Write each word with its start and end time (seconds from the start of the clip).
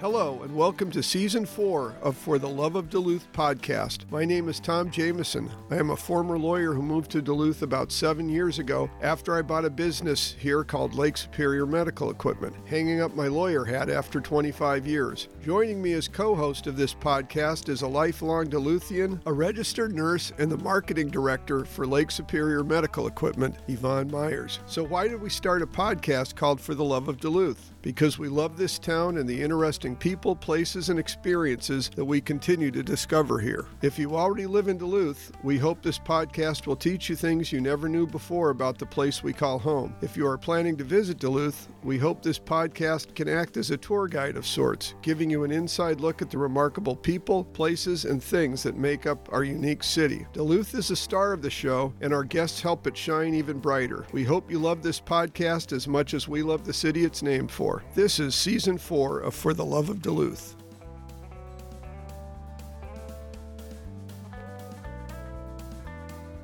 Hello, 0.00 0.42
and 0.44 0.54
welcome 0.54 0.92
to 0.92 1.02
season 1.02 1.44
four 1.44 1.92
of 2.02 2.16
For 2.16 2.38
the 2.38 2.48
Love 2.48 2.76
of 2.76 2.88
Duluth 2.88 3.26
podcast. 3.32 4.08
My 4.12 4.24
name 4.24 4.48
is 4.48 4.60
Tom 4.60 4.92
Jameson. 4.92 5.50
I 5.72 5.76
am 5.76 5.90
a 5.90 5.96
former 5.96 6.38
lawyer 6.38 6.72
who 6.72 6.82
moved 6.82 7.10
to 7.10 7.20
Duluth 7.20 7.62
about 7.62 7.90
seven 7.90 8.28
years 8.28 8.60
ago 8.60 8.88
after 9.02 9.36
I 9.36 9.42
bought 9.42 9.64
a 9.64 9.70
business 9.70 10.36
here 10.38 10.62
called 10.62 10.94
Lake 10.94 11.16
Superior 11.16 11.66
Medical 11.66 12.12
Equipment, 12.12 12.54
hanging 12.64 13.00
up 13.00 13.16
my 13.16 13.26
lawyer 13.26 13.64
hat 13.64 13.90
after 13.90 14.20
25 14.20 14.86
years. 14.86 15.26
Joining 15.44 15.82
me 15.82 15.94
as 15.94 16.06
co 16.06 16.36
host 16.36 16.68
of 16.68 16.76
this 16.76 16.94
podcast 16.94 17.68
is 17.68 17.82
a 17.82 17.88
lifelong 17.88 18.46
Duluthian, 18.46 19.20
a 19.26 19.32
registered 19.32 19.92
nurse, 19.92 20.32
and 20.38 20.48
the 20.48 20.58
marketing 20.58 21.08
director 21.08 21.64
for 21.64 21.88
Lake 21.88 22.12
Superior 22.12 22.62
Medical 22.62 23.08
Equipment, 23.08 23.56
Yvonne 23.66 24.12
Myers. 24.12 24.60
So, 24.66 24.84
why 24.84 25.08
did 25.08 25.20
we 25.20 25.28
start 25.28 25.60
a 25.60 25.66
podcast 25.66 26.36
called 26.36 26.60
For 26.60 26.76
the 26.76 26.84
Love 26.84 27.08
of 27.08 27.18
Duluth? 27.18 27.72
Because 27.82 28.18
we 28.18 28.28
love 28.28 28.56
this 28.56 28.78
town 28.78 29.18
and 29.18 29.28
the 29.28 29.40
interesting 29.40 29.94
people, 29.96 30.34
places, 30.34 30.88
and 30.88 30.98
experiences 30.98 31.90
that 31.94 32.04
we 32.04 32.20
continue 32.20 32.70
to 32.72 32.82
discover 32.82 33.38
here. 33.38 33.66
If 33.82 33.98
you 33.98 34.16
already 34.16 34.46
live 34.46 34.68
in 34.68 34.78
Duluth, 34.78 35.30
we 35.44 35.58
hope 35.58 35.80
this 35.80 35.98
podcast 35.98 36.66
will 36.66 36.76
teach 36.76 37.08
you 37.08 37.16
things 37.16 37.52
you 37.52 37.60
never 37.60 37.88
knew 37.88 38.06
before 38.06 38.50
about 38.50 38.78
the 38.78 38.86
place 38.86 39.22
we 39.22 39.32
call 39.32 39.58
home. 39.58 39.94
If 40.02 40.16
you 40.16 40.26
are 40.26 40.36
planning 40.36 40.76
to 40.78 40.84
visit 40.84 41.18
Duluth, 41.18 41.68
we 41.84 41.98
hope 41.98 42.22
this 42.22 42.38
podcast 42.38 43.14
can 43.14 43.28
act 43.28 43.56
as 43.56 43.70
a 43.70 43.76
tour 43.76 44.08
guide 44.08 44.36
of 44.36 44.46
sorts, 44.46 44.94
giving 45.02 45.30
you 45.30 45.44
an 45.44 45.52
inside 45.52 46.00
look 46.00 46.20
at 46.20 46.30
the 46.30 46.38
remarkable 46.38 46.96
people, 46.96 47.44
places, 47.44 48.04
and 48.04 48.22
things 48.22 48.62
that 48.64 48.76
make 48.76 49.06
up 49.06 49.28
our 49.32 49.44
unique 49.44 49.84
city. 49.84 50.26
Duluth 50.32 50.74
is 50.74 50.88
the 50.88 50.96
star 50.96 51.32
of 51.32 51.42
the 51.42 51.50
show, 51.50 51.94
and 52.00 52.12
our 52.12 52.24
guests 52.24 52.60
help 52.60 52.86
it 52.86 52.96
shine 52.96 53.34
even 53.34 53.60
brighter. 53.60 54.06
We 54.12 54.24
hope 54.24 54.50
you 54.50 54.58
love 54.58 54.82
this 54.82 55.00
podcast 55.00 55.72
as 55.72 55.86
much 55.86 56.14
as 56.14 56.26
we 56.26 56.42
love 56.42 56.64
the 56.64 56.72
city 56.72 57.04
it's 57.04 57.22
named 57.22 57.50
for. 57.50 57.67
This 57.94 58.18
is 58.18 58.34
season 58.34 58.78
four 58.78 59.20
of 59.20 59.34
For 59.34 59.52
the 59.52 59.64
Love 59.64 59.90
of 59.90 60.00
Duluth. 60.00 60.57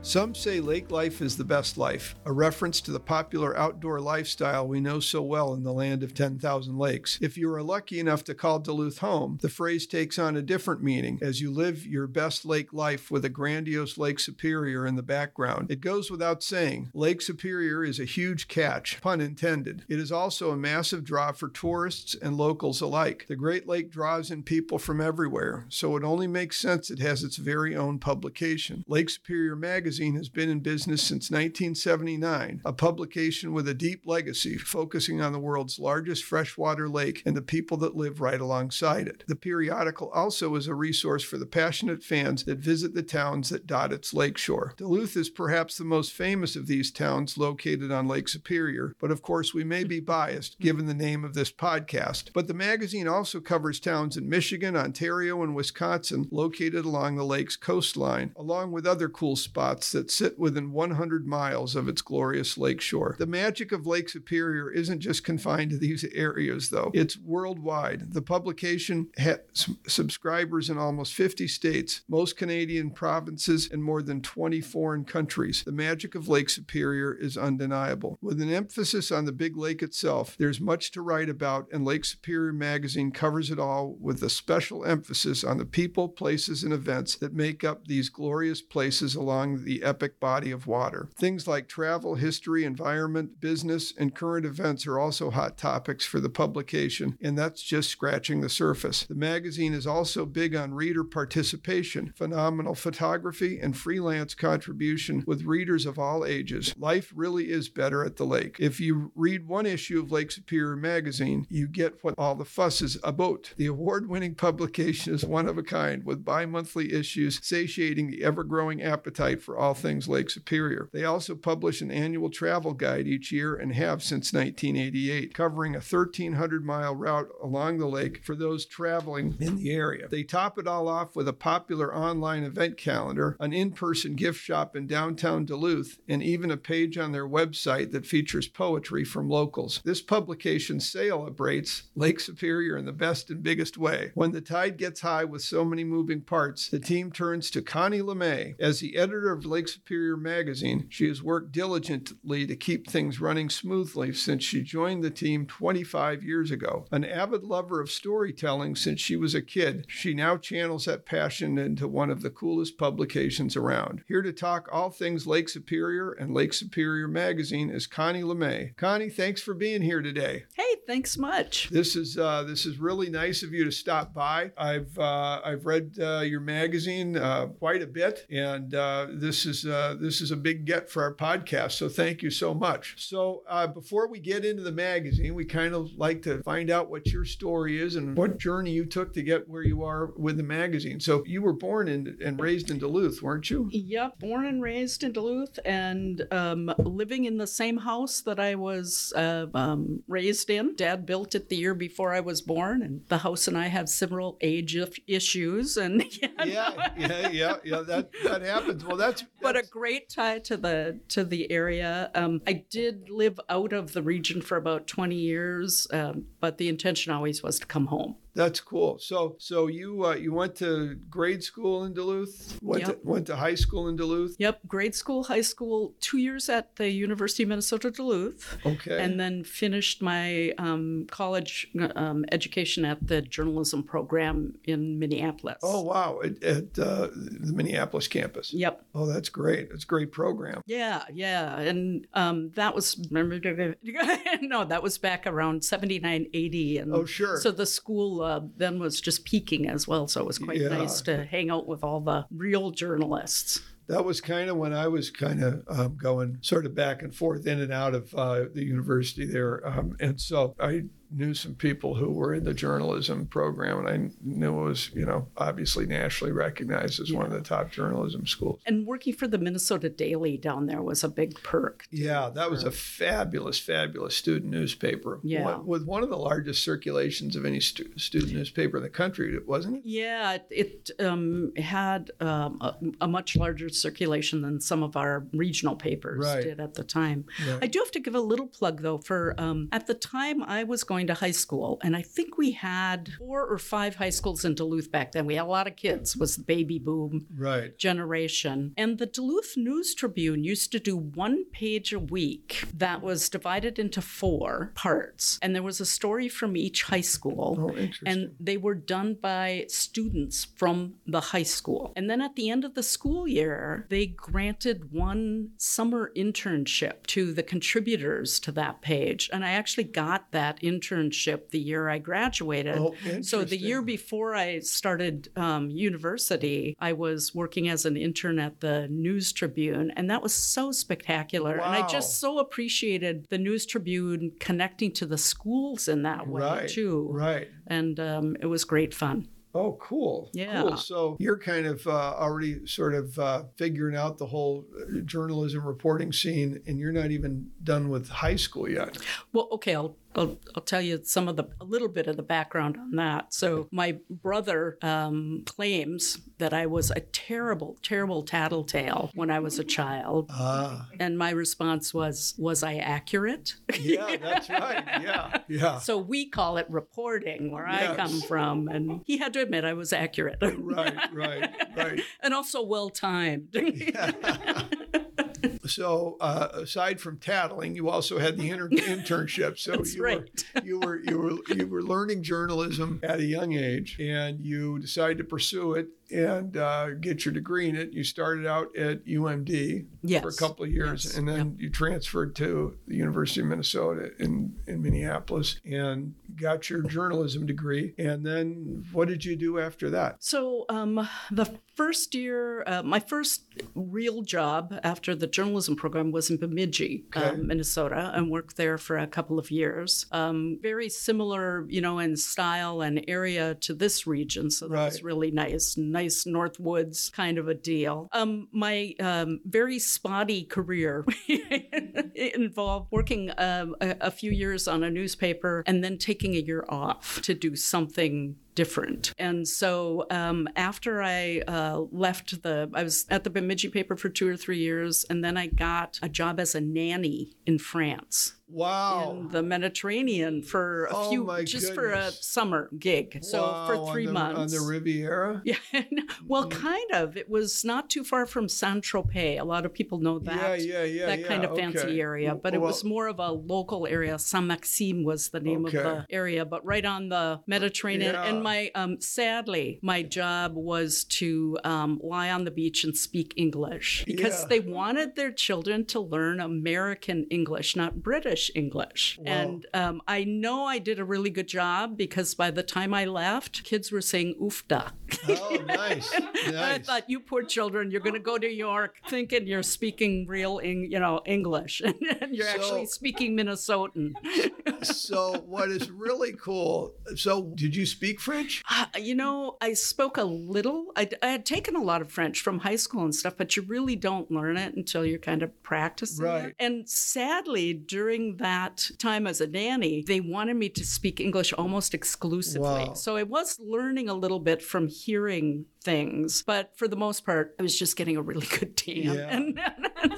Some 0.04 0.34
say 0.34 0.60
lake 0.60 0.90
life 0.90 1.22
is 1.22 1.38
the 1.38 1.44
best 1.44 1.78
life, 1.78 2.14
a 2.26 2.32
reference 2.32 2.82
to 2.82 2.90
the 2.90 3.00
popular 3.00 3.56
outdoor 3.56 4.02
lifestyle 4.02 4.68
we 4.68 4.78
know 4.78 5.00
so 5.00 5.22
well 5.22 5.54
in 5.54 5.62
the 5.62 5.72
land 5.72 6.02
of 6.02 6.12
10,000 6.12 6.76
lakes. 6.76 7.18
If 7.22 7.38
you 7.38 7.50
are 7.54 7.62
lucky 7.62 7.98
enough 7.98 8.22
to 8.24 8.34
call 8.34 8.58
Duluth 8.58 8.98
home, 8.98 9.38
the 9.40 9.48
phrase 9.48 9.86
takes 9.86 10.18
on 10.18 10.36
a 10.36 10.42
different 10.42 10.82
meaning 10.82 11.18
as 11.22 11.40
you 11.40 11.50
live 11.50 11.86
your 11.86 12.06
best 12.06 12.44
lake 12.44 12.74
life 12.74 13.10
with 13.10 13.24
a 13.24 13.30
grandiose 13.30 13.96
Lake 13.96 14.20
Superior 14.20 14.86
in 14.86 14.96
the 14.96 15.02
background. 15.02 15.70
It 15.70 15.80
goes 15.80 16.10
without 16.10 16.42
saying, 16.42 16.90
Lake 16.92 17.22
Superior 17.22 17.82
is 17.82 17.98
a 17.98 18.04
huge 18.04 18.46
catch, 18.46 19.00
pun 19.00 19.22
intended. 19.22 19.86
It 19.88 19.98
is 19.98 20.12
also 20.12 20.50
a 20.50 20.56
massive 20.56 21.02
draw 21.02 21.32
for 21.32 21.48
tourists 21.48 22.14
and 22.14 22.36
locals 22.36 22.82
alike. 22.82 23.24
The 23.26 23.36
Great 23.36 23.66
Lake 23.66 23.90
draws 23.90 24.30
in 24.30 24.42
people 24.42 24.78
from 24.78 25.00
everywhere, 25.00 25.64
so 25.70 25.96
it 25.96 26.04
only 26.04 26.26
makes 26.26 26.58
sense 26.58 26.90
it 26.90 26.98
has 26.98 27.24
its 27.24 27.38
very 27.38 27.74
own 27.74 27.98
publication. 27.98 28.84
Lake 28.86 29.08
Superior 29.08 29.56
Magazine 29.56 29.93
magazine 29.94 30.16
has 30.16 30.28
been 30.28 30.50
in 30.50 30.58
business 30.58 31.04
since 31.04 31.30
1979, 31.30 32.62
a 32.64 32.72
publication 32.72 33.52
with 33.52 33.68
a 33.68 33.74
deep 33.74 34.02
legacy 34.04 34.58
focusing 34.58 35.20
on 35.20 35.32
the 35.32 35.38
world's 35.38 35.78
largest 35.78 36.24
freshwater 36.24 36.88
lake 36.88 37.22
and 37.24 37.36
the 37.36 37.40
people 37.40 37.76
that 37.76 37.94
live 37.94 38.20
right 38.20 38.40
alongside 38.40 39.06
it. 39.06 39.22
The 39.28 39.36
periodical 39.36 40.10
also 40.10 40.56
is 40.56 40.66
a 40.66 40.74
resource 40.74 41.22
for 41.22 41.38
the 41.38 41.46
passionate 41.46 42.02
fans 42.02 42.42
that 42.42 42.58
visit 42.58 42.92
the 42.92 43.04
towns 43.04 43.50
that 43.50 43.68
dot 43.68 43.92
its 43.92 44.12
lakeshore. 44.12 44.74
Duluth 44.76 45.16
is 45.16 45.30
perhaps 45.30 45.78
the 45.78 45.84
most 45.84 46.12
famous 46.12 46.56
of 46.56 46.66
these 46.66 46.90
towns 46.90 47.38
located 47.38 47.92
on 47.92 48.08
Lake 48.08 48.26
Superior, 48.26 48.96
but 48.98 49.12
of 49.12 49.22
course 49.22 49.54
we 49.54 49.62
may 49.62 49.84
be 49.84 50.00
biased 50.00 50.58
given 50.58 50.86
the 50.86 50.94
name 50.94 51.24
of 51.24 51.34
this 51.34 51.52
podcast. 51.52 52.32
But 52.34 52.48
the 52.48 52.54
magazine 52.54 53.06
also 53.06 53.38
covers 53.38 53.78
towns 53.78 54.16
in 54.16 54.28
Michigan, 54.28 54.74
Ontario, 54.74 55.40
and 55.44 55.54
Wisconsin 55.54 56.26
located 56.32 56.84
along 56.84 57.14
the 57.14 57.24
lake's 57.24 57.54
coastline, 57.54 58.32
along 58.34 58.72
with 58.72 58.88
other 58.88 59.08
cool 59.08 59.36
spots 59.36 59.83
that 59.92 60.10
sit 60.10 60.38
within 60.38 60.72
100 60.72 61.26
miles 61.26 61.76
of 61.76 61.88
its 61.88 62.02
glorious 62.02 62.56
lakeshore. 62.58 63.16
The 63.18 63.26
magic 63.26 63.72
of 63.72 63.86
Lake 63.86 64.08
Superior 64.08 64.70
isn't 64.70 65.00
just 65.00 65.24
confined 65.24 65.70
to 65.70 65.78
these 65.78 66.04
areas, 66.14 66.70
though, 66.70 66.90
it's 66.94 67.18
worldwide. 67.18 68.12
The 68.12 68.22
publication 68.22 69.08
has 69.16 69.38
subscribers 69.86 70.70
in 70.70 70.78
almost 70.78 71.14
50 71.14 71.48
states, 71.48 72.02
most 72.08 72.36
Canadian 72.36 72.90
provinces, 72.90 73.68
and 73.70 73.82
more 73.82 74.02
than 74.02 74.22
20 74.22 74.60
foreign 74.60 75.04
countries. 75.04 75.62
The 75.64 75.72
magic 75.72 76.14
of 76.14 76.28
Lake 76.28 76.50
Superior 76.50 77.12
is 77.14 77.36
undeniable. 77.36 78.18
With 78.20 78.40
an 78.40 78.52
emphasis 78.52 79.10
on 79.10 79.24
the 79.24 79.32
big 79.32 79.56
lake 79.56 79.82
itself, 79.82 80.36
there's 80.38 80.60
much 80.60 80.90
to 80.92 81.02
write 81.02 81.28
about, 81.28 81.68
and 81.72 81.84
Lake 81.84 82.04
Superior 82.04 82.52
magazine 82.52 83.10
covers 83.10 83.50
it 83.50 83.58
all 83.58 83.96
with 84.00 84.22
a 84.22 84.30
special 84.30 84.84
emphasis 84.84 85.44
on 85.44 85.58
the 85.58 85.64
people, 85.64 86.08
places, 86.08 86.62
and 86.62 86.72
events 86.72 87.16
that 87.16 87.32
make 87.32 87.64
up 87.64 87.86
these 87.86 88.08
glorious 88.08 88.62
places 88.62 89.14
along 89.14 89.64
the 89.64 89.73
the 89.74 89.82
epic 89.82 90.20
body 90.20 90.52
of 90.52 90.68
water. 90.68 91.08
Things 91.16 91.48
like 91.48 91.66
travel, 91.66 92.14
history, 92.14 92.64
environment, 92.64 93.40
business, 93.40 93.92
and 93.98 94.14
current 94.14 94.46
events 94.46 94.86
are 94.86 95.00
also 95.00 95.30
hot 95.30 95.58
topics 95.58 96.06
for 96.06 96.20
the 96.20 96.28
publication, 96.28 97.18
and 97.20 97.36
that's 97.36 97.60
just 97.60 97.90
scratching 97.90 98.40
the 98.40 98.48
surface. 98.48 99.02
The 99.02 99.16
magazine 99.16 99.74
is 99.74 99.86
also 99.86 100.26
big 100.26 100.54
on 100.54 100.74
reader 100.74 101.02
participation, 101.02 102.12
phenomenal 102.14 102.76
photography, 102.76 103.58
and 103.58 103.76
freelance 103.76 104.34
contribution 104.34 105.24
with 105.26 105.42
readers 105.42 105.86
of 105.86 105.98
all 105.98 106.24
ages. 106.24 106.72
Life 106.78 107.12
really 107.16 107.50
is 107.50 107.68
better 107.68 108.04
at 108.04 108.14
the 108.14 108.26
lake. 108.26 108.56
If 108.60 108.78
you 108.78 109.10
read 109.16 109.48
one 109.48 109.66
issue 109.66 109.98
of 109.98 110.12
Lake 110.12 110.30
Superior 110.30 110.76
magazine, 110.76 111.46
you 111.50 111.66
get 111.66 112.04
what 112.04 112.14
all 112.16 112.36
the 112.36 112.44
fuss 112.44 112.80
is 112.80 112.96
about. 113.02 113.52
The 113.56 113.66
award 113.66 114.08
winning 114.08 114.36
publication 114.36 115.14
is 115.14 115.24
one 115.24 115.48
of 115.48 115.58
a 115.58 115.64
kind, 115.64 116.04
with 116.04 116.24
bi 116.24 116.46
monthly 116.46 116.92
issues 116.92 117.40
satiating 117.42 118.08
the 118.08 118.22
ever 118.22 118.44
growing 118.44 118.80
appetite 118.80 119.42
for 119.42 119.58
all 119.64 119.72
things 119.74 120.06
Lake 120.06 120.28
Superior. 120.28 120.90
They 120.92 121.04
also 121.04 121.34
publish 121.34 121.80
an 121.80 121.90
annual 121.90 122.28
travel 122.28 122.74
guide 122.74 123.06
each 123.06 123.32
year 123.32 123.56
and 123.56 123.74
have 123.74 124.02
since 124.02 124.32
1988, 124.32 125.32
covering 125.32 125.74
a 125.74 125.78
1,300 125.78 126.64
mile 126.64 126.94
route 126.94 127.30
along 127.42 127.78
the 127.78 127.86
lake 127.86 128.22
for 128.22 128.36
those 128.36 128.66
traveling 128.66 129.36
in 129.40 129.56
the 129.56 129.72
area. 129.72 130.06
They 130.08 130.22
top 130.22 130.58
it 130.58 130.66
all 130.66 130.86
off 130.86 131.16
with 131.16 131.28
a 131.28 131.32
popular 131.32 131.94
online 131.94 132.44
event 132.44 132.76
calendar, 132.76 133.36
an 133.40 133.54
in 133.54 133.72
person 133.72 134.16
gift 134.16 134.38
shop 134.38 134.76
in 134.76 134.86
downtown 134.86 135.46
Duluth, 135.46 135.98
and 136.08 136.22
even 136.22 136.50
a 136.50 136.58
page 136.58 136.98
on 136.98 137.12
their 137.12 137.26
website 137.26 137.90
that 137.92 138.06
features 138.06 138.46
poetry 138.46 139.04
from 139.04 139.30
locals. 139.30 139.80
This 139.82 140.02
publication 140.02 140.78
celebrates 140.78 141.84
Lake 141.94 142.20
Superior 142.20 142.76
in 142.76 142.84
the 142.84 142.92
best 142.92 143.30
and 143.30 143.42
biggest 143.42 143.78
way. 143.78 144.10
When 144.14 144.32
the 144.32 144.42
tide 144.42 144.76
gets 144.76 145.00
high 145.00 145.24
with 145.24 145.40
so 145.40 145.64
many 145.64 145.84
moving 145.84 146.20
parts, 146.20 146.68
the 146.68 146.78
team 146.78 147.10
turns 147.10 147.50
to 147.52 147.62
Konnie 147.62 148.02
LeMay 148.02 148.56
as 148.60 148.80
the 148.80 148.96
editor 148.98 149.32
of 149.32 149.46
Lake 149.54 149.68
Superior 149.68 150.16
magazine, 150.16 150.88
she 150.90 151.06
has 151.06 151.22
worked 151.22 151.52
diligently 151.52 152.44
to 152.44 152.56
keep 152.56 152.90
things 152.90 153.20
running 153.20 153.48
smoothly 153.48 154.12
since 154.12 154.42
she 154.42 154.62
joined 154.62 155.04
the 155.04 155.12
team 155.12 155.46
25 155.46 156.24
years 156.24 156.50
ago. 156.50 156.86
An 156.90 157.04
avid 157.04 157.44
lover 157.44 157.80
of 157.80 157.88
storytelling 157.88 158.74
since 158.74 159.00
she 159.00 159.14
was 159.14 159.32
a 159.32 159.40
kid, 159.40 159.84
she 159.86 160.12
now 160.12 160.36
channels 160.36 160.86
that 160.86 161.06
passion 161.06 161.56
into 161.56 161.86
one 161.86 162.10
of 162.10 162.20
the 162.20 162.30
coolest 162.30 162.76
publications 162.78 163.56
around. 163.56 164.02
Here 164.08 164.22
to 164.22 164.32
talk 164.32 164.68
all 164.72 164.90
things 164.90 165.24
Lake 165.24 165.48
Superior 165.48 166.10
and 166.10 166.34
Lake 166.34 166.52
Superior 166.52 167.06
magazine 167.06 167.70
is 167.70 167.86
Konnie 167.86 168.24
LeMay. 168.24 168.74
Konnie, 168.74 169.14
thanks 169.14 169.40
for 169.40 169.54
being 169.54 169.82
here 169.82 170.02
today. 170.02 170.46
Hey, 170.56 170.74
thanks 170.84 171.16
much. 171.16 171.68
This 171.70 171.94
is 171.94 172.18
uh, 172.18 172.42
this 172.42 172.66
is 172.66 172.78
really 172.78 173.08
nice 173.08 173.44
of 173.44 173.52
you 173.52 173.64
to 173.64 173.70
stop 173.70 174.12
by. 174.12 174.50
I've 174.58 174.98
uh, 174.98 175.42
I've 175.44 175.64
read 175.64 175.96
uh, 176.00 176.22
your 176.22 176.40
magazine 176.40 177.16
uh, 177.16 177.46
quite 177.46 177.82
a 177.82 177.86
bit, 177.86 178.26
and 178.28 178.74
uh, 178.74 179.06
this 179.44 179.64
is 179.64 179.70
uh, 179.70 179.96
this 180.00 180.20
is 180.20 180.30
a 180.30 180.36
big 180.36 180.64
get 180.64 180.90
for 180.90 181.02
our 181.02 181.14
podcast. 181.14 181.72
So 181.72 181.88
thank 181.88 182.22
you 182.22 182.30
so 182.30 182.54
much. 182.54 182.94
So 183.08 183.42
uh, 183.48 183.66
before 183.66 184.08
we 184.08 184.18
get 184.18 184.44
into 184.44 184.62
the 184.62 184.72
magazine, 184.72 185.34
we 185.34 185.44
kind 185.44 185.74
of 185.74 185.90
like 185.96 186.22
to 186.22 186.42
find 186.42 186.70
out 186.70 186.90
what 186.90 187.06
your 187.06 187.24
story 187.24 187.80
is 187.80 187.96
and 187.96 188.16
what 188.16 188.38
journey 188.38 188.70
you 188.70 188.84
took 188.84 189.12
to 189.14 189.22
get 189.22 189.48
where 189.48 189.62
you 189.62 189.82
are 189.84 190.12
with 190.16 190.36
the 190.36 190.42
magazine. 190.42 191.00
So 191.00 191.22
you 191.26 191.42
were 191.42 191.52
born 191.52 191.88
in, 191.88 192.16
and 192.24 192.40
raised 192.40 192.70
in 192.70 192.78
Duluth, 192.78 193.22
weren't 193.22 193.50
you? 193.50 193.68
Yep, 193.70 194.18
born 194.18 194.46
and 194.46 194.62
raised 194.62 195.04
in 195.04 195.12
Duluth, 195.12 195.58
and 195.64 196.26
um, 196.30 196.72
living 196.78 197.24
in 197.24 197.38
the 197.38 197.46
same 197.46 197.78
house 197.78 198.20
that 198.22 198.40
I 198.40 198.54
was 198.54 199.12
uh, 199.16 199.46
um, 199.54 200.02
raised 200.08 200.50
in. 200.50 200.74
Dad 200.76 201.06
built 201.06 201.34
it 201.34 201.48
the 201.48 201.56
year 201.56 201.74
before 201.74 202.14
I 202.14 202.20
was 202.20 202.40
born, 202.40 202.82
and 202.82 203.02
the 203.08 203.18
house 203.18 203.48
and 203.48 203.58
I 203.58 203.66
have 203.66 203.88
several 203.88 204.38
age 204.40 204.76
issues. 205.06 205.76
And 205.76 206.04
yeah, 206.22 206.28
yeah, 206.44 206.90
yeah, 206.96 207.28
yeah, 207.28 207.56
yeah, 207.64 207.80
that 207.82 208.10
that 208.24 208.42
happens. 208.42 208.84
Well, 208.84 208.96
that's 208.96 209.24
but 209.40 209.56
a 209.56 209.62
great 209.62 210.08
tie 210.08 210.38
to 210.40 210.56
the 210.56 210.98
to 211.08 211.24
the 211.24 211.50
area. 211.50 212.10
Um, 212.14 212.40
I 212.46 212.64
did 212.70 213.10
live 213.10 213.38
out 213.48 213.72
of 213.72 213.92
the 213.92 214.02
region 214.02 214.40
for 214.40 214.56
about 214.56 214.86
20 214.86 215.14
years, 215.14 215.86
um, 215.92 216.26
but 216.40 216.58
the 216.58 216.68
intention 216.68 217.12
always 217.12 217.42
was 217.42 217.58
to 217.60 217.66
come 217.66 217.86
home. 217.86 218.16
That's 218.34 218.60
cool. 218.60 218.98
So, 218.98 219.36
so 219.38 219.68
you 219.68 220.04
uh, 220.06 220.14
you 220.14 220.32
went 220.32 220.56
to 220.56 220.96
grade 221.08 221.42
school 221.44 221.84
in 221.84 221.94
Duluth, 221.94 222.58
went 222.62 222.86
Yep. 222.86 223.02
to, 223.02 223.08
went 223.08 223.26
to 223.28 223.36
high 223.36 223.54
school 223.54 223.88
in 223.88 223.96
Duluth. 223.96 224.34
Yep, 224.38 224.60
grade 224.66 224.94
school, 224.94 225.24
high 225.24 225.40
school, 225.42 225.94
two 226.00 226.18
years 226.18 226.48
at 226.48 226.74
the 226.76 226.90
University 226.90 227.44
of 227.44 227.48
Minnesota 227.50 227.90
Duluth, 227.90 228.58
Okay. 228.66 228.98
and 229.02 229.18
then 229.20 229.44
finished 229.44 230.02
my 230.02 230.52
um, 230.58 231.06
college 231.10 231.68
um, 231.94 232.24
education 232.32 232.84
at 232.84 233.06
the 233.06 233.22
journalism 233.22 233.82
program 233.84 234.54
in 234.64 234.98
Minneapolis. 234.98 235.58
oh 235.62 235.82
wow, 235.82 236.20
at, 236.24 236.42
at 236.42 236.78
uh, 236.78 237.08
the 237.14 237.52
Minneapolis 237.54 238.08
campus. 238.08 238.52
Yep. 238.52 238.84
Oh, 238.94 239.06
that's 239.06 239.28
great. 239.28 239.70
That's 239.70 239.84
a 239.84 239.86
great 239.86 240.10
program. 240.10 240.60
Yeah, 240.66 241.04
yeah. 241.12 241.58
And 241.60 242.06
um, 242.14 242.50
that 242.56 242.74
was, 242.74 242.96
remember 243.10 243.38
no, 244.42 244.64
that 244.64 244.82
was 244.82 244.98
back 244.98 245.26
around 245.26 245.64
79, 245.64 246.26
80. 246.32 246.78
And 246.78 246.92
Oh, 246.94 247.04
sure. 247.04 247.38
So 247.38 247.50
the 247.50 247.66
school 247.66 248.23
uh, 248.24 248.40
then 248.56 248.78
was 248.78 249.00
just 249.00 249.24
peaking 249.24 249.68
as 249.68 249.86
well. 249.86 250.08
So 250.08 250.20
it 250.20 250.26
was 250.26 250.38
quite 250.38 250.58
Yeah. 250.60 250.68
nice 250.68 251.00
to 251.02 251.24
hang 251.24 251.50
out 251.50 251.66
with 251.66 251.84
all 251.84 252.00
the 252.00 252.26
real 252.30 252.70
journalists. 252.70 253.60
That 253.86 254.04
was 254.04 254.20
kind 254.22 254.48
of 254.48 254.56
when 254.56 254.72
I 254.72 254.88
was 254.88 255.10
kind 255.10 255.42
of 255.42 255.62
um, 255.68 255.96
going 256.02 256.38
sort 256.40 256.64
of 256.64 256.74
back 256.74 257.02
and 257.02 257.14
forth 257.14 257.46
in 257.46 257.60
and 257.60 257.70
out 257.72 257.94
of 257.94 258.14
uh, 258.14 258.44
the 258.54 258.64
university 258.64 259.26
there. 259.26 259.66
Um, 259.66 259.94
and 260.00 260.18
so 260.18 260.54
I 260.58 260.84
knew 261.10 261.34
some 261.34 261.54
people 261.54 261.94
who 261.94 262.10
were 262.10 262.34
in 262.34 262.44
the 262.44 262.54
journalism 262.54 263.26
program, 263.26 263.78
and 263.86 263.88
I 263.88 264.10
knew 264.22 264.60
it 264.60 264.64
was, 264.64 264.90
you 264.94 265.06
know, 265.06 265.28
obviously 265.36 265.86
nationally 265.86 266.32
recognized 266.32 267.00
as 267.00 267.12
one 267.12 267.26
of 267.26 267.32
the 267.32 267.40
top 267.40 267.70
journalism 267.70 268.26
schools. 268.26 268.60
And 268.66 268.86
working 268.86 269.14
for 269.14 269.26
the 269.28 269.38
Minnesota 269.38 269.88
Daily 269.88 270.36
down 270.36 270.66
there 270.66 270.82
was 270.82 271.04
a 271.04 271.08
big 271.08 271.40
perk. 271.42 271.86
Yeah, 271.90 272.30
that 272.34 272.50
was 272.50 272.64
a 272.64 272.70
fabulous, 272.70 273.58
fabulous 273.58 274.16
student 274.16 274.50
newspaper. 274.50 275.20
Yeah. 275.22 275.44
One- 275.44 275.66
with 275.66 275.84
one 275.84 276.02
of 276.02 276.10
the 276.10 276.16
largest 276.16 276.62
circulations 276.64 277.36
of 277.36 277.44
any 277.44 277.60
stu- 277.60 277.96
student 277.96 278.32
newspaper 278.32 278.76
in 278.76 278.82
the 278.82 278.88
country, 278.90 279.38
wasn't 279.46 279.76
it? 279.78 279.82
Yeah, 279.84 280.34
it, 280.34 280.46
it 280.50 280.90
um, 281.04 281.52
had 281.56 282.10
um, 282.20 282.58
a, 282.60 282.74
a 283.02 283.08
much 283.08 283.36
larger 283.36 283.68
circulation 283.68 284.42
than 284.42 284.60
some 284.60 284.82
of 284.82 284.96
our 284.96 285.26
regional 285.32 285.76
papers 285.76 286.24
Right. 286.26 286.42
did 286.42 286.60
at 286.60 286.74
the 286.74 286.84
time. 286.84 287.24
Right. 287.48 287.58
I 287.62 287.66
do 287.66 287.78
have 287.80 287.90
to 287.92 288.00
give 288.00 288.14
a 288.14 288.20
little 288.20 288.46
plug 288.46 288.82
though 288.82 288.98
for 288.98 289.34
um, 289.38 289.68
at 289.72 289.86
the 289.86 289.94
time 289.94 290.42
I 290.42 290.64
was 290.64 290.84
going 290.84 290.93
to 291.02 291.14
high 291.14 291.30
school, 291.32 291.78
and 291.82 291.96
I 291.96 292.02
think 292.02 292.38
we 292.38 292.52
had 292.52 293.10
four 293.18 293.44
or 293.46 293.58
five 293.58 293.96
high 293.96 294.10
schools 294.10 294.44
in 294.44 294.54
Duluth 294.54 294.90
back 294.90 295.12
then. 295.12 295.26
We 295.26 295.34
had 295.34 295.44
a 295.44 295.48
lot 295.48 295.66
of 295.66 295.76
kids. 295.76 296.16
Was 296.16 296.36
the 296.36 296.44
baby 296.44 296.78
boom 296.78 297.26
Right. 297.36 297.76
generation. 297.78 298.72
And 298.76 298.98
the 298.98 299.06
Duluth 299.06 299.56
News 299.56 299.94
Tribune 299.94 300.44
used 300.44 300.70
to 300.72 300.78
do 300.80 300.96
one 300.96 301.44
page 301.52 301.92
a 301.92 301.98
week 301.98 302.64
that 302.74 303.02
was 303.02 303.28
divided 303.28 303.78
into 303.78 304.00
four 304.00 304.72
parts. 304.74 305.38
And 305.42 305.54
there 305.54 305.62
was 305.62 305.80
a 305.80 305.86
story 305.86 306.28
from 306.28 306.56
each 306.56 306.84
high 306.84 307.00
school. 307.00 307.56
Oh, 307.58 307.76
interesting. 307.76 308.08
And 308.08 308.34
they 308.38 308.56
were 308.56 308.74
done 308.74 309.16
by 309.20 309.66
students 309.68 310.44
from 310.56 310.94
the 311.06 311.20
high 311.20 311.42
school. 311.42 311.92
And 311.96 312.08
then 312.08 312.20
at 312.20 312.36
the 312.36 312.50
end 312.50 312.64
of 312.64 312.74
the 312.74 312.82
school 312.82 313.26
year, 313.26 313.86
they 313.90 314.06
granted 314.06 314.92
one 314.92 315.50
summer 315.56 316.12
internship 316.16 317.06
to 317.08 317.32
the 317.32 317.42
contributors 317.42 318.38
to 318.40 318.52
that 318.52 318.80
page. 318.80 319.28
And 319.32 319.44
I 319.44 319.50
actually 319.50 319.84
got 319.84 320.30
that 320.32 320.60
internship 320.60 320.83
the 320.90 321.58
year 321.58 321.88
I 321.88 321.98
graduated. 321.98 322.78
Oh, 322.78 322.94
so 323.22 323.44
the 323.44 323.56
year 323.56 323.82
before 323.82 324.34
I 324.34 324.60
started 324.60 325.28
um, 325.36 325.70
university, 325.70 326.76
I 326.78 326.92
was 326.92 327.34
working 327.34 327.68
as 327.68 327.84
an 327.84 327.96
intern 327.96 328.38
at 328.38 328.60
the 328.60 328.88
News 328.88 329.32
Tribune, 329.32 329.92
and 329.96 330.10
that 330.10 330.22
was 330.22 330.34
so 330.34 330.72
spectacular. 330.72 331.54
And 331.54 331.74
I 331.74 331.86
just 331.86 332.20
so 332.20 332.38
appreciated 332.38 333.26
the 333.30 333.38
News 333.38 333.66
Tribune 333.66 334.32
connecting 334.40 334.92
to 334.92 335.06
the 335.06 335.18
schools 335.18 335.88
in 335.88 336.02
that 336.02 336.26
way 336.26 336.42
right. 336.42 336.68
too. 336.68 337.08
Right. 337.10 337.48
And 337.66 337.98
um, 338.00 338.36
it 338.40 338.46
was 338.46 338.64
great 338.64 338.94
fun. 338.94 339.28
Oh, 339.56 339.78
cool. 339.80 340.30
Yeah. 340.32 340.62
Cool. 340.62 340.76
So 340.76 341.16
you're 341.20 341.38
kind 341.38 341.66
of 341.66 341.86
uh, 341.86 342.14
already 342.16 342.66
sort 342.66 342.92
of 342.92 343.16
uh, 343.18 343.44
figuring 343.56 343.94
out 343.94 344.18
the 344.18 344.26
whole 344.26 344.66
uh, 344.76 344.98
journalism 345.04 345.64
reporting 345.64 346.12
scene, 346.12 346.60
and 346.66 346.76
you're 346.76 346.92
not 346.92 347.12
even 347.12 347.50
done 347.62 347.88
with 347.88 348.08
high 348.08 348.34
school 348.34 348.68
yet. 348.68 348.98
Well, 349.32 349.48
okay, 349.52 349.76
I'll, 349.76 349.96
I'll, 350.14 350.38
I'll 350.54 350.62
tell 350.62 350.80
you 350.80 351.00
some 351.04 351.28
of 351.28 351.36
the, 351.36 351.44
a 351.60 351.64
little 351.64 351.88
bit 351.88 352.06
of 352.06 352.16
the 352.16 352.22
background 352.22 352.76
on 352.76 352.92
that. 352.92 353.32
So, 353.34 353.68
my 353.70 353.98
brother 354.08 354.78
um, 354.82 355.42
claims 355.46 356.18
that 356.38 356.52
I 356.52 356.66
was 356.66 356.90
a 356.90 357.00
terrible, 357.00 357.76
terrible 357.82 358.22
tattletale 358.22 359.10
when 359.14 359.30
I 359.30 359.40
was 359.40 359.58
a 359.58 359.64
child. 359.64 360.26
Ah, 360.30 360.88
And 361.00 361.16
my 361.18 361.30
response 361.30 361.92
was, 361.94 362.34
Was 362.38 362.62
I 362.62 362.76
accurate? 362.76 363.54
yeah, 363.80 364.16
that's 364.16 364.48
right. 364.50 364.84
Yeah, 365.02 365.38
yeah. 365.48 365.78
So 365.78 365.98
we 365.98 366.26
call 366.28 366.56
it 366.58 366.66
reporting 366.68 367.50
where 367.50 367.66
I 367.66 367.94
come 367.94 368.20
from. 368.22 368.68
And 368.68 369.02
he 369.06 369.18
had 369.18 369.32
to 369.34 369.40
admit 369.42 369.64
I 369.64 369.72
was 369.74 369.92
accurate. 369.92 370.38
Right, 370.42 370.94
right, 371.12 371.50
right. 371.76 372.00
and 372.22 372.34
also 372.34 372.62
well 372.62 372.90
timed. 372.90 373.54
So, 375.66 376.16
uh, 376.20 376.48
aside 376.54 377.00
from 377.00 377.18
tattling, 377.18 377.74
you 377.74 377.88
also 377.88 378.18
had 378.18 378.36
the 378.36 378.50
inter- 378.50 378.68
internship. 378.70 379.58
So 379.58 379.72
That's 379.72 379.94
you 379.94 380.04
right. 380.04 380.44
were 380.54 380.62
you 380.64 380.80
were 380.80 380.98
you 380.98 381.18
were 381.18 381.54
you 381.54 381.66
were 381.66 381.82
learning 381.82 382.22
journalism 382.22 383.00
at 383.02 383.20
a 383.20 383.24
young 383.24 383.52
age, 383.54 383.96
and 384.00 384.40
you 384.44 384.78
decided 384.78 385.18
to 385.18 385.24
pursue 385.24 385.74
it 385.74 385.88
and 386.10 386.56
uh, 386.56 386.90
get 387.00 387.24
your 387.24 387.32
degree 387.32 387.68
in 387.68 387.76
it. 387.76 387.92
You 387.92 388.04
started 388.04 388.46
out 388.46 388.76
at 388.76 389.04
UMD 389.06 389.86
yes. 390.02 390.22
for 390.22 390.28
a 390.28 390.34
couple 390.34 390.64
of 390.64 390.70
years, 390.70 391.04
Yes. 391.06 391.16
and 391.16 391.26
then 391.26 391.56
you 391.58 391.70
transferred 391.70 392.36
to 392.36 392.76
the 392.86 392.96
University 392.96 393.40
of 393.40 393.46
Minnesota 393.46 394.10
in 394.18 394.54
in 394.66 394.82
Minneapolis 394.82 395.60
and 395.64 396.14
got 396.40 396.68
your 396.70 396.82
journalism 396.82 397.46
degree. 397.46 397.94
And 397.98 398.24
then, 398.24 398.84
what 398.92 399.08
did 399.08 399.24
you 399.24 399.36
do 399.36 399.58
after 399.58 399.90
that? 399.90 400.16
So, 400.22 400.64
um, 400.68 401.08
the 401.30 401.58
first 401.76 402.14
year, 402.14 402.62
uh, 402.66 402.82
my 402.82 403.00
first 403.00 403.42
real 403.74 404.22
job 404.22 404.78
after 404.84 405.14
the 405.14 405.26
journalism 405.26 405.74
program 405.76 406.12
was 406.12 406.30
in 406.30 406.36
Bemidji, 406.36 407.04
Okay. 407.14 407.30
um, 407.30 407.46
Minnesota, 407.48 408.12
and 408.14 408.30
worked 408.30 408.56
there 408.56 408.78
for 408.78 408.96
a 408.98 409.06
couple 409.06 409.38
of 409.38 409.50
years. 409.50 410.06
Um, 410.12 410.58
very 410.62 410.88
similar, 410.88 411.66
you 411.68 411.80
know, 411.80 411.98
in 411.98 412.16
style 412.16 412.80
and 412.80 413.04
area 413.08 413.54
to 413.56 413.74
this 413.74 414.06
region. 414.06 414.50
So 414.50 414.68
that 414.68 414.84
was 414.84 415.02
really 415.02 415.30
nice, 415.30 415.76
nice 415.76 416.26
North 416.26 416.60
Woods 416.60 417.10
kind 417.10 417.38
of 417.38 417.48
a 417.48 417.54
deal. 417.54 418.08
Um, 418.12 418.48
my 418.52 418.94
um, 419.00 419.40
very 419.44 419.78
spotty 419.78 420.44
career 420.44 421.04
involved 422.14 422.88
working 422.90 423.30
um, 423.38 423.74
a, 423.80 423.96
a 424.02 424.10
few 424.10 424.30
years 424.30 424.68
on 424.68 424.82
a 424.84 424.90
newspaper 424.90 425.62
and 425.66 425.82
then 425.82 425.98
taking 425.98 426.23
a 426.32 426.38
year 426.38 426.64
off 426.68 427.20
to 427.22 427.34
do 427.34 427.56
something 427.56 428.36
different. 428.54 429.12
And 429.18 429.46
so 429.46 430.06
um, 430.10 430.48
after 430.56 431.02
I 431.02 431.42
uh, 431.46 431.82
left 431.90 432.42
the, 432.42 432.70
I 432.72 432.82
was 432.82 433.06
at 433.10 433.24
the 433.24 433.30
Bemidji 433.30 433.68
paper 433.68 433.96
for 433.96 434.08
two 434.08 434.28
or 434.28 434.36
three 434.36 434.58
years, 434.58 435.04
and 435.10 435.24
then 435.24 435.36
I 435.36 435.48
got 435.48 435.98
a 436.02 436.08
job 436.08 436.40
as 436.40 436.54
a 436.54 436.60
nanny 436.60 437.32
in 437.46 437.58
France. 437.58 438.34
Wow. 438.54 439.16
In 439.18 439.28
the 439.30 439.42
Mediterranean 439.42 440.42
for 440.42 440.84
a 440.86 440.92
Oh, 440.94 441.10
few, 441.10 441.44
just 441.44 441.74
for 441.74 441.90
a 441.90 442.12
summer 442.12 442.70
gig. 442.78 443.18
So 443.22 443.42
Wow, 443.42 443.66
for 443.66 443.74
on 443.76 443.92
three 443.92 444.06
the- 444.06 444.12
months. 444.12 444.40
on 444.40 444.48
the 444.48 444.60
Riviera. 444.66 445.42
Yeah, 445.72 445.82
well, 446.26 446.48
kind 446.48 446.90
of. 446.92 447.16
It 447.16 447.28
was 447.28 447.64
not 447.64 447.90
too 447.90 448.04
far 448.04 448.26
from 448.26 448.48
Saint 448.48 448.84
Tropez. 448.84 449.40
A 449.40 449.44
lot 449.44 449.66
of 449.66 449.74
people 449.74 449.98
know 449.98 450.18
that. 450.20 450.60
Yeah, 450.60 450.82
yeah, 450.82 450.84
yeah, 450.84 451.06
that 451.06 451.18
yeah. 451.20 451.26
kind 451.26 451.44
of 451.44 451.56
fancy 451.56 451.78
okay. 451.80 452.00
area, 452.00 452.34
but 452.34 452.54
it 452.54 452.60
was 452.60 452.84
more 452.84 453.08
of 453.08 453.18
a 453.18 453.30
local 453.32 453.86
area. 453.86 454.18
Sainte-Maxime 454.18 455.04
was 455.04 455.28
the 455.30 455.40
name 455.40 455.66
Okay. 455.66 455.78
of 455.78 455.84
the 455.84 456.06
area, 456.10 456.44
but 456.44 456.64
right 456.64 456.84
on 456.84 457.08
the 457.08 457.40
Mediterranean. 457.46 458.14
Yeah. 458.14 458.24
And 458.24 458.42
my, 458.42 458.70
um, 458.74 459.00
sadly, 459.00 459.80
my 459.82 460.02
job 460.02 460.54
was 460.54 461.04
to 461.20 461.58
um, 461.64 462.00
lie 462.02 462.30
on 462.30 462.44
the 462.44 462.50
beach 462.50 462.84
and 462.84 462.96
speak 462.96 463.34
English 463.36 464.04
because 464.06 464.42
Yeah. 464.42 464.48
they 464.48 464.60
wanted 464.60 465.16
their 465.16 465.32
children 465.32 465.84
to 465.86 466.00
learn 466.00 466.40
American 466.40 467.24
English, 467.30 467.74
not 467.76 468.02
British 468.02 468.43
English. 468.54 469.18
Wow. 469.20 469.32
And 469.32 469.66
um, 469.74 470.02
I 470.08 470.24
know 470.24 470.64
I 470.64 470.78
did 470.78 470.98
a 470.98 471.04
really 471.04 471.30
good 471.30 471.48
job 471.48 471.96
because 471.96 472.34
by 472.34 472.50
the 472.50 472.62
time 472.62 472.92
I 472.94 473.04
left, 473.04 473.64
kids 473.64 473.90
were 473.92 474.00
saying 474.00 474.36
oofda. 474.40 474.92
Oh, 475.28 475.62
nice, 475.66 476.12
And 476.46 476.56
I 476.58 476.78
thought, 476.78 477.08
you 477.08 477.20
poor 477.20 477.42
children, 477.42 477.90
you're 477.90 478.00
going 478.00 478.14
to 478.14 478.20
go 478.20 478.38
to 478.38 478.48
York 478.50 478.96
thinking 479.08 479.46
you're 479.46 479.62
speaking 479.62 480.26
real, 480.26 480.60
Eng- 480.62 480.90
you 480.90 480.98
know, 480.98 481.20
English, 481.26 481.80
and 481.84 482.34
you're 482.34 482.48
actually 482.48 482.86
speaking 482.86 483.36
Minnesotan. 483.36 484.12
so, 484.84 485.42
what 485.46 485.70
is 485.70 485.90
really 485.90 486.32
cool? 486.32 486.94
So, 487.16 487.52
did 487.54 487.76
you 487.76 487.86
speak 487.86 488.20
French? 488.20 488.62
Uh, 488.70 488.86
you 488.98 489.14
know, 489.14 489.56
I 489.60 489.74
spoke 489.74 490.16
a 490.16 490.24
little. 490.24 490.86
I, 490.96 491.08
I 491.22 491.28
had 491.28 491.46
taken 491.46 491.76
a 491.76 491.82
lot 491.82 492.00
of 492.00 492.10
French 492.10 492.40
from 492.40 492.60
high 492.60 492.76
school 492.76 493.04
and 493.04 493.14
stuff, 493.14 493.34
but 493.36 493.56
you 493.56 493.62
really 493.62 493.96
don't 493.96 494.30
learn 494.30 494.56
it 494.56 494.74
until 494.74 495.04
you're 495.04 495.18
kind 495.18 495.42
of 495.42 495.62
practicing 495.62 496.24
Right. 496.24 496.44
it. 496.46 496.56
And 496.58 496.88
sadly, 496.88 497.72
during 497.74 498.23
that 498.38 498.90
time 498.98 499.26
as 499.26 499.40
a 499.40 499.46
nanny, 499.46 500.02
they 500.06 500.20
wanted 500.20 500.56
me 500.56 500.68
to 500.70 500.84
speak 500.84 501.20
English 501.20 501.52
almost 501.52 501.94
exclusively. 501.94 502.86
Wow. 502.88 502.94
So 502.94 503.16
I 503.16 503.22
was 503.22 503.58
learning 503.60 504.08
a 504.08 504.14
little 504.14 504.40
bit 504.40 504.62
from 504.62 504.88
hearing 504.88 505.66
things. 505.84 506.42
But 506.46 506.72
for 506.76 506.88
the 506.88 506.96
most 506.96 507.24
part, 507.24 507.54
I 507.58 507.62
was 507.62 507.78
just 507.78 507.96
getting 507.96 508.16
a 508.16 508.22
really 508.22 508.46
good 508.58 508.76
tan 508.76 508.96
Yeah. 509.14 509.36
and, 509.36 509.60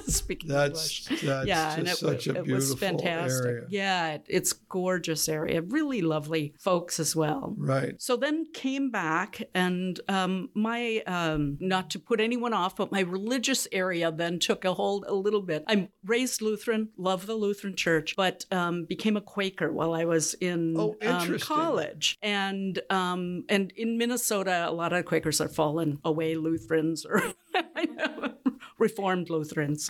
speaking 0.07 0.49
That's 0.49 1.09
English. 1.09 1.21
that's 1.23 1.47
yeah, 1.47 1.75
and 1.77 1.87
it, 1.87 1.97
such 1.97 2.27
a 2.27 2.31
it 2.31 2.43
beautiful 2.45 2.55
was 2.55 2.79
fantastic. 2.79 3.45
area. 3.45 3.65
Yeah, 3.69 4.13
it, 4.15 4.25
it's 4.27 4.53
gorgeous 4.53 5.27
area. 5.29 5.61
Really 5.61 6.01
lovely 6.01 6.53
folks 6.59 6.99
as 6.99 7.15
well. 7.15 7.53
Right. 7.57 8.01
So 8.01 8.15
then 8.17 8.47
came 8.53 8.89
back, 8.91 9.41
and 9.53 9.99
um, 10.07 10.49
my 10.53 11.03
um, 11.07 11.57
not 11.59 11.89
to 11.91 11.99
put 11.99 12.19
anyone 12.19 12.53
off, 12.53 12.75
but 12.75 12.91
my 12.91 13.01
religious 13.01 13.67
area 13.71 14.11
then 14.11 14.39
took 14.39 14.65
a 14.65 14.73
hold 14.73 15.05
a 15.07 15.13
little 15.13 15.41
bit. 15.41 15.63
I'm 15.67 15.89
raised 16.05 16.41
Lutheran, 16.41 16.89
love 16.97 17.25
the 17.25 17.35
Lutheran 17.35 17.75
Church, 17.75 18.15
but 18.15 18.45
um, 18.51 18.85
became 18.85 19.17
a 19.17 19.21
Quaker 19.21 19.71
while 19.71 19.93
I 19.93 20.05
was 20.05 20.33
in 20.35 20.75
Oh, 20.77 20.95
um, 21.05 21.37
college, 21.39 22.17
and 22.21 22.79
um, 22.89 23.43
and 23.49 23.71
in 23.75 23.97
Minnesota, 23.97 24.65
a 24.67 24.71
lot 24.71 24.93
of 24.93 25.05
Quakers 25.05 25.39
are 25.41 25.49
fallen 25.57 25.99
away 26.05 26.35
Lutherans 26.35 27.03
or. 27.03 27.33
Reformed 28.77 29.29
Lutherans, 29.29 29.89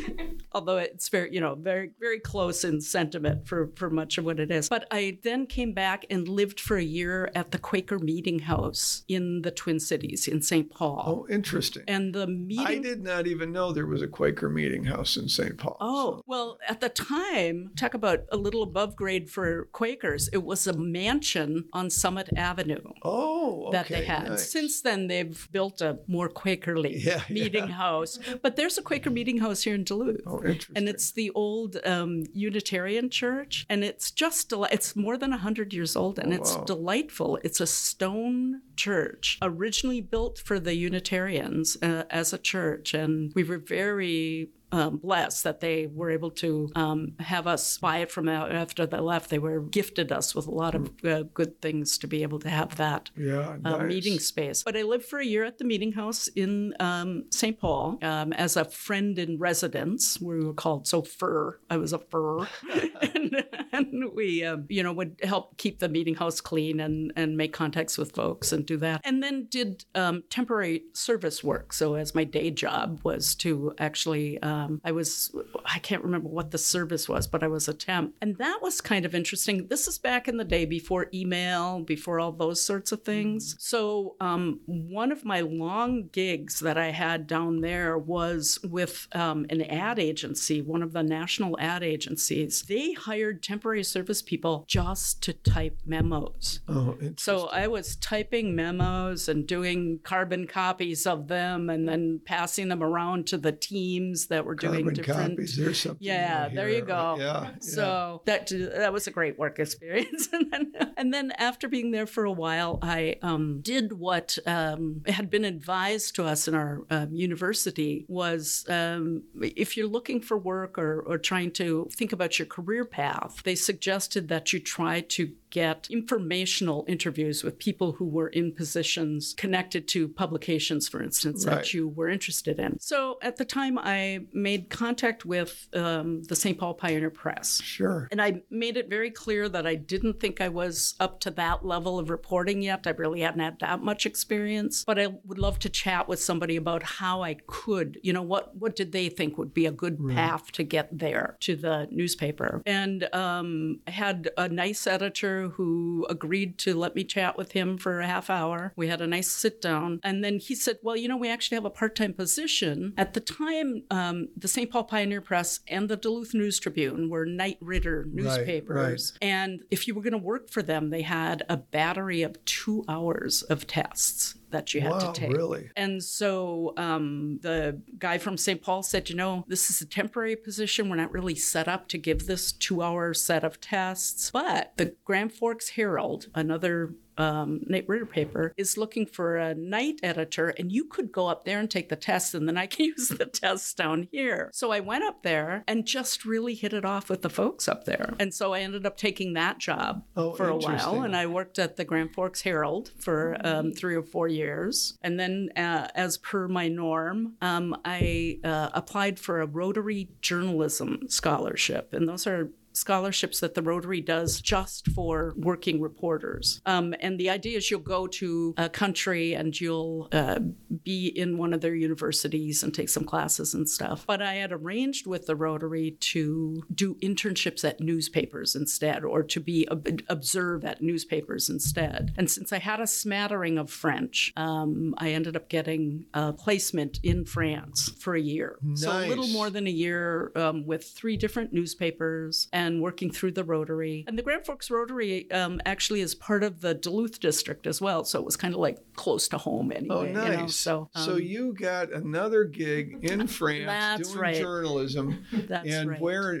although 0.52 0.76
it's 0.78 1.08
very, 1.08 1.32
you 1.34 1.40
know, 1.40 1.54
very, 1.54 1.90
very 1.98 2.20
close 2.20 2.64
in 2.64 2.80
sentiment 2.80 3.46
for, 3.48 3.70
for 3.76 3.90
much 3.90 4.18
of 4.18 4.24
what 4.24 4.38
it 4.38 4.50
is. 4.50 4.68
But 4.68 4.86
I 4.90 5.18
then 5.22 5.46
came 5.46 5.72
back 5.72 6.04
and 6.10 6.28
lived 6.28 6.60
for 6.60 6.76
a 6.76 6.82
year 6.82 7.30
at 7.34 7.50
the 7.50 7.58
Quaker 7.58 7.98
Meeting 7.98 8.40
House 8.40 9.04
in 9.08 9.42
the 9.42 9.50
Twin 9.50 9.80
Cities 9.80 10.28
in 10.28 10.42
St. 10.42 10.70
Paul. 10.70 11.02
Oh, 11.06 11.32
interesting. 11.32 11.84
And 11.88 12.14
the 12.14 12.26
meeting. 12.26 12.66
I 12.66 12.78
did 12.78 13.02
not 13.02 13.26
even 13.26 13.52
know 13.52 13.72
there 13.72 13.86
was 13.86 14.02
a 14.02 14.08
Quaker 14.08 14.48
meeting 14.48 14.84
house 14.84 15.16
in 15.16 15.28
St. 15.28 15.56
Paul. 15.56 15.76
Oh, 15.80 16.22
well, 16.26 16.58
at 16.68 16.80
the 16.80 16.88
time, 16.88 17.70
talk 17.76 17.94
about 17.94 18.24
a 18.30 18.36
little 18.36 18.62
above 18.62 18.96
grade 18.96 19.30
for 19.30 19.66
Quakers, 19.72 20.28
it 20.32 20.42
was 20.42 20.66
a 20.66 20.72
mansion 20.72 21.64
on 21.72 21.90
Summit 21.90 22.28
Avenue. 22.36 22.82
Oh, 23.02 23.66
okay, 23.68 23.72
that 23.72 23.88
they 23.88 24.04
had. 24.04 24.28
nice. 24.28 24.50
Since 24.50 24.82
then, 24.82 25.06
they've 25.06 25.48
built 25.52 25.80
a 25.80 25.98
more 26.06 26.28
Quakerly 26.28 27.04
Yeah, 27.04 27.22
meeting 27.30 27.68
house. 27.68 28.18
But 28.42 28.56
there's 28.56 28.78
a 28.78 28.82
Quaker 28.82 29.10
meeting 29.10 29.38
house 29.38 29.62
here 29.62 29.74
in 29.74 29.84
Duluth. 29.84 30.20
Oh, 30.26 30.36
interesting. 30.38 30.76
And 30.76 30.88
it's 30.88 31.12
the 31.12 31.30
old 31.30 31.76
um, 31.84 32.24
Unitarian 32.32 33.10
church, 33.10 33.66
and 33.68 33.84
it's 33.84 34.10
just 34.10 34.48
deli- 34.48 34.68
it's 34.72 34.96
more 34.96 35.16
than 35.16 35.32
hundred 35.32 35.72
years 35.74 35.96
old, 35.96 36.18
and 36.18 36.32
Oh, 36.32 36.36
it's 36.36 36.54
wow. 36.56 36.64
delightful. 36.64 37.38
It's 37.44 37.60
a 37.60 37.66
stone 37.66 38.62
church, 38.76 39.38
originally 39.42 40.00
built 40.00 40.38
for 40.38 40.58
the 40.58 40.74
Unitarians 40.74 41.76
uh, 41.82 42.04
as 42.10 42.32
a 42.32 42.38
church, 42.38 42.94
and 42.94 43.32
we 43.34 43.42
were 43.44 43.58
very. 43.58 44.48
Um, 44.72 44.96
blessed 44.96 45.44
that 45.44 45.60
they 45.60 45.86
were 45.86 46.10
able 46.10 46.30
to 46.32 46.70
um, 46.74 47.12
have 47.20 47.46
us 47.46 47.78
buy 47.78 47.98
it 47.98 48.10
from 48.10 48.28
out 48.28 48.52
after 48.52 48.84
they 48.84 48.98
left. 48.98 49.30
They 49.30 49.38
were 49.38 49.60
gifted 49.60 50.10
us 50.10 50.34
with 50.34 50.46
a 50.46 50.50
lot 50.50 50.74
of 50.74 50.90
uh, 51.04 51.22
good 51.34 51.60
things 51.62 51.98
to 51.98 52.08
be 52.08 52.22
able 52.22 52.40
to 52.40 52.50
have 52.50 52.76
that 52.76 53.10
yeah, 53.16 53.56
uh, 53.64 53.76
nice. 53.76 53.88
meeting 53.88 54.18
space. 54.18 54.62
But 54.64 54.76
I 54.76 54.82
lived 54.82 55.04
for 55.04 55.18
a 55.18 55.24
year 55.24 55.44
at 55.44 55.58
the 55.58 55.64
meeting 55.64 55.92
house 55.92 56.28
in 56.28 56.74
um, 56.80 57.24
St. 57.30 57.58
Paul 57.58 57.98
um, 58.02 58.32
as 58.32 58.56
a 58.56 58.64
friend 58.64 59.18
in 59.18 59.38
residence. 59.38 60.20
We 60.20 60.44
were 60.44 60.54
called 60.54 60.86
so 60.86 61.02
fur. 61.02 61.58
I 61.70 61.76
was 61.76 61.92
a 61.92 61.98
fur, 61.98 62.40
and, 63.14 63.44
and 63.72 64.04
we, 64.14 64.44
um, 64.44 64.66
you 64.68 64.82
know, 64.82 64.92
would 64.92 65.20
help 65.22 65.56
keep 65.58 65.78
the 65.78 65.88
meeting 65.88 66.14
house 66.14 66.40
clean 66.40 66.80
and 66.80 67.12
and 67.16 67.36
make 67.36 67.52
contacts 67.52 67.98
with 67.98 68.12
folks 68.12 68.52
and 68.52 68.66
do 68.66 68.76
that. 68.78 69.00
And 69.04 69.22
then 69.22 69.46
did 69.50 69.84
um, 69.94 70.24
temporary 70.30 70.84
service 70.92 71.42
work. 71.42 71.72
So 71.72 71.94
as 71.94 72.14
my 72.14 72.24
day 72.24 72.50
job 72.50 73.00
was 73.04 73.34
to 73.36 73.74
actually, 73.78 74.40
um, 74.56 74.80
I 74.84 74.92
was, 74.92 75.34
I 75.64 75.78
can't 75.78 76.02
remember 76.02 76.28
what 76.28 76.50
the 76.50 76.58
service 76.58 77.08
was, 77.08 77.26
but 77.26 77.42
I 77.42 77.48
was 77.48 77.68
a 77.68 77.74
temp, 77.74 78.14
and 78.22 78.36
that 78.38 78.60
was 78.62 78.80
kind 78.80 79.04
of 79.04 79.14
interesting. 79.14 79.66
This 79.68 79.86
is 79.86 79.98
back 79.98 80.28
in 80.28 80.36
the 80.36 80.44
day 80.44 80.64
before 80.64 81.06
email, 81.12 81.80
before 81.80 82.20
all 82.20 82.32
those 82.32 82.62
sorts 82.62 82.92
of 82.92 83.02
things. 83.02 83.56
So 83.58 84.16
um, 84.20 84.60
one 84.66 85.12
of 85.12 85.24
my 85.24 85.40
long 85.40 86.08
gigs 86.12 86.60
that 86.60 86.78
I 86.78 86.90
had 86.90 87.26
down 87.26 87.60
there 87.60 87.98
was 87.98 88.58
with 88.64 89.08
um, 89.12 89.46
an 89.50 89.62
ad 89.62 89.98
agency, 89.98 90.62
one 90.62 90.82
of 90.82 90.92
the 90.92 91.02
national 91.02 91.58
ad 91.60 91.82
agencies. 91.82 92.62
They 92.62 92.92
hired 92.92 93.42
temporary 93.42 93.84
service 93.84 94.22
people 94.22 94.64
just 94.66 95.22
to 95.24 95.32
type 95.32 95.78
memos. 95.84 96.60
Oh. 96.68 96.96
So 97.16 97.48
I 97.48 97.66
was 97.66 97.96
typing 97.96 98.54
memos 98.54 99.28
and 99.28 99.46
doing 99.46 100.00
carbon 100.02 100.46
copies 100.46 101.06
of 101.06 101.28
them 101.28 101.68
and 101.68 101.88
then 101.88 102.20
passing 102.24 102.68
them 102.68 102.82
around 102.82 103.26
to 103.26 103.38
the 103.38 103.52
teams 103.52 104.28
that 104.28 104.45
were 104.46 104.54
doing 104.54 104.84
Carbon 104.84 104.94
different 104.94 105.30
copies. 105.36 105.56
There's 105.56 105.80
something. 105.80 105.98
yeah, 106.00 106.48
there 106.48 106.70
you 106.70 106.82
go. 106.82 107.16
Yeah. 107.18 107.24
yeah. 107.42 107.50
So 107.60 108.22
that 108.24 108.50
that 108.50 108.92
was 108.92 109.06
a 109.06 109.10
great 109.10 109.38
work 109.38 109.58
experience, 109.58 110.28
and 110.32 110.50
then 110.50 110.72
and 110.96 111.12
then 111.12 111.32
after 111.32 111.68
being 111.68 111.90
there 111.90 112.06
for 112.06 112.24
a 112.24 112.32
while, 112.32 112.78
I 112.82 113.16
um, 113.22 113.60
did 113.60 113.92
what 113.92 114.38
um, 114.46 115.02
had 115.06 115.28
been 115.30 115.44
advised 115.44 116.14
to 116.16 116.24
us 116.24 116.48
in 116.48 116.54
our 116.54 116.82
um, 116.90 117.14
university 117.14 118.04
was 118.08 118.64
um, 118.68 119.22
if 119.40 119.76
you're 119.76 119.86
looking 119.88 120.20
for 120.20 120.38
work 120.38 120.78
or, 120.78 121.00
or 121.00 121.18
trying 121.18 121.50
to 121.52 121.88
think 121.92 122.12
about 122.12 122.38
your 122.38 122.46
career 122.46 122.84
path, 122.84 123.42
they 123.44 123.54
suggested 123.54 124.28
that 124.28 124.52
you 124.52 124.60
try 124.60 125.00
to 125.00 125.32
get 125.50 125.86
informational 125.90 126.84
interviews 126.88 127.42
with 127.42 127.58
people 127.58 127.92
who 127.92 128.04
were 128.04 128.28
in 128.28 128.52
positions 128.52 129.34
connected 129.36 129.88
to 129.88 130.08
publications, 130.08 130.88
for 130.88 131.02
instance, 131.02 131.46
Right. 131.46 131.56
that 131.56 131.74
you 131.74 131.88
were 131.88 132.08
interested 132.08 132.58
in. 132.58 132.78
So 132.80 133.18
at 133.22 133.36
the 133.36 133.44
time, 133.44 133.78
I 133.78 134.26
made 134.36 134.70
contact 134.70 135.24
with 135.24 135.68
um, 135.74 136.22
the 136.24 136.36
St. 136.36 136.58
Paul 136.58 136.74
Pioneer 136.74 137.10
Press. 137.10 137.60
Sure. 137.62 138.08
And 138.10 138.20
I 138.20 138.42
made 138.50 138.76
it 138.76 138.88
very 138.88 139.10
clear 139.10 139.48
that 139.48 139.66
I 139.66 139.74
didn't 139.74 140.20
think 140.20 140.40
I 140.40 140.48
was 140.48 140.94
up 141.00 141.20
to 141.20 141.30
that 141.32 141.64
level 141.64 141.98
of 141.98 142.10
reporting 142.10 142.62
yet. 142.62 142.86
I 142.86 142.90
really 142.90 143.20
hadn't 143.20 143.40
had 143.40 143.58
that 143.60 143.82
much 143.82 144.06
experience, 144.06 144.84
but 144.84 144.98
I 144.98 145.08
would 145.24 145.38
love 145.38 145.58
to 145.60 145.68
chat 145.68 146.06
with 146.06 146.22
somebody 146.22 146.56
about 146.56 146.82
how 146.82 147.22
I 147.22 147.36
could, 147.46 147.98
you 148.02 148.12
know, 148.12 148.22
what 148.22 148.54
what 148.56 148.76
did 148.76 148.92
they 148.92 149.08
think 149.08 149.38
would 149.38 149.54
be 149.54 149.66
a 149.66 149.72
good 149.72 149.98
path 150.08 150.52
to 150.52 150.62
get 150.62 150.96
there 150.96 151.36
to 151.40 151.56
the 151.56 151.88
newspaper. 151.90 152.62
And 152.66 153.12
um, 153.14 153.80
I 153.86 153.90
had 153.90 154.30
a 154.36 154.48
nice 154.48 154.86
editor 154.86 155.48
who 155.48 156.06
agreed 156.10 156.58
to 156.58 156.74
let 156.74 156.94
me 156.94 157.04
chat 157.04 157.36
with 157.36 157.52
him 157.52 157.78
for 157.78 158.00
a 158.00 158.06
half 158.06 158.28
hour. 158.28 158.72
We 158.76 158.88
had 158.88 159.00
a 159.00 159.06
nice 159.06 159.30
sit 159.30 159.60
down, 159.60 160.00
and 160.02 160.22
then 160.22 160.38
he 160.38 160.54
said, 160.54 160.78
"Well, 160.82 160.96
you 160.96 161.08
know, 161.08 161.16
we 161.16 161.30
actually 161.30 161.56
have 161.56 161.64
a 161.64 161.70
part 161.70 161.96
time 161.96 162.12
position." 162.12 162.92
At 162.96 163.14
the 163.14 163.20
time, 163.20 163.84
um, 163.90 164.25
the 164.36 164.48
St. 164.48 164.70
Paul 164.70 164.84
Pioneer 164.84 165.20
Press 165.20 165.60
and 165.68 165.88
the 165.88 165.96
Duluth 165.96 166.34
News 166.34 166.58
Tribune 166.58 167.08
were 167.10 167.26
Knight 167.26 167.58
Ridder 167.60 168.06
newspapers. 168.10 169.16
And 169.20 169.62
if 169.70 169.86
you 169.86 169.94
were 169.94 170.02
going 170.02 170.12
to 170.12 170.18
work 170.18 170.50
for 170.50 170.62
them, 170.62 170.90
they 170.90 171.02
had 171.02 171.44
a 171.48 171.56
battery 171.56 172.22
of 172.22 172.42
two 172.44 172.84
hours 172.88 173.42
of 173.42 173.66
tests 173.66 174.34
that 174.50 174.72
you 174.72 174.80
had 174.80 174.92
Wow, 174.92 175.12
to 175.12 175.20
take. 175.20 175.32
really? 175.36 175.70
And 175.76 176.02
so 176.02 176.72
um, 176.76 177.38
the 177.42 177.80
guy 177.98 178.18
from 178.18 178.36
St. 178.36 178.62
Paul 178.62 178.82
said, 178.82 179.10
you 179.10 179.16
know, 179.16 179.44
this 179.48 179.70
is 179.70 179.80
a 179.80 179.86
temporary 179.86 180.36
position. 180.36 180.88
We're 180.88 180.96
not 180.96 181.12
really 181.12 181.34
set 181.34 181.68
up 181.68 181.88
to 181.88 181.98
give 181.98 182.26
this 182.26 182.52
two 182.52 182.82
hour 182.82 183.12
set 183.12 183.44
of 183.44 183.60
tests. 183.60 184.30
But 184.30 184.72
the 184.76 184.94
Grand 185.04 185.32
Forks 185.32 185.70
Herald, 185.70 186.28
another 186.34 186.94
um, 187.18 187.60
Knight 187.66 187.84
Ridder 187.88 188.06
paper, 188.06 188.52
is 188.56 188.76
looking 188.76 189.06
for 189.06 189.36
a 189.36 189.54
night 189.54 190.00
editor, 190.02 190.48
and 190.50 190.72
you 190.72 190.84
could 190.84 191.12
go 191.12 191.26
up 191.28 191.44
there 191.44 191.58
and 191.58 191.70
take 191.70 191.88
the 191.88 191.96
test, 191.96 192.34
and 192.34 192.48
then 192.48 192.56
I 192.56 192.66
can 192.66 192.86
use 192.96 193.08
the 193.08 193.26
test 193.26 193.76
down 193.76 194.08
here. 194.10 194.50
So 194.52 194.70
I 194.72 194.80
went 194.80 195.04
up 195.04 195.22
there 195.22 195.64
and 195.66 195.86
just 195.86 196.24
really 196.24 196.54
hit 196.54 196.72
it 196.72 196.84
off 196.84 197.08
with 197.08 197.22
the 197.22 197.30
folks 197.30 197.68
up 197.68 197.84
there. 197.84 198.14
And 198.18 198.32
so 198.32 198.52
I 198.52 198.60
ended 198.60 198.86
up 198.86 198.96
taking 198.96 199.34
that 199.34 199.58
job 199.58 200.04
Oh, 200.16 200.32
for 200.32 200.48
a 200.48 200.56
while, 200.56 201.02
and 201.02 201.16
I 201.16 201.26
worked 201.26 201.58
at 201.58 201.76
the 201.76 201.84
Grand 201.84 202.12
Forks 202.14 202.42
Herald 202.42 202.92
for 202.98 203.36
um, 203.44 203.72
three 203.72 203.94
or 203.94 204.02
four 204.02 204.28
years. 204.28 204.98
And 205.02 205.18
then, 205.18 205.50
uh, 205.56 205.88
as 205.94 206.18
per 206.18 206.48
my 206.48 206.68
norm, 206.68 207.34
um, 207.40 207.76
I 207.84 208.38
uh, 208.44 208.70
applied 208.74 209.18
for 209.18 209.40
a 209.40 209.46
Rotary 209.46 210.08
Journalism 210.20 211.08
Scholarship. 211.08 211.92
And 211.92 212.08
those 212.08 212.26
are 212.26 212.50
scholarships 212.76 213.40
that 213.40 213.54
the 213.54 213.62
Rotary 213.62 214.00
does 214.00 214.40
just 214.40 214.88
for 214.88 215.34
working 215.36 215.80
reporters. 215.80 216.60
Um, 216.66 216.94
and 217.00 217.18
the 217.18 217.30
idea 217.30 217.56
is 217.56 217.70
you'll 217.70 217.80
go 217.80 218.06
to 218.06 218.54
a 218.56 218.68
country 218.68 219.34
and 219.34 219.58
you'll 219.58 220.08
uh, 220.12 220.40
be 220.84 221.06
in 221.08 221.38
one 221.38 221.54
of 221.54 221.60
their 221.60 221.74
universities 221.74 222.62
and 222.62 222.74
take 222.74 222.88
some 222.88 223.04
classes 223.04 223.54
and 223.54 223.68
stuff. 223.68 224.04
But 224.06 224.20
I 224.22 224.34
had 224.34 224.52
arranged 224.52 225.06
with 225.06 225.26
the 225.26 225.36
Rotary 225.36 225.96
to 226.12 226.62
do 226.74 226.96
internships 226.96 227.64
at 227.64 227.80
newspapers 227.80 228.54
instead, 228.54 229.04
or 229.04 229.22
to 229.22 229.40
be 229.40 229.66
ob- 229.70 230.02
observe 230.08 230.64
at 230.64 230.82
newspapers 230.82 231.48
instead. 231.48 232.12
And 232.18 232.30
since 232.30 232.52
I 232.52 232.58
had 232.58 232.80
a 232.80 232.86
smattering 232.86 233.58
of 233.58 233.70
French, 233.70 234.32
um, 234.36 234.94
I 234.98 235.10
ended 235.10 235.36
up 235.36 235.48
getting 235.48 236.06
a 236.12 236.32
placement 236.32 237.00
in 237.02 237.24
France 237.24 237.90
for 237.98 238.14
a 238.14 238.20
year. 238.20 238.58
Nice. 238.62 238.82
So 238.82 238.90
a 238.92 239.08
little 239.08 239.28
more 239.28 239.50
than 239.50 239.66
a 239.66 239.70
year 239.70 240.32
um, 240.36 240.66
with 240.66 240.84
three 240.84 241.16
different 241.16 241.52
newspapers. 241.52 242.48
And 242.52 242.65
and 242.66 242.82
working 242.82 243.10
through 243.10 243.32
the 243.32 243.44
Rotary. 243.44 244.04
And 244.06 244.18
the 244.18 244.22
Grand 244.22 244.44
Forks 244.44 244.70
Rotary 244.70 245.30
um, 245.30 245.60
actually 245.64 246.00
is 246.00 246.14
part 246.14 246.42
of 246.42 246.60
the 246.60 246.74
Duluth 246.74 247.20
district 247.20 247.66
as 247.66 247.80
well, 247.80 248.04
so 248.04 248.18
it 248.18 248.24
was 248.24 248.36
kind 248.36 248.54
of 248.54 248.60
like 248.60 248.78
close 248.94 249.28
to 249.28 249.38
home 249.38 249.72
anyway. 249.72 249.94
Oh, 249.94 250.02
you 250.04 250.12
nice. 250.12 250.38
know, 250.38 250.46
so, 250.48 250.90
so 250.96 251.12
um, 251.12 251.20
you 251.20 251.54
got 251.54 251.92
another 251.92 252.44
gig 252.44 252.98
in 253.02 253.26
France 253.26 254.08
doing 254.08 254.18
right. 254.20 254.36
journalism. 254.36 255.24
That's 255.32 255.68
and 255.68 255.90
right. 255.90 256.00
where 256.00 256.36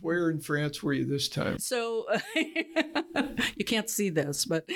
where 0.00 0.30
in 0.30 0.40
France 0.40 0.82
were 0.82 0.92
you 0.92 1.04
this 1.04 1.28
time? 1.28 1.58
So 1.58 2.06
you 2.34 3.64
can't 3.64 3.90
see 3.90 4.08
this, 4.10 4.44
but 4.44 4.68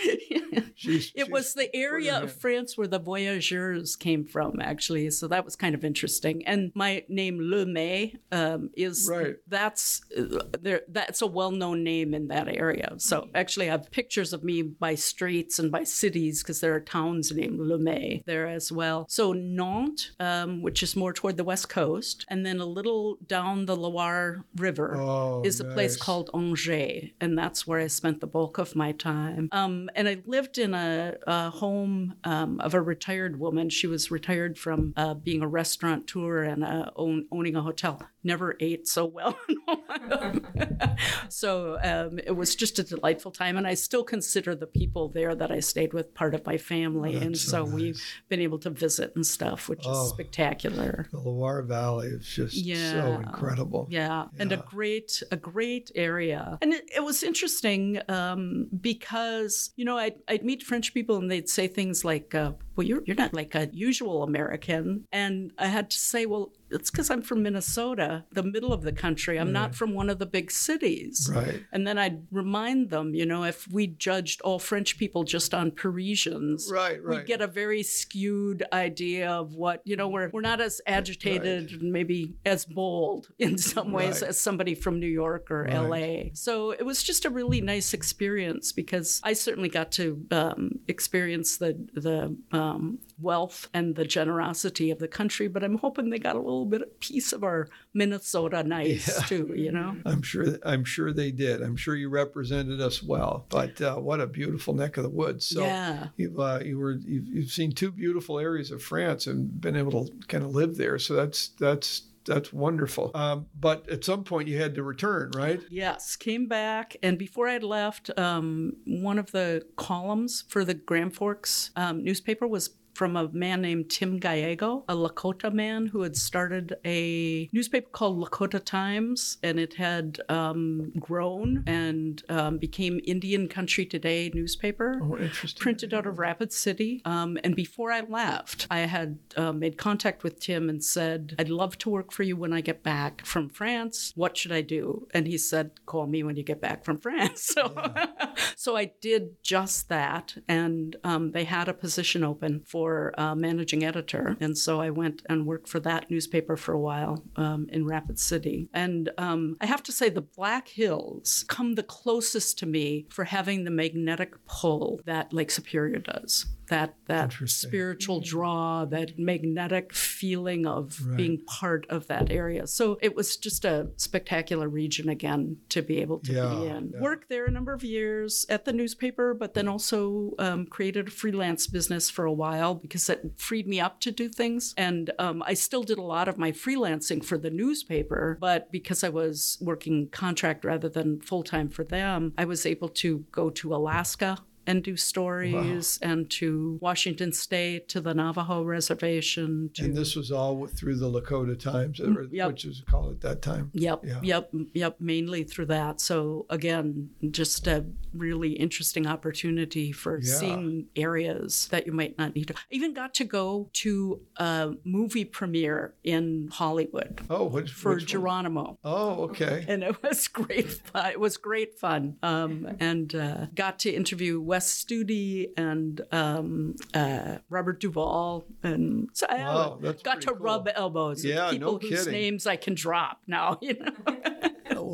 She's, 0.75 1.13
it 1.15 1.25
she's 1.25 1.31
was 1.31 1.55
the 1.55 1.75
area 1.75 2.21
of 2.21 2.33
France 2.33 2.77
where 2.77 2.87
the 2.87 2.99
voyageurs 2.99 3.97
came 3.97 4.25
from, 4.25 4.61
actually. 4.61 5.11
So 5.11 5.29
that 5.29 5.45
was 5.45 5.57
kind 5.57 5.75
of 5.75 5.85
interesting. 5.85 6.47
And 6.47 6.73
my 6.75 7.05
name 7.09 7.39
Le 7.41 7.65
May 7.65 8.17
um, 8.33 8.71
is 8.75 9.09
Right. 9.11 9.37
that's 9.47 10.03
uh, 10.17 10.45
there. 10.61 10.74
That's 10.89 11.23
a 11.23 11.27
well-known 11.27 11.85
name 11.85 12.15
in 12.15 12.29
that 12.29 12.49
area. 12.49 12.95
So 12.99 13.29
actually, 13.35 13.69
I 13.69 13.73
have 13.73 13.91
pictures 13.91 14.33
of 14.33 14.45
me 14.45 14.63
by 14.63 14.95
streets 14.95 15.59
and 15.59 15.71
by 15.71 15.85
cities 15.85 16.43
because 16.43 16.61
there 16.61 16.75
are 16.75 16.81
towns 16.81 17.33
named 17.33 17.59
Le 17.61 17.79
May 17.79 18.23
there 18.27 18.47
as 18.47 18.71
well. 18.73 19.07
So 19.09 19.33
Nantes, 19.33 20.13
um, 20.21 20.63
which 20.63 20.83
is 20.83 20.97
more 20.97 21.13
toward 21.13 21.37
the 21.37 21.45
west 21.45 21.69
coast, 21.69 22.25
and 22.29 22.45
then 22.45 22.61
a 22.61 22.67
little 22.67 23.19
down 23.27 23.67
the 23.67 23.77
Loire 23.77 24.45
River 24.57 24.97
Oh, 24.97 25.43
is 25.45 25.61
a 25.61 25.65
place 25.65 25.97
called 25.97 26.31
Angers, 26.35 27.11
and 27.21 27.37
that's 27.37 27.67
where 27.67 27.81
I 27.81 27.87
spent 27.89 28.21
the 28.21 28.27
bulk 28.27 28.59
of 28.59 28.77
my 28.77 28.93
time. 28.93 29.49
Um, 29.53 29.91
and 29.95 30.09
I 30.09 30.23
lived 30.27 30.59
in 30.59 30.75
a, 30.75 31.15
a 31.27 31.51
home 31.51 32.15
um, 32.25 32.61
of 32.61 32.75
a 32.75 32.81
retired 32.81 33.39
woman. 33.39 33.71
She 33.71 33.87
was 33.87 34.11
retired 34.11 34.59
from 34.59 34.93
uh, 34.97 35.15
being 35.15 35.43
a 35.43 35.49
restaurateur 35.49 36.43
and 36.43 36.65
uh, 36.65 36.91
own, 36.97 37.27
owning 37.31 37.57
a 37.57 37.63
hotel. 37.63 38.03
Never 38.23 38.57
ate 38.61 38.89
so 38.89 39.05
well. 39.05 39.39
so 41.29 41.79
um, 41.83 42.19
it 42.19 42.33
was 42.37 42.55
just 42.55 42.79
a 42.79 42.83
delightful 42.83 43.31
time, 43.31 43.57
and 43.57 43.67
I 43.67 43.75
still 43.75 44.05
consider 44.05 44.55
the 44.55 44.67
people 44.67 45.09
there 45.09 45.35
that 45.35 45.51
I 45.51 45.61
stayed 45.61 45.93
with 45.93 46.15
part 46.15 46.35
of 46.35 46.45
my 46.47 46.57
family, 46.57 47.17
and 47.17 47.37
so 47.37 47.55
so 47.55 47.65
nice. 47.65 47.75
we've 47.75 48.03
been 48.29 48.41
able 48.41 48.59
to 48.61 48.71
visit 48.71 49.13
and 49.15 49.27
stuff, 49.27 49.69
which 49.69 49.83
Oh. 49.87 50.05
is 50.05 50.11
spectacular. 50.11 51.07
The 51.13 51.19
Loire 51.21 51.63
Valley 51.63 52.09
is 52.09 52.27
just 52.27 52.57
so 52.65 53.21
incredible. 53.25 53.87
Yeah, 53.91 54.27
and 54.39 54.51
a 54.53 54.57
great 54.57 55.23
a 55.31 55.37
great 55.37 55.91
area. 55.95 56.59
And 56.63 56.73
it, 56.75 56.91
it 56.97 57.05
was 57.05 57.23
interesting 57.23 58.01
um, 58.09 58.69
because 58.81 59.71
you 59.77 59.85
know 59.85 59.97
I'd, 59.99 60.17
I'd 60.29 60.45
meet 60.45 60.63
French 60.63 60.93
people 60.95 61.17
and 61.19 61.31
they'd 61.31 61.49
say 61.49 61.69
things 61.69 62.05
like, 62.05 62.35
uh, 62.35 62.53
"Well, 62.77 62.87
you're 62.87 63.03
you're 63.07 63.17
not 63.17 63.35
like 63.35 63.55
a 63.55 63.69
usual 63.73 64.23
American," 64.23 65.07
and 65.13 65.53
I 65.59 65.67
had 65.67 65.91
to 65.91 65.99
say, 65.99 66.27
"Well." 66.27 66.53
It's 66.71 66.91
because 66.91 67.09
I'm 67.09 67.23
from 67.23 67.45
Minnesota, 67.45 68.25
the 68.33 68.43
middle 68.43 68.73
of 68.73 68.83
the 68.83 68.91
country. 68.91 69.39
I'm 69.39 69.53
not 69.53 69.77
from 69.77 69.95
one 69.95 70.11
of 70.11 70.19
the 70.19 70.27
big 70.27 70.51
cities. 70.51 71.31
Right. 71.33 71.63
And 71.71 71.87
then 71.87 71.99
I'd 71.99 72.27
remind 72.33 72.91
them, 72.91 73.15
you 73.15 73.27
know, 73.27 73.45
if 73.45 73.69
we 73.71 73.87
judged 73.87 74.41
all 74.41 74.59
French 74.59 74.99
people 74.99 75.23
just 75.23 75.55
on 75.55 75.71
Parisians, 75.71 76.69
Right, 76.73 76.95
right. 77.01 77.05
we 77.09 77.17
right. 77.19 77.27
get 77.27 77.41
a 77.41 77.47
very 77.47 77.85
skewed 77.85 78.65
idea 78.73 79.31
of 79.31 79.55
what 79.55 79.83
you 79.85 79.95
know 79.95 80.09
we're 80.09 80.31
we're 80.33 80.41
not 80.41 80.61
as 80.61 80.81
agitated 80.87 81.71
and 81.81 81.93
maybe 81.93 82.35
as 82.45 82.65
bold 82.65 83.29
in 83.39 83.57
some 83.57 83.93
ways 83.93 84.21
Right. 84.21 84.31
as 84.31 84.41
somebody 84.41 84.75
from 84.75 84.99
New 84.99 85.07
York 85.07 85.51
or 85.53 85.63
Right. 85.65 85.77
LA. 85.77 86.31
So 86.35 86.73
it 86.73 86.85
was 86.85 87.05
just 87.05 87.25
a 87.25 87.31
really 87.31 87.61
nice 87.61 87.95
experience 87.95 88.73
because 88.73 89.21
I 89.23 89.35
certainly 89.35 89.69
got 89.69 89.93
to 89.93 90.27
um, 90.33 90.81
experience 90.89 91.59
the 91.59 91.73
the 91.95 92.37
um, 92.65 92.99
wealth 93.21 93.69
and 93.75 93.95
the 93.95 94.05
generosity 94.05 94.91
of 94.91 94.99
the 94.99 95.09
country, 95.09 95.49
but 95.49 95.63
I'm 95.65 95.79
hoping 95.79 96.11
they 96.11 96.19
got 96.19 96.37
a 96.37 96.41
little 96.41 96.67
bit 96.67 96.83
of 96.83 97.01
piece 97.01 97.33
of 97.33 97.43
our 97.45 97.69
Minnesota 97.93 98.63
nice 98.63 99.29
too. 99.29 99.53
You 99.57 99.73
know. 99.73 99.97
I'm 100.07 100.23
sure. 100.23 100.47
I'm 100.65 100.85
sure 100.85 101.13
they 101.13 101.31
did. 101.31 101.63
I'm 101.63 101.77
sure 101.77 101.95
you 101.95 102.09
represented 102.09 102.81
us 102.81 103.03
well. 103.03 103.47
But 103.49 103.81
uh, 103.81 103.97
what 103.97 104.21
a 104.21 104.27
beautiful 104.27 104.75
neck 104.75 104.97
of 104.97 105.03
the 105.05 105.11
woods. 105.11 105.47
So 105.47 105.63
Yeah. 105.63 106.09
you've 106.17 106.39
uh, 106.39 106.61
you 106.65 106.79
were 106.79 106.93
you've, 106.93 107.29
you've 107.29 107.51
seen 107.51 107.73
two 107.73 107.91
beautiful 107.93 108.39
areas 108.39 108.71
of 108.71 108.83
France 108.83 109.27
and 109.27 109.61
been 109.61 109.77
able 109.77 110.07
to 110.07 110.13
kind 110.29 110.45
of 110.45 110.55
live 110.55 110.77
there. 110.77 110.99
So 110.99 111.15
that's 111.15 111.49
that's 111.49 112.03
that's 112.25 112.53
wonderful. 112.53 113.11
Um, 113.15 113.47
but 113.59 113.89
at 113.89 114.05
some 114.05 114.25
point 114.25 114.49
you 114.49 114.59
had 114.59 114.75
to 114.77 114.83
return, 114.83 115.31
right? 115.35 115.61
Yes, 115.71 116.17
came 116.17 116.47
back, 116.47 116.97
and 117.03 117.19
before 117.19 117.49
I'd 117.49 117.63
left, 117.63 118.11
um, 118.19 118.75
one 118.87 119.19
of 119.19 119.33
the 119.33 119.67
columns 119.77 120.45
for 120.49 120.65
the 120.65 120.75
Grand 120.75 121.15
Forks 121.15 121.71
um, 121.77 122.03
newspaper 122.03 122.47
was 122.47 122.71
from 122.95 123.17
a 123.17 123.29
man 123.33 123.61
named 123.63 123.91
Tim 123.91 124.21
Giago, 124.21 124.85
a 124.89 124.95
Lakota 124.95 125.53
man 125.53 125.87
who 125.89 126.03
had 126.03 126.17
started 126.17 126.77
a 126.85 127.49
newspaper 127.53 127.89
called 127.91 128.19
Lakota 128.19 128.63
Times, 128.65 129.39
and 129.43 129.59
it 129.59 129.75
had 129.75 130.21
um, 130.29 130.93
grown 130.99 131.63
and 131.67 132.23
um, 132.29 132.59
became 132.59 133.01
Indian 133.05 133.49
Country 133.49 133.85
Today 133.87 134.31
newspaper 134.35 135.01
Oh, 135.03 135.17
interesting. 135.19 135.61
printed 135.61 135.93
out 135.95 136.07
of 136.07 136.19
Rapid 136.19 136.53
City. 136.53 137.03
Um, 137.05 137.39
and 137.45 137.55
before 137.57 137.91
I 137.93 138.01
left, 138.01 138.67
I 138.71 138.81
had 138.81 139.19
uh, 139.37 139.53
made 139.53 139.77
contact 139.77 140.23
with 140.23 140.39
Tim 140.41 140.69
and 140.69 140.83
said, 140.85 141.35
I'd 141.39 141.49
love 141.49 141.77
to 141.79 141.91
work 141.91 142.13
for 142.13 142.23
you 142.23 142.37
when 142.37 142.53
I 142.53 142.61
get 142.61 142.83
back 142.83 143.25
from 143.27 143.49
France. 143.49 144.13
What 144.15 144.37
should 144.37 144.53
I 144.53 144.61
do? 144.61 145.07
And 145.13 145.27
he 145.27 145.37
said, 145.39 145.73
Call 145.87 146.07
me 146.07 146.23
when 146.23 146.37
you 146.37 146.43
get 146.43 146.61
back 146.61 146.85
from 146.85 146.99
France. 146.99 147.43
So, 147.55 147.75
so 148.57 148.77
I 148.77 148.93
did 149.01 149.43
just 149.43 149.89
that. 149.89 150.35
And 150.49 150.97
um, 151.05 151.31
they 151.33 151.45
had 151.45 151.69
a 151.69 151.75
position 151.75 152.25
open 152.25 152.63
for 152.67 152.84
uh, 153.17 153.35
managing 153.35 153.85
editor. 153.85 154.37
And 154.41 154.57
so 154.57 154.81
I 154.81 154.91
went 154.91 155.23
and 155.29 155.47
worked 155.47 155.69
for 155.69 155.81
that 155.81 156.11
newspaper 156.11 156.57
for 156.57 156.73
a 156.73 156.81
while 156.81 157.23
um, 157.37 157.67
in 157.71 157.87
Rapid 157.87 158.19
City. 158.19 158.69
And 158.73 159.11
um, 159.19 159.57
I 159.61 159.67
have 159.67 159.83
to 159.85 159.93
say, 159.93 160.09
the 160.09 160.21
Black 160.21 160.69
Hills 160.69 161.45
come 161.49 161.75
the 161.75 161.83
closest 161.83 162.59
to 162.59 162.67
me 162.67 163.07
for 163.11 163.25
having 163.25 163.65
the 163.65 163.71
magnetic 163.71 164.33
pull 164.47 165.01
that 165.05 165.33
Lake 165.33 165.51
Superior 165.51 165.99
does. 165.99 166.47
That 166.69 166.95
that 167.07 167.33
spiritual 167.47 168.21
draw, 168.21 168.85
that 168.87 169.19
magnetic 169.19 169.93
feeling 169.93 170.67
of 170.67 170.99
Right. 171.07 171.17
being 171.17 171.39
part 171.45 171.87
of 171.91 172.07
that 172.07 172.31
area. 172.31 172.67
So 172.67 172.99
it 173.03 173.15
was 173.15 173.37
just 173.37 173.65
a 173.65 173.89
spectacular 173.97 174.69
region 174.69 175.09
again 175.09 175.59
to 175.69 175.83
be 175.83 175.99
able 176.01 176.21
to 176.21 176.33
Yeah, 176.33 176.49
be 176.49 176.67
in. 176.67 176.91
yeah. 176.95 177.01
Worked 177.01 177.29
there 177.29 177.45
a 177.45 177.51
number 177.51 177.73
of 177.75 177.85
years 177.85 178.47
at 178.49 178.65
the 178.65 178.73
newspaper, 178.73 179.35
but 179.35 179.55
then 179.55 179.69
also 179.69 180.33
um, 180.39 180.67
created 180.67 181.09
a 181.09 181.11
freelance 181.11 181.67
business 181.67 182.09
for 182.09 182.25
a 182.25 182.33
while 182.33 182.75
because 182.75 183.09
it 183.11 183.33
freed 183.37 183.67
me 183.69 183.81
up 183.81 184.01
to 184.01 184.11
do 184.11 184.29
things. 184.29 184.73
And 184.77 185.11
um, 185.19 185.43
I 185.47 185.55
still 185.55 185.83
did 185.83 185.99
a 185.99 186.03
lot 186.03 186.29
of 186.29 186.39
my 186.39 186.53
freelancing 186.53 187.23
for 187.25 187.37
the 187.37 187.51
newspaper, 187.51 188.39
but 188.41 188.73
because 188.73 189.05
I 189.05 189.11
was 189.11 189.59
working 189.61 190.09
contract 190.09 190.65
rather 190.65 190.89
than 190.89 191.21
full 191.21 191.43
time 191.43 191.69
for 191.69 191.85
them, 191.85 192.33
I 192.39 192.45
was 192.47 192.65
able 192.65 192.89
to 193.05 193.25
go 193.31 193.51
to 193.51 193.75
Alaska 193.75 194.39
and 194.67 194.83
do 194.83 194.97
stories 194.97 195.99
and 196.03 196.31
to 196.31 196.79
Washington 196.81 197.33
State, 197.33 197.89
to 197.91 198.01
the 198.01 198.15
Navajo 198.15 198.63
reservation. 198.63 199.71
To, 199.75 199.85
And 199.85 199.97
this 199.97 200.17
was 200.17 200.31
all 200.31 200.67
through 200.67 200.97
the 200.97 201.11
Lakota 201.11 201.59
Times, 201.59 202.01
or, 202.01 202.27
yep. 202.31 202.49
which 202.49 202.65
was 202.65 202.83
called 202.89 203.13
at 203.13 203.21
that 203.23 203.43
time. 203.43 203.71
Yep, 203.75 204.05
Yeah. 204.05 204.21
yep, 204.23 204.51
yep, 204.73 204.97
mainly 205.01 205.45
through 205.45 205.67
that. 205.67 206.01
So 206.01 206.47
again, 206.51 207.11
just 207.31 207.67
a 207.67 207.85
really 208.13 208.53
interesting 208.53 209.07
opportunity 209.07 209.93
for 209.93 210.21
Yeah. 210.23 210.35
seeing 210.35 210.87
areas 210.97 211.69
that 211.69 211.87
you 211.87 211.93
might 211.93 212.17
not 212.19 212.35
need 212.35 212.49
to. 212.49 212.55
I 212.55 212.61
even 212.71 212.95
got 212.95 213.15
to 213.15 213.25
go 213.25 213.69
to 213.75 214.21
a 214.37 214.75
movie 214.85 215.25
premiere 215.25 215.95
in 216.05 216.49
Hollywood 216.53 217.21
Oh, 217.29 217.45
which 217.45 217.71
for 217.71 217.95
which 217.95 218.03
one? 218.03 218.07
Geronimo. 218.09 218.79
Oh, 218.85 219.25
okay. 219.25 219.65
And 219.69 219.83
it 219.83 220.03
was 220.03 220.29
great 220.41 220.71
fun. 220.71 221.11
It 221.11 221.21
was 221.21 221.37
great 221.37 221.79
fun. 221.79 222.17
Um, 222.23 222.77
and 222.81 223.15
uh, 223.15 223.47
got 223.55 223.79
to 223.81 223.91
interview 223.93 224.41
Wes 224.55 224.85
Studi 224.85 225.49
and 225.57 226.01
um, 226.13 226.77
uh, 226.95 227.39
Robert 227.51 227.81
Duvall. 227.81 228.45
And 228.63 229.09
so 229.13 229.27
I 229.29 229.39
Wow, 229.39 229.79
that's 229.83 230.01
got 230.05 230.21
to 230.23 230.29
cool. 230.29 230.37
rub 230.37 230.69
elbows 230.73 231.25
Yeah, 231.25 231.51
with 231.51 231.61
no 231.61 231.77
people 231.79 231.89
whose 231.97 232.05
kidding. 232.05 232.13
names 232.21 232.47
I 232.47 232.55
can 232.55 232.75
drop 232.77 233.19
now, 233.27 233.59
you 233.63 233.75
know. 233.81 233.93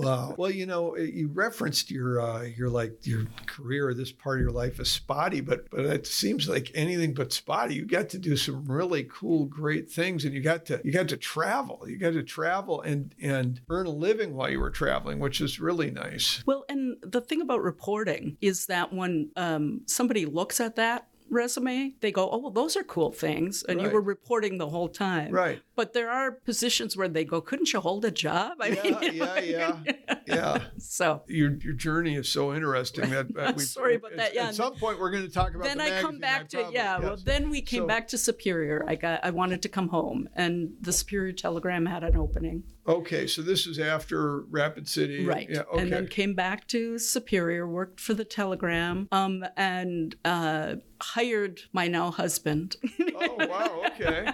Wow. 0.04 0.34
Well, 0.36 0.50
you 0.50 0.66
know, 0.66 0.96
you 0.96 1.28
referenced 1.28 1.90
your 1.90 2.20
uh, 2.20 2.42
your 2.42 2.68
like 2.68 3.06
your 3.06 3.26
career 3.46 3.88
or 3.88 3.94
this 3.94 4.12
part 4.12 4.38
of 4.38 4.42
your 4.42 4.52
life 4.52 4.80
as 4.80 4.90
spotty, 4.90 5.40
but 5.40 5.70
but 5.70 5.84
it 5.84 6.06
seems 6.06 6.48
like 6.48 6.70
anything 6.74 7.14
but 7.14 7.32
spotty. 7.32 7.74
You 7.74 7.86
got 7.86 8.08
to 8.10 8.18
do 8.18 8.36
some 8.36 8.64
really 8.64 9.04
cool, 9.04 9.46
great 9.46 9.90
things, 9.90 10.24
and 10.24 10.34
you 10.34 10.40
got 10.40 10.66
to 10.66 10.80
you 10.84 10.92
got 10.92 11.08
to 11.08 11.16
travel. 11.16 11.84
You 11.86 11.98
got 11.98 12.12
to 12.12 12.22
travel 12.22 12.80
and 12.82 13.14
and 13.20 13.60
earn 13.68 13.86
a 13.86 13.90
living 13.90 14.34
while 14.34 14.50
you 14.50 14.60
were 14.60 14.70
traveling, 14.70 15.18
which 15.18 15.40
is 15.40 15.60
really 15.60 15.90
nice. 15.90 16.42
Well, 16.46 16.64
and 16.68 16.96
the 17.02 17.20
thing 17.20 17.40
about 17.40 17.62
reporting 17.62 18.36
is 18.40 18.66
that 18.66 18.92
when 18.92 19.30
um, 19.36 19.82
somebody 19.86 20.26
looks 20.26 20.60
at 20.60 20.76
that 20.76 21.06
resume, 21.30 21.94
they 22.00 22.12
go, 22.12 22.28
"Oh, 22.30 22.38
well, 22.38 22.50
those 22.50 22.76
are 22.76 22.82
cool 22.82 23.12
things," 23.12 23.62
and 23.62 23.80
you 23.80 23.88
were 23.88 24.00
reporting 24.00 24.58
the 24.58 24.68
whole 24.68 24.88
time. 24.88 25.32
Right. 25.32 25.62
But 25.80 25.94
there 25.94 26.10
are 26.10 26.32
positions 26.32 26.94
where 26.94 27.08
they 27.08 27.24
go, 27.24 27.40
couldn't 27.40 27.72
you 27.72 27.80
hold 27.80 28.04
a 28.04 28.10
job? 28.10 28.58
I 28.60 28.66
yeah, 28.68 28.82
mean, 28.82 29.14
yeah, 29.14 29.40
yeah, 29.40 29.76
yeah. 30.26 30.58
So 30.76 31.22
your 31.26 31.52
your 31.54 31.72
journey 31.72 32.16
is 32.16 32.28
so 32.28 32.52
interesting 32.52 33.08
that 33.08 33.28
uh, 33.38 33.54
we, 33.56 33.62
sorry 33.62 33.94
about 33.94 34.14
that. 34.16 34.34
Yeah. 34.34 34.48
At 34.48 34.56
some 34.56 34.74
point, 34.74 35.00
we're 35.00 35.10
going 35.10 35.22
to 35.22 35.32
talk 35.32 35.54
about. 35.54 35.64
Then 35.64 35.78
the 35.78 35.96
I 35.96 36.02
come 36.02 36.18
back 36.18 36.50
to 36.50 36.58
probably, 36.58 36.74
yeah. 36.74 36.98
Yes. 36.98 37.02
Well, 37.02 37.16
then 37.24 37.48
we 37.48 37.62
came 37.62 37.84
So- 37.84 37.86
back 37.86 38.08
to 38.08 38.18
Superior. 38.18 38.84
I 38.86 38.94
got 38.94 39.24
I 39.24 39.30
wanted 39.30 39.62
to 39.62 39.70
come 39.70 39.88
home, 39.88 40.28
and 40.34 40.72
the 40.82 40.92
Superior 40.92 41.32
Telegram 41.32 41.86
had 41.86 42.04
an 42.04 42.14
opening. 42.14 42.64
Okay, 42.86 43.26
so 43.26 43.40
this 43.40 43.66
is 43.66 43.78
after 43.78 44.40
Rapid 44.50 44.88
City, 44.88 45.24
Right. 45.24 45.48
Yeah. 45.48 45.60
Okay. 45.60 45.82
And 45.82 45.92
then 45.92 46.08
came 46.08 46.34
back 46.34 46.66
to 46.68 46.98
Superior, 46.98 47.68
worked 47.68 48.00
for 48.00 48.14
the 48.14 48.24
Telegram, 48.24 49.06
um, 49.12 49.44
and 49.56 50.16
uh, 50.24 50.76
hired 51.00 51.60
my 51.72 51.86
now 51.86 52.10
husband. 52.10 52.76
oh 53.14 53.46
wow. 53.46 53.82
Okay. 53.86 54.28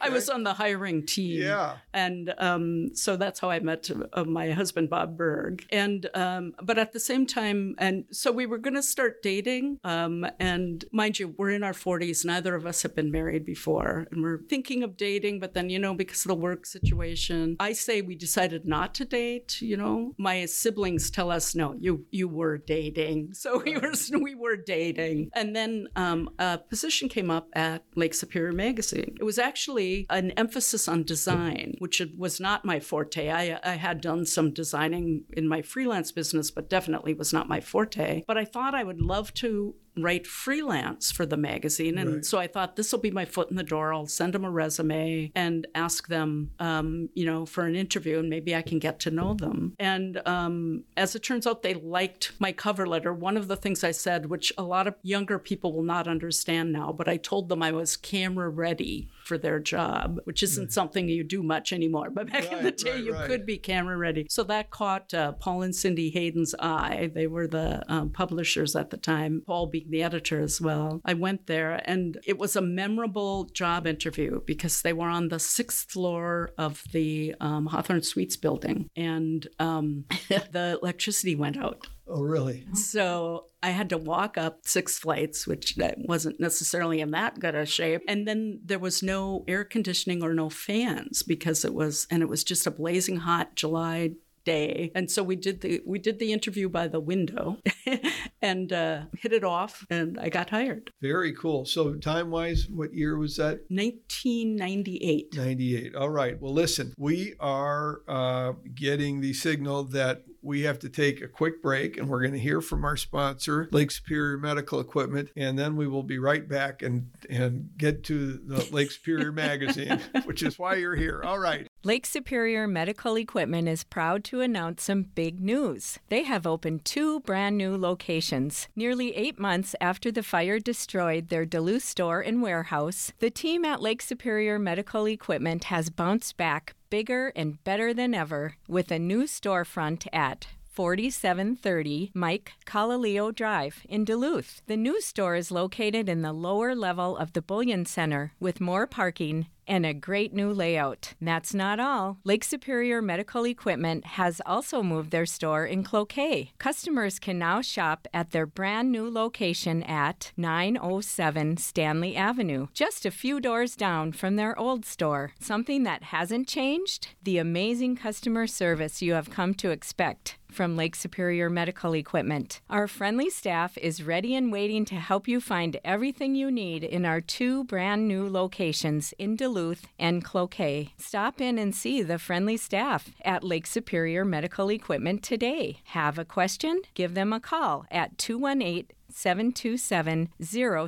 I 0.00 0.08
was 0.08 0.30
on 0.30 0.42
the 0.44 0.54
hiring 0.54 0.87
team. 1.06 1.42
Yeah. 1.42 1.76
And 1.92 2.34
um, 2.38 2.94
so 2.94 3.16
that's 3.16 3.40
how 3.40 3.50
I 3.50 3.60
met 3.60 3.90
uh, 4.12 4.24
my 4.24 4.50
husband, 4.50 4.90
Bob 4.90 5.16
Berg. 5.16 5.64
And, 5.70 6.08
um, 6.14 6.54
but 6.62 6.78
at 6.78 6.92
the 6.92 7.00
same 7.00 7.26
time, 7.26 7.74
and 7.78 8.04
so 8.10 8.30
we 8.32 8.46
were 8.46 8.58
going 8.58 8.74
to 8.74 8.82
start 8.82 9.22
dating. 9.22 9.78
Um, 9.84 10.26
and 10.38 10.84
mind 10.92 11.18
you, 11.18 11.34
we're 11.36 11.50
in 11.50 11.62
our 11.62 11.72
40s. 11.72 12.24
Neither 12.24 12.54
of 12.54 12.66
us 12.66 12.82
have 12.82 12.94
been 12.94 13.10
married 13.10 13.44
before. 13.44 14.06
And 14.10 14.22
we're 14.22 14.42
thinking 14.48 14.82
of 14.82 14.96
dating, 14.96 15.40
but 15.40 15.54
then, 15.54 15.70
you 15.70 15.78
know, 15.78 15.94
because 15.94 16.24
of 16.24 16.28
the 16.28 16.34
work 16.34 16.66
situation, 16.66 17.56
I 17.60 17.72
say 17.72 18.02
we 18.02 18.14
decided 18.14 18.66
not 18.66 18.94
to 18.96 19.04
date. 19.04 19.60
You 19.60 19.76
know, 19.76 20.14
my 20.18 20.44
siblings 20.46 21.10
tell 21.10 21.30
us, 21.30 21.54
no, 21.54 21.74
you, 21.78 22.06
you 22.10 22.28
were 22.28 22.58
dating. 22.58 23.32
So 23.38 23.62
we 23.64 23.78
were, 23.78 23.92
we 24.20 24.34
were 24.34 24.56
dating. 24.56 25.30
And 25.34 25.54
then 25.54 25.88
um, 25.96 26.28
a 26.38 26.58
position 26.58 27.08
came 27.08 27.30
up 27.30 27.48
at 27.54 27.84
Lake 27.94 28.14
Superior 28.14 28.52
Magazine. 28.52 29.16
It 29.18 29.24
was 29.24 29.38
actually 29.38 30.06
an 30.10 30.32
emphasis 30.32 30.77
on 30.86 31.02
design, 31.02 31.74
which 31.78 32.02
was 32.16 32.38
not 32.38 32.64
my 32.64 32.78
forte. 32.78 33.30
I, 33.30 33.58
I 33.64 33.76
had 33.76 34.00
done 34.00 34.26
some 34.26 34.52
designing 34.52 35.24
in 35.32 35.48
my 35.48 35.62
freelance 35.62 36.12
business, 36.12 36.50
but 36.50 36.68
definitely 36.70 37.14
was 37.14 37.32
not 37.32 37.48
my 37.48 37.60
forte. 37.60 38.24
But 38.26 38.36
I 38.36 38.44
thought 38.44 38.74
I 38.74 38.84
would 38.84 39.00
love 39.00 39.32
to 39.34 39.74
write 40.02 40.26
freelance 40.26 41.10
for 41.10 41.26
the 41.26 41.36
magazine. 41.36 41.98
And 41.98 42.14
Right. 42.16 42.24
so 42.24 42.38
I 42.38 42.46
thought 42.46 42.76
this 42.76 42.92
will 42.92 42.98
be 43.00 43.10
my 43.10 43.24
foot 43.24 43.50
in 43.50 43.56
the 43.56 43.62
door. 43.62 43.92
I'll 43.92 44.06
send 44.06 44.34
them 44.34 44.44
a 44.44 44.50
resume 44.50 45.32
and 45.34 45.66
ask 45.74 46.08
them, 46.08 46.50
um, 46.58 47.08
you 47.14 47.26
know, 47.26 47.46
for 47.46 47.64
an 47.64 47.76
interview 47.76 48.18
and 48.18 48.30
maybe 48.30 48.54
I 48.54 48.62
can 48.62 48.78
get 48.78 49.00
to 49.00 49.10
know 49.10 49.34
them. 49.34 49.74
And 49.78 50.20
um, 50.26 50.84
as 50.96 51.14
it 51.14 51.22
turns 51.22 51.46
out, 51.46 51.62
they 51.62 51.74
liked 51.74 52.32
my 52.38 52.52
cover 52.52 52.86
letter. 52.86 53.12
One 53.12 53.36
of 53.36 53.48
the 53.48 53.56
things 53.56 53.84
I 53.84 53.90
said, 53.90 54.26
which 54.26 54.52
a 54.58 54.62
lot 54.62 54.86
of 54.86 54.94
younger 55.02 55.38
people 55.38 55.72
will 55.72 55.82
not 55.82 56.08
understand 56.08 56.72
now, 56.72 56.92
but 56.92 57.08
I 57.08 57.16
told 57.16 57.48
them 57.48 57.62
I 57.62 57.72
was 57.72 57.96
camera 57.96 58.48
ready 58.48 59.08
for 59.24 59.38
their 59.38 59.60
job, 59.60 60.20
which 60.24 60.42
isn't 60.42 60.72
something 60.72 61.08
you 61.08 61.22
do 61.22 61.42
much 61.42 61.72
anymore. 61.72 62.10
But 62.10 62.30
back 62.32 62.50
in 62.50 62.64
the 62.64 62.70
day, 62.72 62.92
right, 62.92 63.04
you 63.04 63.12
right. 63.12 63.26
could 63.26 63.44
be 63.44 63.58
camera 63.58 63.96
ready. 63.96 64.26
So 64.30 64.42
that 64.44 64.70
caught 64.70 65.12
uh, 65.12 65.32
Paul 65.32 65.62
and 65.62 65.74
Cindy 65.74 66.10
Hayden's 66.10 66.54
eye. 66.58 67.10
They 67.14 67.26
were 67.26 67.46
the 67.46 67.82
um, 67.92 68.10
publishers 68.10 68.74
at 68.74 68.90
the 68.90 68.96
time, 68.96 69.42
Paul 69.46 69.66
being 69.66 69.87
the 69.88 70.02
editor 70.02 70.40
as 70.40 70.60
well. 70.60 71.00
I 71.04 71.14
went 71.14 71.46
there 71.46 71.80
and 71.84 72.18
it 72.26 72.38
was 72.38 72.56
a 72.56 72.62
memorable 72.62 73.44
job 73.46 73.86
interview 73.86 74.40
because 74.46 74.82
they 74.82 74.92
were 74.92 75.08
on 75.08 75.28
the 75.28 75.38
sixth 75.38 75.90
floor 75.90 76.52
of 76.58 76.82
the 76.92 77.34
um, 77.40 77.66
Hawthorne 77.66 78.02
Suites 78.02 78.36
building 78.36 78.90
and 78.96 79.46
um, 79.58 80.04
the 80.28 80.78
electricity 80.82 81.34
went 81.34 81.56
out. 81.56 81.86
Oh 82.06 82.22
really? 82.22 82.66
So 82.72 83.48
I 83.62 83.70
had 83.70 83.90
to 83.90 83.98
walk 83.98 84.38
up 84.38 84.60
six 84.64 84.98
flights, 84.98 85.46
which 85.46 85.76
wasn't 85.98 86.40
necessarily 86.40 87.00
in 87.00 87.10
that 87.10 87.38
good 87.38 87.54
a 87.54 87.66
shape. 87.66 88.02
And 88.08 88.26
then 88.26 88.60
there 88.64 88.78
was 88.78 89.02
no 89.02 89.44
air 89.46 89.64
conditioning 89.64 90.22
or 90.22 90.32
no 90.32 90.48
fans 90.48 91.22
because 91.22 91.64
it 91.64 91.74
was, 91.74 92.06
and 92.10 92.22
it 92.22 92.28
was 92.28 92.44
just 92.44 92.66
a 92.66 92.70
blazing 92.70 93.16
hot 93.16 93.56
July 93.56 94.12
day. 94.44 94.90
And 94.94 95.10
so 95.10 95.22
we 95.22 95.36
did 95.36 95.60
the 95.60 95.80
we 95.86 95.98
did 95.98 96.18
the 96.18 96.32
interview 96.32 96.68
by 96.68 96.88
the 96.88 97.00
window, 97.00 97.58
and 98.42 98.72
uh, 98.72 99.02
hit 99.18 99.32
it 99.32 99.44
off, 99.44 99.86
and 99.90 100.18
I 100.18 100.28
got 100.28 100.50
hired. 100.50 100.90
Very 101.02 101.32
cool. 101.32 101.64
So 101.64 101.94
time 101.94 102.30
wise, 102.30 102.66
what 102.68 102.92
year 102.94 103.16
was 103.16 103.36
that? 103.36 103.60
1998. 103.68 105.34
98. 105.36 105.94
All 105.94 106.10
right. 106.10 106.40
Well, 106.40 106.52
listen, 106.52 106.94
we 106.98 107.34
are 107.40 108.02
uh, 108.08 108.52
getting 108.74 109.20
the 109.20 109.32
signal 109.32 109.84
that 109.84 110.24
we 110.42 110.62
have 110.62 110.78
to 110.80 110.88
take 110.88 111.20
a 111.20 111.28
quick 111.28 111.62
break 111.62 111.96
and 111.96 112.08
we're 112.08 112.20
going 112.20 112.32
to 112.32 112.38
hear 112.38 112.60
from 112.60 112.84
our 112.84 112.96
sponsor, 112.96 113.68
Lake 113.72 113.90
Superior 113.90 114.38
Medical 114.38 114.80
Equipment, 114.80 115.30
and 115.36 115.58
then 115.58 115.76
we 115.76 115.86
will 115.86 116.02
be 116.02 116.18
right 116.18 116.48
back 116.48 116.82
and, 116.82 117.10
and 117.28 117.70
get 117.76 118.04
to 118.04 118.34
the 118.34 118.68
Lake 118.72 118.90
Superior 118.90 119.32
magazine, 119.32 120.00
which 120.24 120.42
is 120.42 120.58
why 120.58 120.76
you're 120.76 120.96
here. 120.96 121.22
All 121.24 121.38
right. 121.38 121.66
Lake 121.84 122.06
Superior 122.06 122.66
Medical 122.66 123.16
Equipment 123.16 123.68
is 123.68 123.84
proud 123.84 124.24
to 124.24 124.40
announce 124.40 124.82
some 124.82 125.02
big 125.14 125.40
news. 125.40 125.98
They 126.08 126.24
have 126.24 126.46
opened 126.46 126.84
two 126.84 127.20
brand 127.20 127.56
new 127.56 127.76
locations. 127.76 128.68
Nearly 128.74 129.14
eight 129.14 129.38
months 129.38 129.76
after 129.80 130.10
the 130.10 130.22
fire 130.22 130.58
destroyed 130.58 131.28
their 131.28 131.46
Duluth 131.46 131.84
store 131.84 132.20
and 132.20 132.42
warehouse, 132.42 133.12
the 133.20 133.30
team 133.30 133.64
at 133.64 133.80
Lake 133.80 134.02
Superior 134.02 134.58
Medical 134.58 135.06
Equipment 135.06 135.64
has 135.64 135.88
bounced 135.88 136.36
back 136.36 136.74
bigger 136.90 137.32
and 137.36 137.62
better 137.64 137.92
than 137.92 138.14
ever 138.14 138.54
with 138.66 138.90
a 138.90 138.98
new 138.98 139.24
storefront 139.24 140.06
at 140.12 140.46
4730 140.78 142.12
Mike 142.14 142.52
Colalillo 142.64 143.34
Drive 143.34 143.84
in 143.88 144.04
Duluth. 144.04 144.62
The 144.68 144.76
new 144.76 145.00
store 145.00 145.34
is 145.34 145.50
located 145.50 146.08
in 146.08 146.22
the 146.22 146.32
lower 146.32 146.72
level 146.72 147.16
of 147.16 147.32
the 147.32 147.42
Bullion 147.42 147.84
Center 147.84 148.32
with 148.38 148.60
more 148.60 148.86
parking 148.86 149.48
and 149.66 149.84
a 149.84 149.92
great 149.92 150.32
new 150.32 150.52
layout. 150.52 151.14
That's 151.20 151.52
not 151.52 151.78
all. 151.80 152.18
Lake 152.24 152.44
Superior 152.44 153.02
Medical 153.02 153.44
Equipment 153.44 154.04
has 154.04 154.40
also 154.46 154.82
moved 154.84 155.10
their 155.10 155.26
store 155.26 155.66
in 155.66 155.82
Cloquet. 155.82 156.52
Customers 156.58 157.18
can 157.18 157.38
now 157.40 157.60
shop 157.60 158.06
at 158.14 158.30
their 158.30 158.46
brand 158.46 158.90
new 158.90 159.10
location 159.10 159.82
at 159.82 160.32
907 160.36 161.56
Stanley 161.58 162.16
Avenue, 162.16 162.68
just 162.72 163.04
a 163.04 163.10
few 163.10 163.40
doors 163.40 163.76
down 163.76 164.12
from 164.12 164.36
their 164.36 164.58
old 164.58 164.84
store. 164.84 165.32
Something 165.40 165.82
that 165.82 166.04
hasn't 166.04 166.48
changed? 166.48 167.08
The 167.24 167.38
amazing 167.38 167.96
customer 167.96 168.46
service 168.46 169.02
you 169.02 169.14
have 169.14 169.28
come 169.28 169.54
to 169.54 169.70
expect 169.70 170.37
from 170.50 170.76
Lake 170.76 170.96
Superior 170.96 171.50
Medical 171.50 171.94
Equipment. 171.94 172.60
Our 172.68 172.86
friendly 172.86 173.30
staff 173.30 173.76
is 173.78 174.02
ready 174.02 174.34
and 174.34 174.52
waiting 174.52 174.84
to 174.86 174.96
help 174.96 175.28
you 175.28 175.40
find 175.40 175.78
everything 175.84 176.34
you 176.34 176.50
need 176.50 176.84
in 176.84 177.04
our 177.04 177.20
two 177.20 177.64
brand 177.64 178.08
new 178.08 178.28
locations 178.28 179.12
in 179.18 179.36
Duluth 179.36 179.86
and 179.98 180.24
Cloquet. 180.24 180.94
Stop 180.96 181.40
in 181.40 181.58
and 181.58 181.74
see 181.74 182.02
the 182.02 182.18
friendly 182.18 182.56
staff 182.56 183.10
at 183.24 183.44
Lake 183.44 183.66
Superior 183.66 184.24
Medical 184.24 184.70
Equipment 184.70 185.22
today. 185.22 185.80
Have 185.84 186.18
a 186.18 186.24
question? 186.24 186.82
Give 186.94 187.14
them 187.14 187.32
a 187.32 187.40
call 187.40 187.86
at 187.90 188.18
218 188.18 188.86
727 189.10 190.28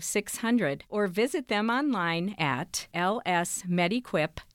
0600 0.00 0.84
or 0.88 1.06
visit 1.06 1.48
them 1.48 1.70
online 1.70 2.34
at 2.38 2.86
lsmedequip.com. 2.94 4.49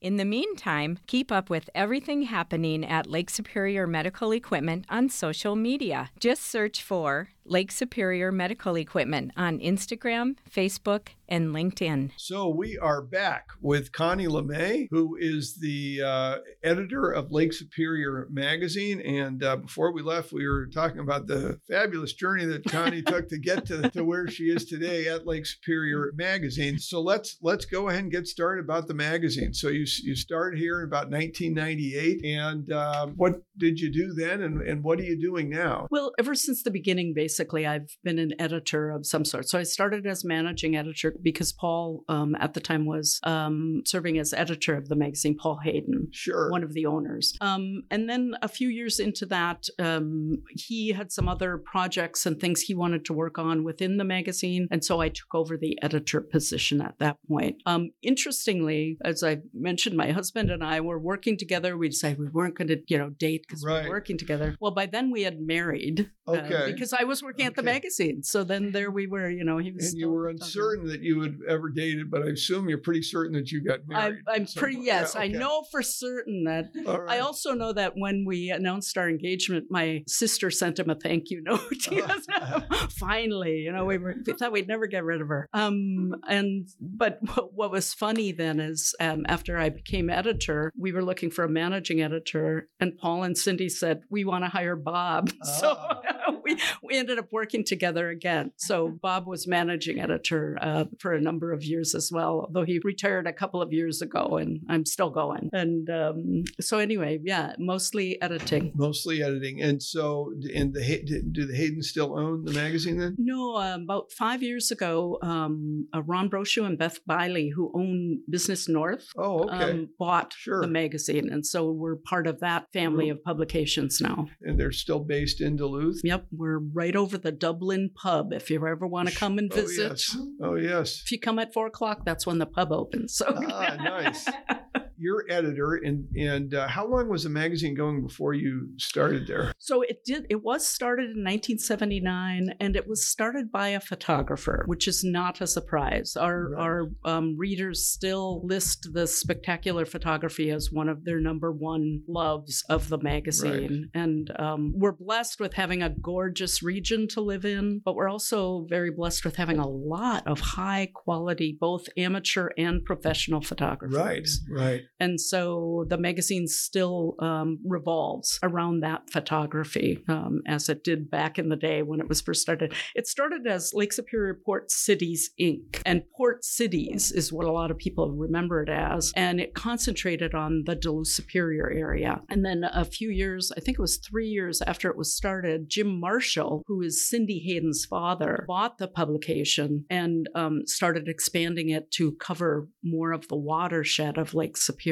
In 0.00 0.16
the 0.16 0.24
meantime, 0.24 0.98
keep 1.06 1.30
up 1.30 1.50
with 1.50 1.68
everything 1.74 2.22
happening 2.22 2.84
at 2.84 3.06
Lake 3.06 3.28
Superior 3.28 3.86
Medical 3.86 4.32
Equipment 4.32 4.86
on 4.88 5.08
social 5.10 5.56
media. 5.56 6.10
Just 6.18 6.42
search 6.42 6.82
for 6.82 7.28
Lake 7.50 7.72
Superior 7.72 8.30
Medical 8.30 8.76
Equipment 8.76 9.32
on 9.36 9.58
Instagram, 9.58 10.36
Facebook, 10.48 11.08
and 11.28 11.54
LinkedIn. 11.54 12.10
So 12.16 12.48
we 12.48 12.78
are 12.78 13.02
back 13.02 13.48
with 13.60 13.90
Konnie 13.90 14.28
LeMay, 14.28 14.86
who 14.90 15.16
is 15.18 15.56
the 15.60 16.00
uh, 16.00 16.36
editor 16.62 17.10
of 17.10 17.32
Lake 17.32 17.52
Superior 17.52 18.28
magazine. 18.30 19.00
And 19.00 19.42
uh, 19.42 19.56
before 19.56 19.92
we 19.92 20.02
left, 20.02 20.32
we 20.32 20.46
were 20.46 20.66
talking 20.66 21.00
about 21.00 21.26
the 21.26 21.60
fabulous 21.68 22.12
journey 22.12 22.44
that 22.46 22.64
Konnie 22.64 23.04
took 23.04 23.28
to 23.28 23.38
get 23.38 23.66
to, 23.66 23.90
to 23.90 24.04
where 24.04 24.28
she 24.28 24.44
is 24.44 24.64
today 24.64 25.08
at 25.08 25.26
Lake 25.26 25.46
Superior 25.46 26.12
magazine. 26.14 26.78
So 26.78 27.00
let's 27.00 27.36
let's 27.42 27.64
go 27.64 27.88
ahead 27.88 28.04
and 28.04 28.12
get 28.12 28.28
started 28.28 28.64
about 28.64 28.86
the 28.86 28.94
magazine. 28.94 29.54
So 29.54 29.68
you 29.68 29.86
you 30.02 30.14
started 30.14 30.56
here 30.58 30.80
in 30.80 30.86
about 30.86 31.10
1998, 31.10 32.24
and 32.24 32.72
um, 32.72 33.14
what 33.16 33.42
did 33.56 33.80
you 33.80 33.92
do 33.92 34.12
then, 34.12 34.42
and, 34.42 34.62
and 34.62 34.84
what 34.84 35.00
are 35.00 35.04
you 35.04 35.20
doing 35.20 35.50
now? 35.50 35.88
Well, 35.90 36.12
ever 36.18 36.34
since 36.34 36.62
the 36.62 36.70
beginning, 36.70 37.12
basically, 37.14 37.39
I've 37.66 37.96
been 38.04 38.18
an 38.18 38.32
editor 38.38 38.90
of 38.90 39.06
some 39.06 39.24
sort. 39.24 39.48
So 39.48 39.58
I 39.58 39.62
started 39.62 40.06
as 40.06 40.24
managing 40.24 40.76
editor 40.76 41.14
because 41.22 41.52
Paul, 41.52 42.04
um, 42.08 42.34
at 42.36 42.54
the 42.54 42.60
time, 42.60 42.86
was 42.86 43.20
um, 43.24 43.82
serving 43.86 44.18
as 44.18 44.32
editor 44.32 44.76
of 44.76 44.88
the 44.88 44.96
magazine, 44.96 45.36
Paul 45.38 45.58
Hayden. 45.62 46.08
Sure. 46.12 46.50
One 46.50 46.62
of 46.62 46.74
the 46.74 46.86
owners. 46.86 47.36
Um, 47.40 47.82
and 47.90 48.08
then 48.08 48.34
a 48.42 48.48
few 48.48 48.68
years 48.68 48.98
into 49.00 49.26
that, 49.26 49.66
um, 49.78 50.42
he 50.50 50.92
had 50.92 51.12
some 51.12 51.28
other 51.28 51.58
projects 51.58 52.26
and 52.26 52.38
things 52.40 52.60
he 52.60 52.74
wanted 52.74 53.04
to 53.06 53.12
work 53.12 53.38
on 53.38 53.64
within 53.64 53.96
the 53.96 54.04
magazine. 54.04 54.68
And 54.70 54.84
so 54.84 55.00
I 55.00 55.08
took 55.08 55.34
over 55.34 55.56
the 55.56 55.78
editor 55.82 56.20
position 56.20 56.80
at 56.80 56.98
that 56.98 57.16
point. 57.28 57.56
Um, 57.66 57.90
interestingly, 58.02 58.98
as 59.04 59.22
I 59.22 59.38
mentioned, 59.54 59.96
my 59.96 60.10
husband 60.12 60.50
and 60.50 60.62
I 60.62 60.80
were 60.80 60.98
working 60.98 61.36
together. 61.36 61.76
We 61.76 61.88
decided 61.88 62.18
we 62.18 62.28
weren't 62.28 62.56
going 62.56 62.68
to, 62.68 62.80
you 62.88 62.98
know, 62.98 63.10
date 63.10 63.44
because 63.46 63.64
we 63.64 63.72
were 63.72 63.88
working 63.88 64.18
together. 64.18 64.56
Well, 64.60 64.72
by 64.72 64.86
then 64.86 65.10
we 65.10 65.22
had 65.22 65.40
married. 65.40 66.10
uh, 66.28 66.32
Okay. 66.40 66.72
because 66.72 66.92
I 66.92 67.04
was 67.04 67.22
working 67.30 67.46
at 67.46 67.54
the 67.54 67.62
magazine. 67.62 68.22
So 68.22 68.42
then 68.44 68.72
there 68.72 68.90
we 68.90 69.06
were, 69.06 69.30
you 69.30 69.44
know, 69.44 69.58
he 69.58 69.70
was. 69.72 69.92
And 69.92 70.00
you 70.00 70.10
were 70.10 70.28
uncertain 70.28 70.86
that 70.88 71.00
you 71.00 71.22
had 71.22 71.38
ever 71.48 71.68
dated, 71.68 72.10
but 72.10 72.22
I 72.22 72.26
assume 72.30 72.68
you're 72.68 72.78
pretty 72.78 73.02
certain 73.02 73.32
that 73.34 73.50
you 73.52 73.62
got 73.62 73.80
I'm, 73.80 73.86
married. 73.88 74.18
I'm 74.28 74.46
So- 74.46 74.60
pretty, 74.60 74.78
yeah, 74.78 75.00
yes, 75.00 75.14
I 75.16 75.24
okay. 75.26 75.32
know 75.32 75.62
for 75.70 75.82
certain 75.82 76.44
that. 76.44 76.66
All 76.86 77.08
I 77.08 77.20
also 77.20 77.52
know 77.54 77.72
that 77.72 77.92
when 77.96 78.24
we 78.26 78.50
announced 78.50 78.96
our 78.98 79.08
engagement, 79.08 79.66
my 79.70 80.02
sister 80.08 80.50
sent 80.50 80.78
him 80.78 80.90
a 80.90 80.94
thank 80.96 81.30
you 81.30 81.42
note. 81.46 81.60
Finally, 82.98 83.58
you 83.58 83.72
know, 83.72 83.84
we, 83.84 83.98
were, 83.98 84.14
we 84.26 84.32
thought 84.32 84.52
we'd 84.52 84.68
never 84.68 84.86
get 84.86 85.04
rid 85.04 85.20
of 85.20 85.28
her. 85.28 85.48
Um, 85.52 86.14
and 86.28 86.68
but 86.80 87.18
what, 87.34 87.54
what 87.54 87.70
was 87.70 87.94
funny 87.94 88.32
then 88.32 88.58
is 88.60 88.94
um, 89.00 89.24
after 89.28 89.56
I 89.58 89.68
became 89.68 90.10
editor, 90.10 90.72
we 90.78 90.92
were 90.92 91.04
looking 91.04 91.30
for 91.30 91.44
a 91.44 91.48
managing 91.48 92.00
editor, 92.02 92.68
and 92.80 92.96
Paul 92.98 93.22
and 93.22 93.36
Cindy 93.36 93.68
said 93.68 94.00
we 94.10 94.24
want 94.24 94.44
to 94.44 94.48
hire 94.50 94.76
Bob. 94.76 95.30
So 95.60 95.76
Ah. 95.78 96.00
we 96.44 96.58
we 96.82 96.96
ended 96.96 97.09
up 97.18 97.28
working 97.30 97.64
together 97.64 98.08
again. 98.10 98.52
So 98.56 98.88
Bob 98.88 99.26
was 99.26 99.46
managing 99.46 100.00
editor 100.00 100.58
uh, 100.60 100.84
for 100.98 101.12
a 101.14 101.20
number 101.20 101.52
of 101.52 101.62
years 101.64 101.94
as 101.94 102.10
well, 102.12 102.46
although 102.46 102.64
he 102.64 102.80
retired 102.84 103.26
a 103.26 103.32
couple 103.32 103.60
of 103.62 103.72
years 103.72 104.02
ago, 104.02 104.36
and 104.36 104.60
I'm 104.68 104.84
still 104.86 105.10
going. 105.10 105.50
And 105.52 105.88
um, 105.90 106.44
so 106.60 106.78
anyway, 106.78 107.20
yeah, 107.22 107.54
mostly 107.58 108.20
editing. 108.22 108.72
Mostly 108.74 109.22
editing. 109.22 109.60
And 109.62 109.82
so, 109.82 110.32
and 110.54 110.72
the 110.74 111.22
do 111.32 111.46
the 111.46 111.54
Hayden 111.56 111.82
still 111.82 112.18
own 112.18 112.44
the 112.44 112.52
magazine 112.52 112.98
then? 112.98 113.16
No, 113.18 113.56
um, 113.56 113.82
about 113.82 114.12
five 114.12 114.42
years 114.42 114.70
ago, 114.70 115.18
um, 115.22 115.86
uh, 115.94 116.02
Ron 116.02 116.28
Brochu 116.30 116.64
and 116.64 116.78
Beth 116.78 116.98
Bily, 117.06 117.48
who 117.48 117.70
own 117.74 118.20
Business 118.28 118.68
North, 118.68 119.06
Oh, 119.16 119.44
okay. 119.44 119.70
um, 119.70 119.88
bought 119.98 120.32
Sure. 120.36 120.60
the 120.60 120.68
magazine, 120.68 121.28
and 121.30 121.44
so 121.46 121.70
we're 121.70 121.96
part 121.96 122.26
of 122.26 122.40
that 122.40 122.66
family 122.72 123.08
of 123.08 123.22
publications 123.22 124.00
now. 124.00 124.28
and 124.42 124.58
they're 124.58 124.72
still 124.72 125.00
based 125.00 125.40
in 125.40 125.56
Duluth. 125.56 126.00
Yep, 126.04 126.26
we're 126.32 126.58
right 126.58 126.94
over 127.00 127.18
the 127.18 127.32
Dublin 127.32 127.90
pub. 127.94 128.32
If 128.32 128.50
you 128.50 128.64
ever 128.66 128.86
want 128.86 129.08
to 129.08 129.14
come 129.14 129.38
and 129.38 129.52
visit, 129.52 129.80
Oh, 129.80 129.88
yes. 129.90 130.16
Oh, 130.42 130.54
yes. 130.56 131.02
if 131.04 131.10
you 131.12 131.18
come 131.18 131.38
at 131.38 131.52
four 131.52 131.66
o'clock, 131.66 132.04
that's 132.04 132.26
when 132.26 132.38
the 132.38 132.46
pub 132.46 132.70
opens. 132.72 133.14
So 133.14 133.26
Ah, 133.48 133.76
nice. 133.82 134.28
You're 135.00 135.24
editor, 135.30 135.76
and 135.76 136.06
and 136.14 136.52
uh, 136.54 136.68
how 136.68 136.86
long 136.86 137.08
was 137.08 137.24
the 137.24 137.30
magazine 137.30 137.74
going 137.74 138.06
before 138.06 138.34
you 138.34 138.68
started 138.76 139.26
there? 139.26 139.52
So 139.58 139.80
it 139.80 140.04
did. 140.04 140.26
It 140.28 140.42
was 140.42 140.68
started 140.68 141.04
in 141.16 141.24
1979, 141.24 142.54
and 142.60 142.76
it 142.76 142.86
was 142.86 143.08
started 143.08 143.50
by 143.50 143.68
a 143.68 143.80
photographer, 143.80 144.64
which 144.66 144.86
is 144.86 145.02
not 145.02 145.40
a 145.40 145.46
surprise. 145.46 146.16
Our 146.16 146.50
Right. 146.50 146.60
our 146.60 146.90
um, 147.04 147.36
readers 147.38 147.86
still 147.86 148.44
list 148.44 148.88
the 148.92 149.06
spectacular 149.06 149.84
photography 149.86 150.50
as 150.50 150.70
one 150.70 150.88
of 150.88 151.04
their 151.04 151.20
number 151.20 151.50
one 151.50 152.02
loves 152.06 152.62
of 152.68 152.88
the 152.88 152.98
magazine, 152.98 153.88
and 153.94 154.30
um, 154.38 154.72
we're 154.76 154.92
blessed 154.92 155.40
with 155.40 155.54
having 155.54 155.82
a 155.82 155.88
gorgeous 155.90 156.62
region 156.62 157.08
to 157.08 157.20
live 157.20 157.44
in, 157.44 157.80
but 157.84 157.94
we're 157.94 158.08
also 158.08 158.66
very 158.68 158.90
blessed 158.90 159.24
with 159.24 159.36
having 159.36 159.58
a 159.58 159.68
lot 159.68 160.26
of 160.26 160.40
high 160.40 160.90
quality, 160.94 161.56
both 161.58 161.86
amateur 161.96 162.50
and 162.58 162.84
professional 162.84 163.40
photographers. 163.40 163.96
Right, 163.96 164.28
right. 164.50 164.82
And 165.00 165.20
so 165.20 165.86
the 165.88 165.96
magazine 165.96 166.46
still 166.46 167.14
um, 167.18 167.58
revolves 167.64 168.38
around 168.42 168.80
that 168.80 169.10
photography 169.10 170.04
um, 170.08 170.42
as 170.46 170.68
it 170.68 170.84
did 170.84 171.10
back 171.10 171.38
in 171.38 171.48
the 171.48 171.56
day 171.56 171.82
when 171.82 172.00
it 172.00 172.08
was 172.08 172.20
first 172.20 172.42
started. 172.42 172.74
It 172.94 173.06
started 173.06 173.46
as 173.46 173.72
Lake 173.74 173.92
Superior 173.92 174.38
Port 174.44 174.70
Cities 174.70 175.30
Inc. 175.40 175.80
And 175.86 176.02
Port 176.16 176.44
Cities 176.44 177.10
is 177.10 177.32
what 177.32 177.46
a 177.46 177.52
lot 177.52 177.70
of 177.70 177.78
people 177.78 178.12
remember 178.12 178.62
it 178.62 178.68
as. 178.68 179.12
And 179.16 179.40
it 179.40 179.54
concentrated 179.54 180.34
on 180.34 180.64
the 180.66 180.74
Duluth 180.74 181.08
Superior 181.08 181.70
area. 181.70 182.20
And 182.28 182.44
then 182.44 182.64
a 182.64 182.84
few 182.84 183.10
years, 183.10 183.50
I 183.56 183.60
think 183.60 183.78
it 183.78 183.82
was 183.82 183.96
three 183.96 184.28
years 184.28 184.60
after 184.66 184.90
it 184.90 184.98
was 184.98 185.14
started, 185.14 185.70
Jim 185.70 185.98
Marshall, 185.98 186.62
who 186.66 186.82
is 186.82 187.08
Cindy 187.08 187.38
Hayden's 187.38 187.86
father, 187.86 188.44
bought 188.46 188.76
the 188.76 188.88
publication 188.88 189.86
and 189.88 190.28
um, 190.34 190.62
started 190.66 191.08
expanding 191.08 191.70
it 191.70 191.90
to 191.92 192.12
cover 192.12 192.68
more 192.84 193.12
of 193.12 193.28
the 193.28 193.36
watershed 193.36 194.18
of 194.18 194.34
Lake 194.34 194.58
Superior. 194.58 194.89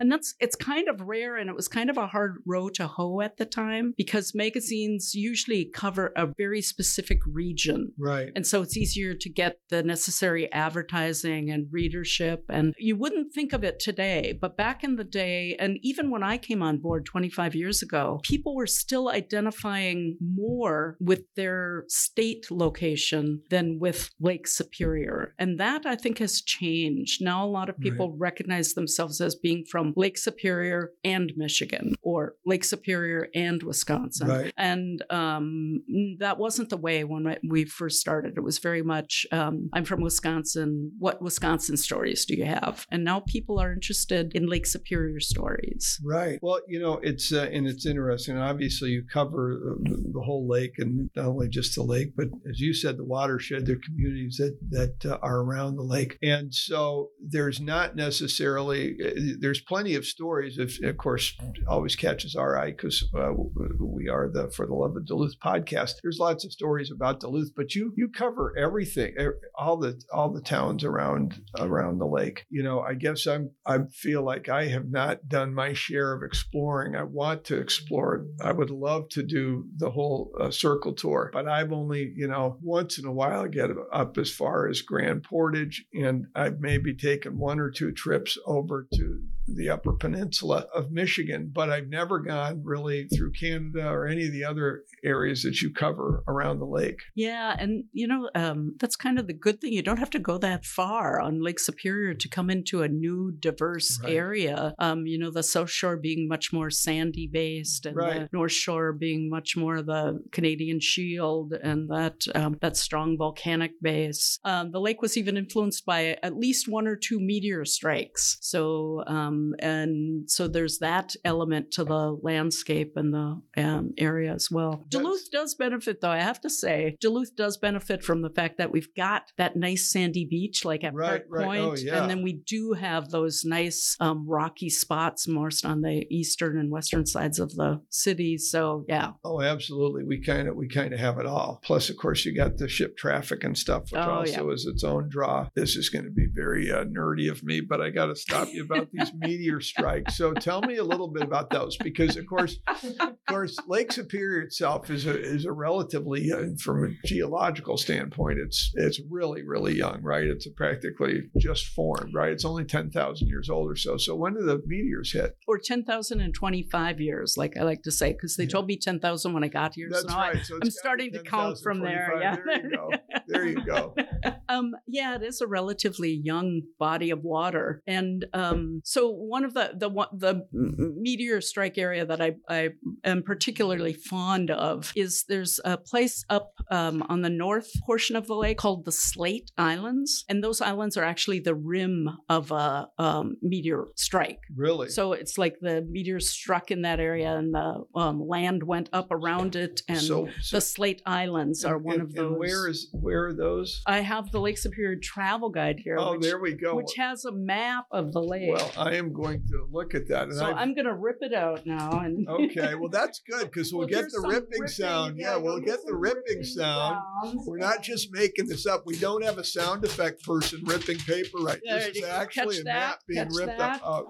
And 0.00 0.10
that's 0.10 0.34
it's 0.40 0.56
kind 0.56 0.88
of 0.88 1.00
rare 1.02 1.36
and 1.36 1.48
it 1.48 1.56
was 1.56 1.68
kind 1.68 1.90
of 1.90 1.96
a 1.96 2.06
hard 2.06 2.42
row 2.46 2.68
to 2.70 2.86
hoe 2.86 3.20
at 3.20 3.36
the 3.36 3.44
time 3.44 3.94
because 3.96 4.34
magazines 4.34 5.14
usually 5.14 5.64
cover 5.64 6.12
a 6.16 6.26
very 6.26 6.62
specific 6.62 7.20
region. 7.26 7.92
Right. 7.98 8.30
And 8.34 8.46
so 8.46 8.62
it's 8.62 8.76
easier 8.76 9.14
to 9.14 9.28
get 9.28 9.58
the 9.68 9.82
necessary 9.82 10.50
advertising 10.52 11.50
and 11.50 11.66
readership. 11.70 12.44
And 12.48 12.74
you 12.78 12.96
wouldn't 12.96 13.32
think 13.32 13.52
of 13.52 13.64
it 13.64 13.80
today, 13.80 14.36
but 14.40 14.56
back 14.56 14.84
in 14.84 14.96
the 14.96 15.04
day, 15.04 15.56
and 15.58 15.78
even 15.82 16.10
when 16.10 16.22
I 16.22 16.38
came 16.38 16.62
on 16.62 16.78
board 16.78 17.06
25 17.06 17.54
years 17.54 17.82
ago, 17.82 18.20
people 18.22 18.54
were 18.54 18.66
still 18.66 19.08
identifying 19.08 20.16
more 20.20 20.96
with 21.00 21.22
their 21.34 21.84
state 21.88 22.50
location 22.50 23.42
than 23.50 23.78
with 23.78 24.10
Lake 24.20 24.46
Superior. 24.46 25.34
And 25.38 25.58
that 25.60 25.86
I 25.86 25.96
think 25.96 26.18
has 26.18 26.40
changed. 26.40 27.22
Now 27.22 27.44
a 27.44 27.48
lot 27.48 27.68
of 27.68 27.78
people 27.78 28.16
recognize 28.16 28.74
themselves 28.74 29.20
as 29.20 29.35
being 29.36 29.64
from 29.70 29.92
Lake 29.96 30.18
Superior 30.18 30.92
and 31.04 31.32
Michigan 31.36 31.94
or 32.02 32.34
Lake 32.44 32.64
Superior 32.64 33.28
and 33.34 33.62
Wisconsin. 33.62 34.28
Right. 34.28 34.52
And 34.56 35.04
um, 35.10 35.82
that 36.18 36.38
wasn't 36.38 36.70
the 36.70 36.76
way 36.76 37.04
when 37.04 37.36
we 37.48 37.64
first 37.64 38.00
started. 38.00 38.34
It 38.36 38.42
was 38.42 38.58
very 38.58 38.82
much, 38.82 39.26
um, 39.32 39.68
I'm 39.72 39.84
from 39.84 40.00
Wisconsin. 40.00 40.92
What 40.98 41.22
Wisconsin 41.22 41.76
stories 41.76 42.24
do 42.24 42.34
you 42.34 42.44
have? 42.44 42.86
And 42.90 43.04
now 43.04 43.20
people 43.20 43.58
are 43.58 43.72
interested 43.72 44.34
in 44.34 44.46
Lake 44.46 44.66
Superior 44.66 45.20
stories. 45.20 46.00
Right. 46.04 46.38
Well, 46.42 46.60
you 46.66 46.80
know, 46.80 47.00
it's 47.02 47.32
uh, 47.32 47.48
and 47.52 47.66
it's 47.66 47.86
interesting. 47.86 48.36
Obviously, 48.36 48.90
you 48.90 49.04
cover 49.12 49.54
uh, 49.54 49.74
the 49.82 49.96
the 50.12 50.20
whole 50.20 50.48
lake, 50.48 50.74
and 50.78 51.10
not 51.16 51.26
only 51.26 51.48
just 51.48 51.74
the 51.74 51.82
lake, 51.82 52.12
but 52.16 52.28
as 52.48 52.60
you 52.60 52.72
said, 52.72 52.96
the 52.96 53.04
watershed. 53.04 53.68
Are 53.68 53.76
communities 53.84 54.36
that 54.38 54.58
that 54.70 55.10
uh, 55.10 55.18
are 55.22 55.40
around 55.40 55.76
the 55.76 55.82
lake, 55.82 56.18
and 56.22 56.54
so 56.54 57.10
there's 57.20 57.60
not 57.60 57.96
necessarily 57.96 58.96
there's 59.38 59.60
plenty 59.60 59.94
of 59.94 60.04
stories. 60.04 60.58
If 60.58 60.82
of 60.82 60.96
course, 60.96 61.36
always 61.66 61.96
catches 61.96 62.34
our 62.34 62.58
eye 62.58 62.70
because 62.70 63.04
uh, 63.14 63.32
we 63.80 64.08
are 64.08 64.28
the 64.28 64.50
For 64.50 64.66
the 64.66 64.74
Love 64.74 64.96
of 64.96 65.06
Duluth 65.06 65.38
podcast. 65.42 65.94
There's 66.02 66.18
lots 66.18 66.44
of 66.44 66.52
stories 66.52 66.90
about 66.90 67.20
Duluth, 67.20 67.52
but 67.56 67.74
you 67.74 67.92
you 67.96 68.08
cover 68.08 68.54
everything, 68.58 69.14
all 69.54 69.76
the 69.76 70.00
all 70.12 70.32
the 70.32 70.42
towns 70.42 70.84
around 70.84 71.40
around 71.58 71.98
the 71.98 72.06
lake. 72.06 72.44
You 72.50 72.62
know, 72.62 72.80
I 72.80 72.94
guess 72.94 73.26
I'm 73.26 73.50
I 73.64 73.78
feel 73.92 74.22
like 74.22 74.48
I 74.48 74.66
have 74.66 74.90
not 74.90 75.28
done 75.28 75.54
my 75.54 75.72
share 75.72 76.12
of 76.12 76.22
exploring. 76.22 76.96
I 76.96 77.04
want 77.04 77.44
to 77.44 77.56
explore. 77.56 78.26
I 78.42 78.52
would 78.52 78.70
love 78.70 79.08
to 79.10 79.22
do 79.22 79.66
the 79.76 79.90
whole 79.90 80.32
uh, 80.40 80.50
circle 80.50 80.92
tour, 80.92 81.30
but 81.32 81.48
I've 81.48 81.72
only 81.72 82.12
you 82.14 82.28
know 82.28 82.58
once 82.62 82.98
in 82.98 83.06
a 83.06 83.12
while 83.12 83.42
I 83.42 83.48
get 83.48 83.70
up 83.92 84.18
as 84.18 84.30
far 84.30 84.68
as 84.68 84.82
Grand 84.82 85.22
Portage, 85.22 85.84
and 85.94 86.26
I've 86.34 86.60
maybe 86.60 86.94
taken 86.94 87.38
one 87.38 87.60
or 87.60 87.70
two 87.70 87.92
trips 87.92 88.38
over 88.46 88.86
to 88.94 89.05
to 89.06 89.35
the 89.46 89.70
Upper 89.70 89.92
Peninsula 89.92 90.66
of 90.74 90.90
Michigan, 90.90 91.50
but 91.52 91.70
I've 91.70 91.88
never 91.88 92.18
gone 92.18 92.62
really 92.64 93.08
through 93.08 93.32
Canada 93.32 93.88
or 93.88 94.06
any 94.06 94.26
of 94.26 94.32
the 94.32 94.44
other 94.44 94.82
areas 95.04 95.42
that 95.42 95.60
you 95.62 95.72
cover 95.72 96.22
around 96.28 96.58
the 96.58 96.66
lake. 96.66 97.00
Yeah, 97.14 97.56
and 97.58 97.84
you 97.92 98.06
know 98.06 98.30
um, 98.34 98.74
that's 98.78 98.96
kind 98.96 99.18
of 99.18 99.26
the 99.26 99.32
good 99.32 99.60
thing. 99.60 99.72
You 99.72 99.82
don't 99.82 99.98
have 99.98 100.10
to 100.10 100.18
go 100.18 100.38
that 100.38 100.64
far 100.64 101.20
on 101.20 101.42
Lake 101.42 101.58
Superior 101.58 102.14
to 102.14 102.28
come 102.28 102.50
into 102.50 102.82
a 102.82 102.88
new, 102.88 103.32
diverse 103.32 104.00
Right. 104.02 104.14
area. 104.14 104.74
Um, 104.78 105.06
you 105.06 105.18
know, 105.18 105.30
the 105.30 105.42
South 105.42 105.70
Shore 105.70 105.96
being 105.96 106.28
much 106.28 106.52
more 106.52 106.70
sandy 106.70 107.26
based, 107.26 107.86
and 107.86 107.96
the 107.96 108.28
North 108.32 108.52
Shore 108.52 108.92
being 108.92 109.28
much 109.30 109.56
more 109.56 109.82
the 109.82 110.22
Canadian 110.32 110.80
Shield 110.80 111.52
and 111.52 111.88
that 111.90 112.24
um, 112.34 112.56
that 112.60 112.76
strong 112.76 113.16
volcanic 113.16 113.72
base. 113.80 114.38
Um, 114.44 114.70
the 114.72 114.80
lake 114.80 115.02
was 115.02 115.16
even 115.16 115.36
influenced 115.36 115.84
by 115.86 116.16
at 116.22 116.36
least 116.36 116.68
one 116.68 116.86
or 116.86 116.96
two 116.96 117.20
meteor 117.20 117.64
strikes. 117.64 118.38
So, 118.40 119.04
um, 119.36 119.54
and 119.58 120.30
so 120.30 120.48
there's 120.48 120.78
that 120.78 121.14
element 121.24 121.70
to 121.72 121.84
the 121.84 122.18
landscape 122.22 122.92
and 122.96 123.12
the 123.12 123.40
um, 123.56 123.92
area 123.98 124.32
as 124.32 124.50
well. 124.50 124.84
Duluth 124.88 125.30
does 125.30 125.54
benefit, 125.54 126.00
though. 126.00 126.10
I 126.10 126.20
have 126.20 126.40
to 126.42 126.50
say, 126.50 126.96
Duluth 127.00 127.34
does 127.36 127.56
benefit 127.56 128.02
from 128.02 128.22
the 128.22 128.30
fact 128.30 128.58
that 128.58 128.70
we've 128.72 128.92
got 128.96 129.32
that 129.36 129.56
nice 129.56 129.90
sandy 129.90 130.24
beach, 130.24 130.64
like 130.64 130.84
at 130.84 130.94
Right, 130.94 131.08
Park 131.08 131.24
right. 131.28 131.44
Point, 131.46 131.62
Oh, 131.66 131.74
yeah. 131.76 132.00
and 132.00 132.10
then 132.10 132.22
we 132.22 132.32
do 132.32 132.72
have 132.72 133.10
those 133.10 133.44
nice 133.44 133.96
um, 134.00 134.26
rocky 134.26 134.70
spots, 134.70 135.26
most 135.28 135.64
on 135.64 135.82
the 135.82 136.06
eastern 136.10 136.58
and 136.58 136.70
western 136.70 137.06
sides 137.06 137.38
of 137.38 137.54
the 137.56 137.80
city. 137.90 138.38
So, 138.38 138.84
yeah, 138.88 139.12
Oh, 139.24 139.40
absolutely. 139.42 140.04
We 140.04 140.20
kind 140.22 140.48
of 140.48 140.56
we 140.56 140.68
kind 140.68 140.92
of 140.92 141.00
have 141.00 141.18
it 141.18 141.26
all. 141.26 141.60
Plus, 141.64 141.90
of 141.90 141.96
course, 141.96 142.24
you 142.24 142.34
got 142.34 142.56
the 142.58 142.68
ship 142.68 142.96
traffic 142.96 143.44
and 143.44 143.56
stuff, 143.56 143.84
which 143.90 144.00
Oh, 144.00 144.10
also 144.20 144.50
is 144.50 144.66
its 144.66 144.84
own 144.84 145.08
draw. 145.08 145.48
This 145.54 145.76
is 145.76 145.88
going 145.90 146.04
to 146.04 146.10
be 146.10 146.26
very 146.32 146.70
uh, 146.70 146.84
nerdy 146.84 147.30
of 147.30 147.42
me, 147.42 147.60
but 147.60 147.80
I 147.80 147.90
got 147.90 148.06
to 148.06 148.16
stop 148.16 148.48
you 148.52 148.64
about 148.64 148.88
these 148.92 149.12
meteor 149.26 149.60
strikes. 149.60 150.16
So 150.16 150.32
tell 150.32 150.62
me 150.62 150.76
a 150.76 150.84
little 150.84 151.08
bit 151.08 151.22
about 151.22 151.50
those, 151.50 151.76
because 151.76 152.16
of 152.16 152.26
course, 152.26 152.58
of 153.00 153.16
course, 153.28 153.56
Lake 153.66 153.92
Superior 153.92 154.42
itself 154.42 154.90
is 154.90 155.06
a 155.06 155.18
is 155.20 155.44
a 155.44 155.52
relatively, 155.52 156.30
uh, 156.32 156.56
from 156.62 156.84
a 156.84 157.06
geological 157.06 157.76
standpoint, 157.76 158.38
it's 158.38 158.70
it's 158.74 159.00
really 159.10 159.42
really 159.42 159.74
young, 159.76 160.02
right? 160.02 160.24
It's 160.24 160.46
practically 160.56 161.22
just 161.38 161.66
formed, 161.68 162.14
right? 162.14 162.32
It's 162.32 162.44
only 162.44 162.64
ten 162.64 162.90
thousand 162.90 163.28
years 163.28 163.50
old 163.50 163.70
or 163.70 163.76
so. 163.76 163.96
So 163.96 164.14
when 164.14 164.34
did 164.34 164.46
the 164.46 164.62
meteors 164.66 165.12
hit? 165.12 165.36
Or 165.48 165.58
10,025 165.58 167.00
years, 167.00 167.36
like 167.36 167.56
I 167.56 167.62
like 167.62 167.82
to 167.82 167.90
say, 167.90 168.12
because 168.12 168.36
they 168.36 168.44
Yeah. 168.44 168.50
told 168.50 168.66
me 168.66 168.76
10,000 168.78 169.32
when 169.32 169.44
I 169.44 169.48
got 169.48 169.74
here. 169.74 169.88
That's 169.90 170.10
so 170.10 170.16
right. 170.16 170.44
So 170.44 170.58
I'm 170.62 170.70
starting 170.70 171.10
be 171.12 171.18
to 171.18 171.24
count 171.24 171.58
from 171.62 171.80
there, 171.80 172.18
yeah. 172.20 172.36
There 172.44 172.62
you 172.64 172.70
go. 172.76 172.90
There 173.26 173.46
you 173.46 173.64
go. 173.64 173.94
um, 174.48 174.72
yeah, 174.86 175.16
it 175.16 175.22
is 175.22 175.40
a 175.40 175.46
relatively 175.46 176.12
young 176.12 176.62
body 176.78 177.10
of 177.10 177.22
water, 177.22 177.82
and 177.86 178.24
um, 178.32 178.80
so 178.84 179.10
one 179.16 179.44
of 179.44 179.54
the 179.54 179.70
the 179.74 179.90
the 180.12 180.46
meteor 180.52 181.40
strike 181.40 181.78
area 181.78 182.04
that 182.04 182.20
I 182.20 182.36
I 182.48 182.70
am 183.04 183.22
particularly 183.22 183.92
fond 183.92 184.50
of 184.50 184.92
is 184.96 185.24
there's 185.28 185.60
a 185.64 185.76
place 185.76 186.24
up 186.30 186.52
um, 186.70 187.02
on 187.08 187.22
the 187.22 187.30
north 187.30 187.70
portion 187.84 188.16
of 188.16 188.26
the 188.26 188.34
lake 188.34 188.58
called 188.58 188.84
the 188.84 188.92
Slate 188.92 189.50
Islands, 189.58 190.24
and 190.28 190.42
those 190.42 190.60
islands 190.60 190.96
are 190.96 191.04
actually 191.04 191.40
the 191.40 191.54
rim 191.54 192.08
of 192.28 192.50
a 192.50 192.88
um, 192.98 193.36
meteor 193.42 193.86
strike. 193.96 194.40
Really? 194.54 194.88
So 194.88 195.12
it's 195.12 195.38
like 195.38 195.56
the 195.60 195.82
meteor 195.88 196.20
struck 196.20 196.70
in 196.70 196.82
that 196.82 197.00
area, 197.00 197.36
and 197.36 197.54
the 197.54 197.84
um, 197.94 198.26
land 198.26 198.62
went 198.62 198.88
up 198.92 199.08
around 199.10 199.56
it, 199.56 199.82
and 199.88 200.00
so, 200.00 200.28
so 200.42 200.56
the 200.56 200.60
Slate 200.60 201.02
Islands 201.06 201.64
are 201.64 201.78
one 201.78 201.94
and- 201.94 202.02
of 202.02 202.14
those. 202.14 202.26
And 202.30 202.38
where 202.38 202.68
is 202.68 202.88
where 202.92 203.26
are 203.26 203.34
those? 203.34 203.82
I 203.86 204.00
have 204.00 204.30
the 204.32 204.40
Lake 204.40 204.58
Superior 204.58 204.96
travel 204.96 205.48
guide 205.50 205.80
here, 205.82 205.96
Oh, 205.98 206.12
which, 206.12 206.22
there 206.22 206.38
we 206.38 206.52
go. 206.54 206.74
which 206.76 206.94
has 206.96 207.24
a 207.24 207.32
map 207.32 207.86
of 207.90 208.12
the 208.12 208.22
lake. 208.22 208.50
Well, 208.52 208.70
I 208.76 208.94
am 208.96 209.05
going 209.12 209.42
to 209.48 209.66
look 209.70 209.94
at 209.94 210.08
that. 210.08 210.24
And 210.24 210.34
so 210.34 210.46
I've- 210.46 210.54
I'm 210.58 210.74
going 210.74 210.86
to 210.86 210.94
rip 210.94 211.18
it 211.20 211.32
out 211.34 211.66
now. 211.66 212.00
And 212.00 212.28
okay, 212.28 212.74
well 212.74 212.88
that's 212.90 213.20
good 213.20 213.44
because 213.50 213.72
we'll, 213.72 213.80
We'll 213.80 213.88
get 213.88 214.04
the 214.06 214.10
some 214.22 214.30
ripping, 214.30 214.66
sound. 214.66 215.16
Yeah, 215.18 215.36
we'll 215.36 215.58
you'll 215.58 215.66
get 215.66 215.80
the 215.84 215.90
some 215.92 216.00
ripping 216.00 216.42
sound. 216.44 216.98
sounds. 217.24 217.46
We're 217.46 217.58
not 217.58 217.82
just 217.82 218.12
making 218.12 218.48
this 218.48 218.66
up. 218.66 218.84
We 218.86 218.96
don't 218.98 219.24
have 219.24 219.38
a 219.38 219.44
sound 219.44 219.84
effect 219.84 220.24
person 220.24 220.62
ripping 220.64 220.98
paper 220.98 221.38
right. 221.38 221.60
There 221.64 221.78
This 221.78 221.88
is 221.88 221.96
you 221.96 222.02
go. 222.02 222.10
actually 222.10 222.56
Catch 222.56 222.60
a 222.60 222.64
that? 222.64 222.74
map 222.74 222.98
being 223.08 223.24
Catch 223.24 223.34
ripped 223.36 223.58
that? 223.58 223.80
up. 223.84 224.06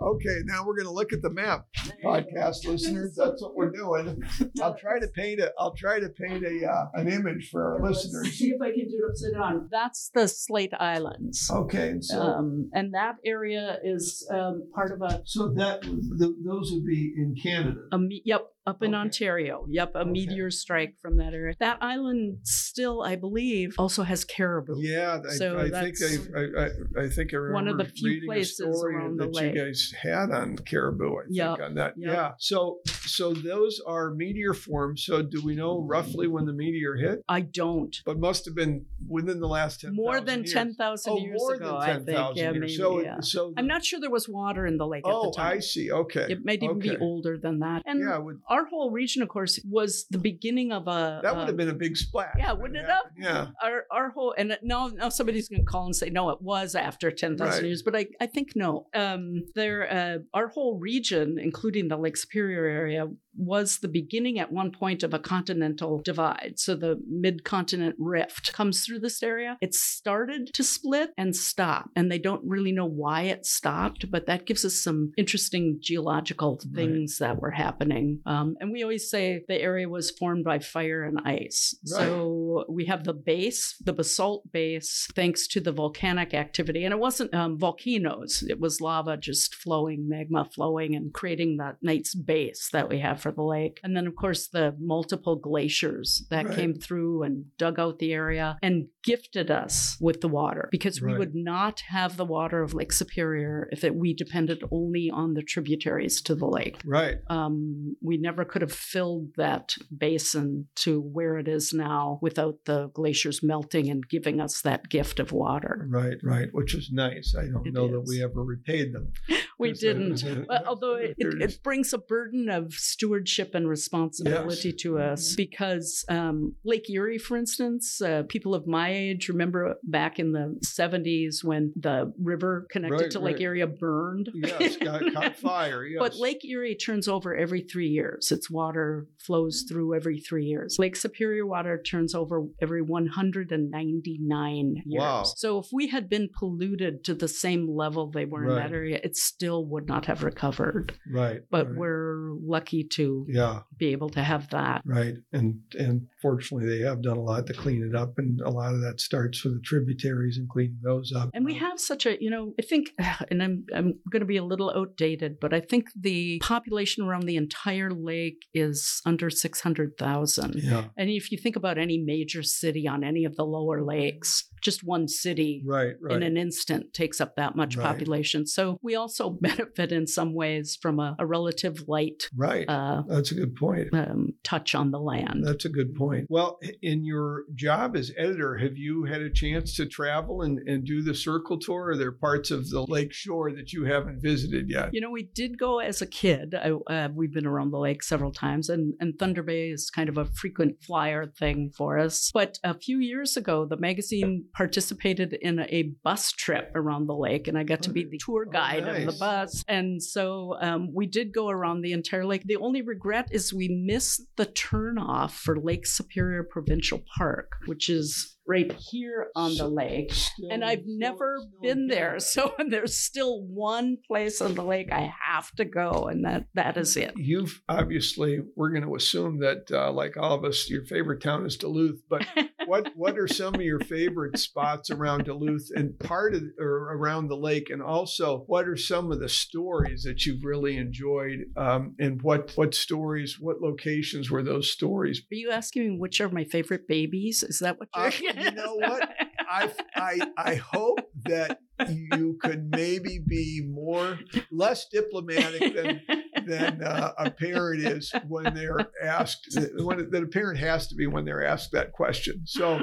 Oh, 0.00 0.14
okay, 0.14 0.36
now 0.44 0.64
we're 0.66 0.76
going 0.76 0.86
to 0.86 0.92
look 0.92 1.12
at 1.12 1.22
the 1.22 1.30
map, 1.30 1.66
There 1.84 1.96
podcast 2.04 2.64
listeners. 2.66 3.14
That's 3.16 3.42
what 3.42 3.54
we're 3.56 3.70
doing. 3.70 4.22
I'll 4.62 4.76
try 4.76 4.98
to 5.00 5.08
paint 5.08 5.40
a. 5.40 5.52
I'll 5.58 5.74
try 5.74 6.00
to 6.00 6.08
paint 6.08 6.44
a 6.44 6.66
uh, 6.68 6.86
an 6.94 7.08
image 7.08 7.48
for 7.50 7.74
our 7.74 7.82
Let's 7.84 8.04
listeners. 8.04 8.38
See 8.38 8.48
if 8.50 8.60
I 8.62 8.70
can 8.70 8.88
do 8.88 9.02
it 9.06 9.10
upside 9.10 9.32
down. 9.34 9.68
That's 9.70 10.10
the 10.14 10.26
Slate 10.28 10.72
Islands. 10.78 11.50
Okay, 11.50 11.88
and 11.90 12.04
so 12.04 12.20
Um, 12.20 12.70
and 12.74 12.94
that 12.94 13.16
area 13.24 13.78
is 13.84 14.26
um, 14.38 14.70
part 14.74 14.92
of 14.92 15.02
a, 15.02 15.22
so 15.24 15.52
that 15.54 15.82
th- 15.82 16.36
those 16.44 16.70
would 16.72 16.86
be 16.86 17.12
in 17.16 17.34
Canada. 17.42 17.80
a 17.92 17.98
me- 17.98 18.22
yep, 18.24 18.42
up 18.68 18.82
in 18.82 18.94
Okay. 18.94 19.00
Ontario. 19.00 19.64
Yep, 19.68 19.92
a 19.94 19.98
Okay. 20.00 20.10
meteor 20.10 20.50
strike 20.50 20.94
from 21.00 21.16
that 21.18 21.32
area. 21.34 21.54
That 21.60 21.78
island 21.82 22.38
still, 22.44 23.02
I 23.02 23.16
believe, 23.16 23.74
also 23.78 24.02
has 24.02 24.24
caribou. 24.24 24.74
Yeah, 24.78 25.20
I, 25.24 25.32
So 25.34 25.58
I 25.58 25.68
think 25.70 25.96
I, 26.36 26.40
I, 26.40 27.04
I, 27.04 27.08
think 27.08 27.32
I 27.32 27.36
remember 27.36 27.54
one 27.54 27.68
of 27.68 27.78
the 27.78 27.84
few 27.86 28.22
places 28.26 28.60
a 28.60 28.72
story 28.72 28.94
the 29.16 29.24
that 29.26 29.34
lake. 29.34 29.54
you 29.54 29.64
guys 29.64 29.92
had 30.00 30.30
on 30.30 30.56
caribou. 30.58 31.16
I 31.16 31.22
think 31.24 31.36
Yep, 31.36 31.60
on 31.60 31.74
that. 31.76 31.94
yep. 31.96 32.12
Yeah. 32.12 32.30
So 32.38 32.78
so 33.06 33.32
those 33.32 33.80
are 33.86 34.10
meteor 34.14 34.54
forms. 34.54 35.04
So 35.04 35.22
do 35.22 35.40
we 35.44 35.54
know 35.56 35.80
roughly 35.80 36.26
when 36.28 36.44
the 36.46 36.52
meteor 36.52 36.94
hit? 36.96 37.20
I 37.28 37.40
don't. 37.40 37.94
But 38.04 38.18
must 38.18 38.44
have 38.44 38.54
been 38.54 38.84
within 39.08 39.40
the 39.40 39.48
last 39.48 39.80
ten. 39.80 39.94
More 39.94 40.20
than 40.20 40.40
years. 40.40 40.52
10,000 40.52 41.12
Oh, 41.12 41.18
years 41.18 41.38
more 41.38 41.54
ago, 41.54 41.66
than 41.80 41.90
I 41.90 41.94
think. 42.00 42.36
Yeah, 42.36 42.50
years. 42.50 42.60
maybe. 42.60 42.74
so 42.76 43.00
yeah. 43.02 43.20
so. 43.20 43.52
I'm 43.56 43.66
not 43.66 43.84
sure 43.84 43.98
there 44.00 44.10
was 44.10 44.28
water 44.28 44.66
in 44.66 44.76
the 44.76 44.86
lake 44.86 45.02
Oh, 45.06 45.10
at 45.10 45.22
the 45.22 45.28
oh, 45.28 45.32
time. 45.32 45.56
I 45.56 45.60
see. 45.60 45.90
Okay. 45.90 46.26
It 46.28 46.44
might 46.44 46.62
even 46.62 46.78
be 46.78 46.96
older 46.96 47.38
than 47.38 47.60
that. 47.60 47.82
And 47.86 48.00
yeah, 48.00 48.18
would, 48.18 48.40
our 48.58 48.66
whole 48.66 48.90
region, 48.90 49.22
of 49.22 49.28
course, 49.28 49.58
was 49.64 50.06
the 50.10 50.18
beginning 50.18 50.72
of 50.72 50.88
a. 50.88 51.20
that 51.22 51.34
would 51.34 51.42
um, 51.42 51.46
have 51.46 51.56
been 51.56 51.68
a 51.68 51.74
big 51.74 51.96
splash. 51.96 52.34
yeah, 52.38 52.52
wouldn't 52.52 52.76
it 52.76 52.86
happened. 52.86 53.14
Yeah. 53.18 53.46
Our, 53.62 53.84
our 53.90 54.10
whole 54.10 54.34
and 54.36 54.58
now 54.62 54.88
now 54.88 55.08
somebody's 55.08 55.48
going 55.48 55.60
to 55.60 55.66
call 55.66 55.84
and 55.86 55.94
say 55.94 56.10
no 56.10 56.30
it 56.30 56.40
was 56.42 56.74
after 56.74 57.10
10,000 57.10 57.38
Right. 57.46 57.64
years 57.64 57.82
but 57.82 57.94
I, 57.96 58.06
I 58.20 58.26
think 58.26 58.54
no 58.54 58.86
um 58.94 59.44
there 59.54 59.80
uh, 59.90 60.18
our 60.38 60.48
whole 60.48 60.78
region 60.78 61.38
including 61.38 61.88
the 61.88 61.96
Lake 61.96 62.16
Superior 62.16 62.64
area 62.64 63.06
was 63.38 63.78
the 63.78 63.88
beginning 63.88 64.38
at 64.38 64.52
one 64.52 64.70
point 64.70 65.02
of 65.02 65.14
a 65.14 65.18
continental 65.18 66.00
divide 66.02 66.54
so 66.56 66.74
the 66.74 67.00
mid-continent 67.08 67.94
rift 67.98 68.52
comes 68.52 68.84
through 68.84 68.98
this 68.98 69.22
area 69.22 69.56
it 69.60 69.74
started 69.74 70.50
to 70.54 70.62
split 70.64 71.10
and 71.16 71.34
stop 71.36 71.88
and 71.96 72.10
they 72.10 72.18
don't 72.18 72.42
really 72.44 72.72
know 72.72 72.84
why 72.86 73.22
it 73.22 73.46
stopped 73.46 74.10
but 74.10 74.26
that 74.26 74.46
gives 74.46 74.64
us 74.64 74.74
some 74.74 75.12
interesting 75.16 75.78
geological 75.80 76.58
Right. 76.58 76.74
things 76.74 77.18
that 77.18 77.40
were 77.40 77.50
happening 77.50 78.20
um, 78.26 78.56
and 78.60 78.72
we 78.72 78.82
always 78.82 79.08
say 79.10 79.44
the 79.48 79.60
area 79.60 79.88
was 79.88 80.10
formed 80.10 80.44
by 80.44 80.58
fire 80.58 81.04
and 81.04 81.20
ice 81.24 81.74
Right. 81.92 82.00
so 82.06 82.64
we 82.68 82.86
have 82.86 83.04
the 83.04 83.12
base, 83.14 83.76
the 83.84 83.92
basalt 83.92 84.50
base, 84.52 85.06
thanks 85.14 85.46
to 85.48 85.60
the 85.60 85.70
volcanic 85.72 86.34
activity. 86.34 86.84
And 86.84 86.92
it 86.92 86.98
wasn't 86.98 87.32
um, 87.34 87.58
volcanoes, 87.58 88.42
it 88.48 88.58
was 88.58 88.80
lava 88.80 89.16
just 89.16 89.54
flowing, 89.54 90.08
magma 90.08 90.48
flowing, 90.54 90.94
and 90.96 91.12
creating 91.12 91.58
that 91.58 91.76
nice 91.82 92.14
base 92.14 92.68
that 92.72 92.88
we 92.88 92.98
have 92.98 93.20
for 93.28 93.32
the 93.34 93.42
lake. 93.42 93.80
And 93.84 93.96
then, 93.96 94.06
of 94.06 94.16
course, 94.16 94.48
the 94.48 94.74
multiple 94.80 95.36
glaciers 95.36 96.26
that 96.30 96.46
Right. 96.46 96.54
came 96.56 96.74
through 96.74 97.22
and 97.24 97.44
dug 97.58 97.78
out 97.78 97.98
the 97.98 98.12
area 98.12 98.56
and 98.62 98.86
gifted 99.04 99.50
us 99.50 99.96
with 100.00 100.20
the 100.20 100.28
water 100.28 100.68
because 100.70 101.00
we 101.02 101.08
Right. 101.12 101.18
would 101.18 101.34
not 101.34 101.80
have 101.88 102.16
the 102.16 102.24
water 102.24 102.62
of 102.62 102.74
Lake 102.74 102.92
Superior 102.92 103.68
if 103.72 103.84
it, 103.84 103.94
we 103.94 104.14
depended 104.14 104.62
only 104.70 105.10
on 105.10 105.34
the 105.34 105.42
tributaries 105.42 106.20
to 106.22 106.34
the 106.34 106.46
lake 106.46 106.78
Right. 106.84 107.18
um, 107.28 107.96
we 108.02 108.16
never 108.16 108.44
could 108.44 108.62
have 108.62 108.72
filled 108.72 109.28
that 109.36 109.74
basin 109.96 110.68
to 110.76 111.00
where 111.00 111.38
it 111.38 111.48
is 111.48 111.72
now 111.72 112.18
without 112.22 112.64
the 112.64 112.88
glaciers 112.94 113.42
melting 113.42 113.88
and 113.90 114.08
giving 114.08 114.40
us 114.40 114.62
that 114.62 114.88
gift 114.88 115.18
of 115.20 115.32
water. 115.32 115.86
Right. 115.90 116.18
Right. 116.22 116.48
Which 116.52 116.74
is 116.74 116.90
nice. 116.92 117.34
I 117.36 117.46
don't 117.48 117.66
It 117.66 117.72
know 117.74 117.88
that 117.88 118.04
we 118.06 118.22
ever 118.22 118.42
repaid 118.42 118.92
them. 118.94 119.12
We 119.58 119.72
didn't. 119.72 120.46
But 120.46 120.66
although 120.66 120.94
it, 120.94 121.14
it, 121.18 121.42
it 121.42 121.62
brings 121.62 121.92
a 121.92 121.98
burden 121.98 122.48
of 122.48 122.72
stewardship 122.74 123.54
and 123.54 123.68
responsibility 123.68 124.72
to 124.74 124.98
us 124.98 125.34
because 125.34 126.04
um, 126.08 126.54
Lake 126.64 126.88
Erie, 126.90 127.18
for 127.18 127.36
instance, 127.36 128.00
uh, 128.00 128.22
people 128.28 128.54
of 128.54 128.66
my 128.66 128.92
age 128.92 129.28
remember 129.28 129.74
back 129.82 130.18
in 130.18 130.32
the 130.32 130.58
70s 130.64 131.42
when 131.42 131.72
the 131.76 132.12
river 132.22 132.66
connected 132.70 133.00
Right, 133.00 133.10
to 133.12 133.20
Lake 133.20 133.34
right. 133.36 133.42
Erie 133.42 133.66
burned. 133.66 134.30
Yes. 134.34 134.76
Got 134.76 135.12
caught 135.12 135.36
fire. 135.36 135.84
Yes. 135.84 135.98
But 136.00 136.16
Lake 136.16 136.44
Erie 136.44 136.74
turns 136.76 137.08
over 137.08 137.36
every 137.36 137.62
three 137.62 137.88
years. 137.88 138.30
Its 138.30 138.50
water 138.50 139.06
flows 139.18 139.48
Mm. 139.64 139.68
through 139.68 139.94
every 139.94 140.20
three 140.20 140.44
years. 140.44 140.76
Lake 140.78 140.94
Superior 140.94 141.46
water 141.46 141.80
turns 141.82 142.14
over 142.14 142.44
every 142.60 142.82
199 142.82 144.82
years. 144.84 145.00
Wow. 145.00 145.22
So 145.24 145.58
if 145.58 145.66
we 145.72 145.88
had 145.88 146.08
been 146.08 146.28
polluted 146.38 147.02
to 147.04 147.14
the 147.14 147.28
same 147.28 147.68
level 147.68 148.10
they 148.10 148.24
were 148.24 148.44
in 148.48 148.54
that 148.56 148.72
area, 148.72 149.00
it 149.02 149.16
still 149.16 149.47
would 149.56 149.86
not 149.88 150.06
have 150.06 150.22
recovered. 150.22 150.94
Right. 151.10 151.40
But 151.50 151.68
right. 151.68 151.76
we're 151.76 152.32
lucky 152.42 152.84
to 152.92 153.26
Yeah. 153.28 153.60
be 153.78 153.88
able 153.88 154.10
to 154.10 154.22
have 154.22 154.50
that. 154.50 154.82
Right. 154.84 155.14
And 155.32 155.60
and 155.78 156.08
fortunately 156.20 156.68
they 156.68 156.84
have 156.84 157.02
done 157.02 157.16
a 157.16 157.22
lot 157.22 157.46
to 157.46 157.54
clean 157.54 157.82
it 157.88 157.94
up 157.96 158.18
and 158.18 158.40
a 158.40 158.50
lot 158.50 158.74
of 158.74 158.80
that 158.80 159.00
starts 159.00 159.44
with 159.44 159.54
the 159.54 159.60
tributaries 159.60 160.36
and 160.38 160.48
cleaning 160.48 160.78
those 160.82 161.12
up. 161.12 161.30
And 161.34 161.44
we 161.44 161.54
Um, 161.54 161.60
have 161.60 161.80
such 161.80 162.06
a, 162.06 162.16
you 162.22 162.30
know, 162.30 162.54
I 162.58 162.62
think, 162.62 162.90
and 163.30 163.42
I'm 163.42 163.64
I'm 163.74 163.94
going 164.10 164.20
to 164.20 164.26
be 164.26 164.36
a 164.36 164.44
little 164.44 164.70
outdated, 164.70 165.38
but 165.40 165.52
I 165.54 165.60
think 165.60 165.86
the 165.98 166.38
population 166.42 167.04
around 167.04 167.24
the 167.26 167.36
entire 167.36 167.90
lake 167.90 168.46
is 168.52 169.00
under 169.06 169.30
six 169.30 169.60
hundred 169.60 169.96
thousand. 169.98 170.56
Yeah. 170.56 170.84
And 170.96 171.08
if 171.10 171.30
you 171.32 171.38
think 171.38 171.56
about 171.56 171.78
any 171.78 171.98
major 171.98 172.42
city 172.42 172.86
on 172.88 173.04
any 173.04 173.24
of 173.24 173.36
the 173.36 173.44
lower 173.44 173.82
lakes, 173.84 174.48
just 174.62 174.82
one 174.84 175.08
city 175.08 175.62
Right. 175.66 175.94
Right. 176.00 176.16
in 176.16 176.22
an 176.22 176.36
instant 176.36 176.92
takes 176.92 177.20
up 177.20 177.36
that 177.36 177.56
much 177.56 177.76
Right. 177.76 177.84
population. 177.86 178.46
So 178.46 178.78
we 178.82 178.94
also 178.94 179.30
benefit 179.40 179.92
in 179.92 180.06
some 180.06 180.34
ways 180.34 180.78
from 180.80 180.98
a, 181.00 181.16
a 181.18 181.26
relative 181.26 181.84
light 181.88 182.24
right. 182.36 182.68
uh, 182.68 183.02
That's 183.08 183.30
a 183.32 183.34
good 183.34 183.54
point. 183.56 183.88
um, 183.92 184.34
touch 184.44 184.74
on 184.74 184.90
the 184.90 185.00
land. 185.00 185.44
That's 185.44 185.64
a 185.64 185.68
good 185.68 185.94
point. 185.94 186.26
Well, 186.28 186.58
in 186.82 187.04
your 187.04 187.44
job 187.54 187.96
as 187.96 188.12
editor, 188.16 188.56
have 188.58 188.76
you 188.76 189.04
had 189.04 189.20
a 189.22 189.30
chance 189.30 189.74
to 189.76 189.86
travel 189.86 190.42
and, 190.42 190.58
and 190.68 190.84
do 190.84 191.02
the 191.02 191.14
circle 191.14 191.58
tour? 191.58 191.88
Are 191.90 191.96
there 191.96 192.12
parts 192.12 192.50
of 192.50 192.68
the 192.70 192.82
lake 192.82 193.12
shore 193.12 193.52
that 193.52 193.72
you 193.72 193.84
haven't 193.84 194.20
visited 194.22 194.68
yet? 194.68 194.90
You 194.92 195.00
know, 195.00 195.10
we 195.10 195.24
did 195.34 195.58
go 195.58 195.78
as 195.80 196.02
a 196.02 196.06
kid. 196.06 196.54
I, 196.54 196.70
uh, 196.92 197.08
we've 197.14 197.32
been 197.32 197.46
around 197.46 197.70
the 197.70 197.78
lake 197.78 198.02
several 198.02 198.32
times, 198.32 198.68
and, 198.68 198.94
and 199.00 199.18
Thunder 199.18 199.42
Bay 199.42 199.68
is 199.70 199.90
kind 199.90 200.08
of 200.08 200.18
a 200.18 200.24
frequent 200.24 200.82
flyer 200.82 201.26
thing 201.26 201.70
for 201.76 201.98
us. 201.98 202.30
But 202.32 202.58
a 202.64 202.74
few 202.74 202.98
years 202.98 203.36
ago, 203.36 203.66
the 203.66 203.76
magazine 203.76 204.44
participated 204.52 205.32
in 205.32 205.60
a 205.60 205.94
bus 206.02 206.32
trip 206.32 206.72
around 206.74 207.06
the 207.06 207.14
lake, 207.14 207.48
and 207.48 207.58
I 207.58 207.64
got 207.64 207.82
to 207.82 207.90
be 207.90 208.04
the 208.04 208.18
tour 208.18 208.46
Oh, 208.48 208.50
guide 208.50 208.86
of 208.88 209.06
the 209.06 209.18
bus. 209.18 209.64
And 209.68 210.02
so 210.02 210.56
um, 210.60 210.92
we 210.94 211.06
did 211.06 211.32
go 211.32 211.48
around 211.48 211.82
the 211.82 211.92
entire 211.92 212.24
lake. 212.24 212.44
The 212.44 212.56
only 212.56 212.82
regret 212.82 213.28
is 213.30 213.52
we 213.52 213.68
missed 213.68 214.22
the 214.36 214.46
turnoff 214.46 215.32
for 215.32 215.58
Lake 215.58 215.86
Superior 215.86 216.42
Provincial 216.42 217.02
Park, 217.16 217.52
which 217.66 217.88
is 217.88 218.36
right 218.48 218.72
here 218.90 219.28
on 219.36 219.54
the 219.54 219.68
lake. 219.68 220.12
Still- 220.12 220.48
And 220.50 220.64
I've 220.64 220.80
still- 220.80 220.98
never 220.98 221.36
still 221.38 221.60
been 221.62 221.86
there. 221.88 222.16
So 222.38 222.52
there's 222.68 222.96
still 222.96 223.42
one 223.42 223.98
place 224.06 224.40
on 224.40 224.54
the 224.54 224.62
lake 224.64 224.90
I 224.92 225.12
have 225.26 225.50
to 225.56 225.64
go, 225.64 226.08
and 226.10 226.24
that 226.24 226.46
that 226.54 226.76
is 226.76 226.96
it. 226.96 227.12
You've 227.16 227.60
obviously, 227.68 228.40
we're 228.56 228.70
going 228.70 228.84
to 228.84 228.94
assume 228.94 229.40
that, 229.40 229.70
uh, 229.72 229.92
like 229.92 230.16
all 230.16 230.34
of 230.34 230.44
us, 230.44 230.68
your 230.70 230.84
favorite 230.84 231.22
town 231.22 231.44
is 231.46 231.56
Duluth. 231.56 232.00
But 232.08 232.26
what 232.66 232.90
what 232.96 233.18
are 233.18 233.28
some 233.28 233.54
of 233.54 233.60
your 233.62 233.80
favorite 233.80 234.38
spots 234.48 234.90
around 234.90 235.24
Duluth 235.24 235.68
and 235.74 235.98
part 235.98 236.34
of 236.34 236.42
or 236.58 236.92
around 236.94 237.28
the 237.28 237.36
lake? 237.36 237.68
And 237.70 237.82
also, 237.82 238.44
what 238.46 238.66
are 238.68 238.76
some 238.76 239.10
of 239.12 239.20
the 239.20 239.28
stories 239.28 240.02
that 240.04 240.24
you've 240.26 240.44
really 240.44 240.76
enjoyed? 240.76 241.38
Um, 241.56 241.94
and 241.98 242.20
what 242.22 242.52
what 242.56 242.74
stories, 242.74 243.38
what 243.40 243.60
locations 243.60 244.30
were 244.30 244.42
those 244.42 244.70
stories? 244.70 245.20
Are 245.30 245.34
you 245.34 245.50
asking 245.50 245.88
me 245.88 245.98
which 245.98 246.20
are 246.20 246.28
my 246.28 246.44
favorite 246.44 246.86
babies? 246.88 247.42
Is 247.42 247.58
that 247.60 247.78
what 247.78 247.88
you're 247.96 248.06
Uh, 248.06 248.10
you 248.38 248.50
know 248.52 248.74
what? 248.76 249.08
I 249.40 249.70
I 249.94 250.20
I 250.36 250.54
hope 250.56 251.00
that 251.24 251.60
you 251.88 252.38
could 252.42 252.70
maybe 252.70 253.18
be 253.26 253.62
more 253.68 254.18
less 254.50 254.86
diplomatic 254.92 255.74
than 255.74 256.02
than 256.48 256.82
uh, 256.82 257.12
a 257.18 257.30
parent 257.30 257.82
is 257.82 258.12
when 258.26 258.54
they're 258.54 258.90
asked 259.02 259.58
when 259.76 260.10
that 260.10 260.22
a 260.22 260.26
parent 260.26 260.58
has 260.58 260.88
to 260.88 260.94
be 260.94 261.06
when 261.06 261.24
they're 261.24 261.44
asked 261.44 261.72
that 261.72 261.92
question. 261.92 262.42
So 262.46 262.82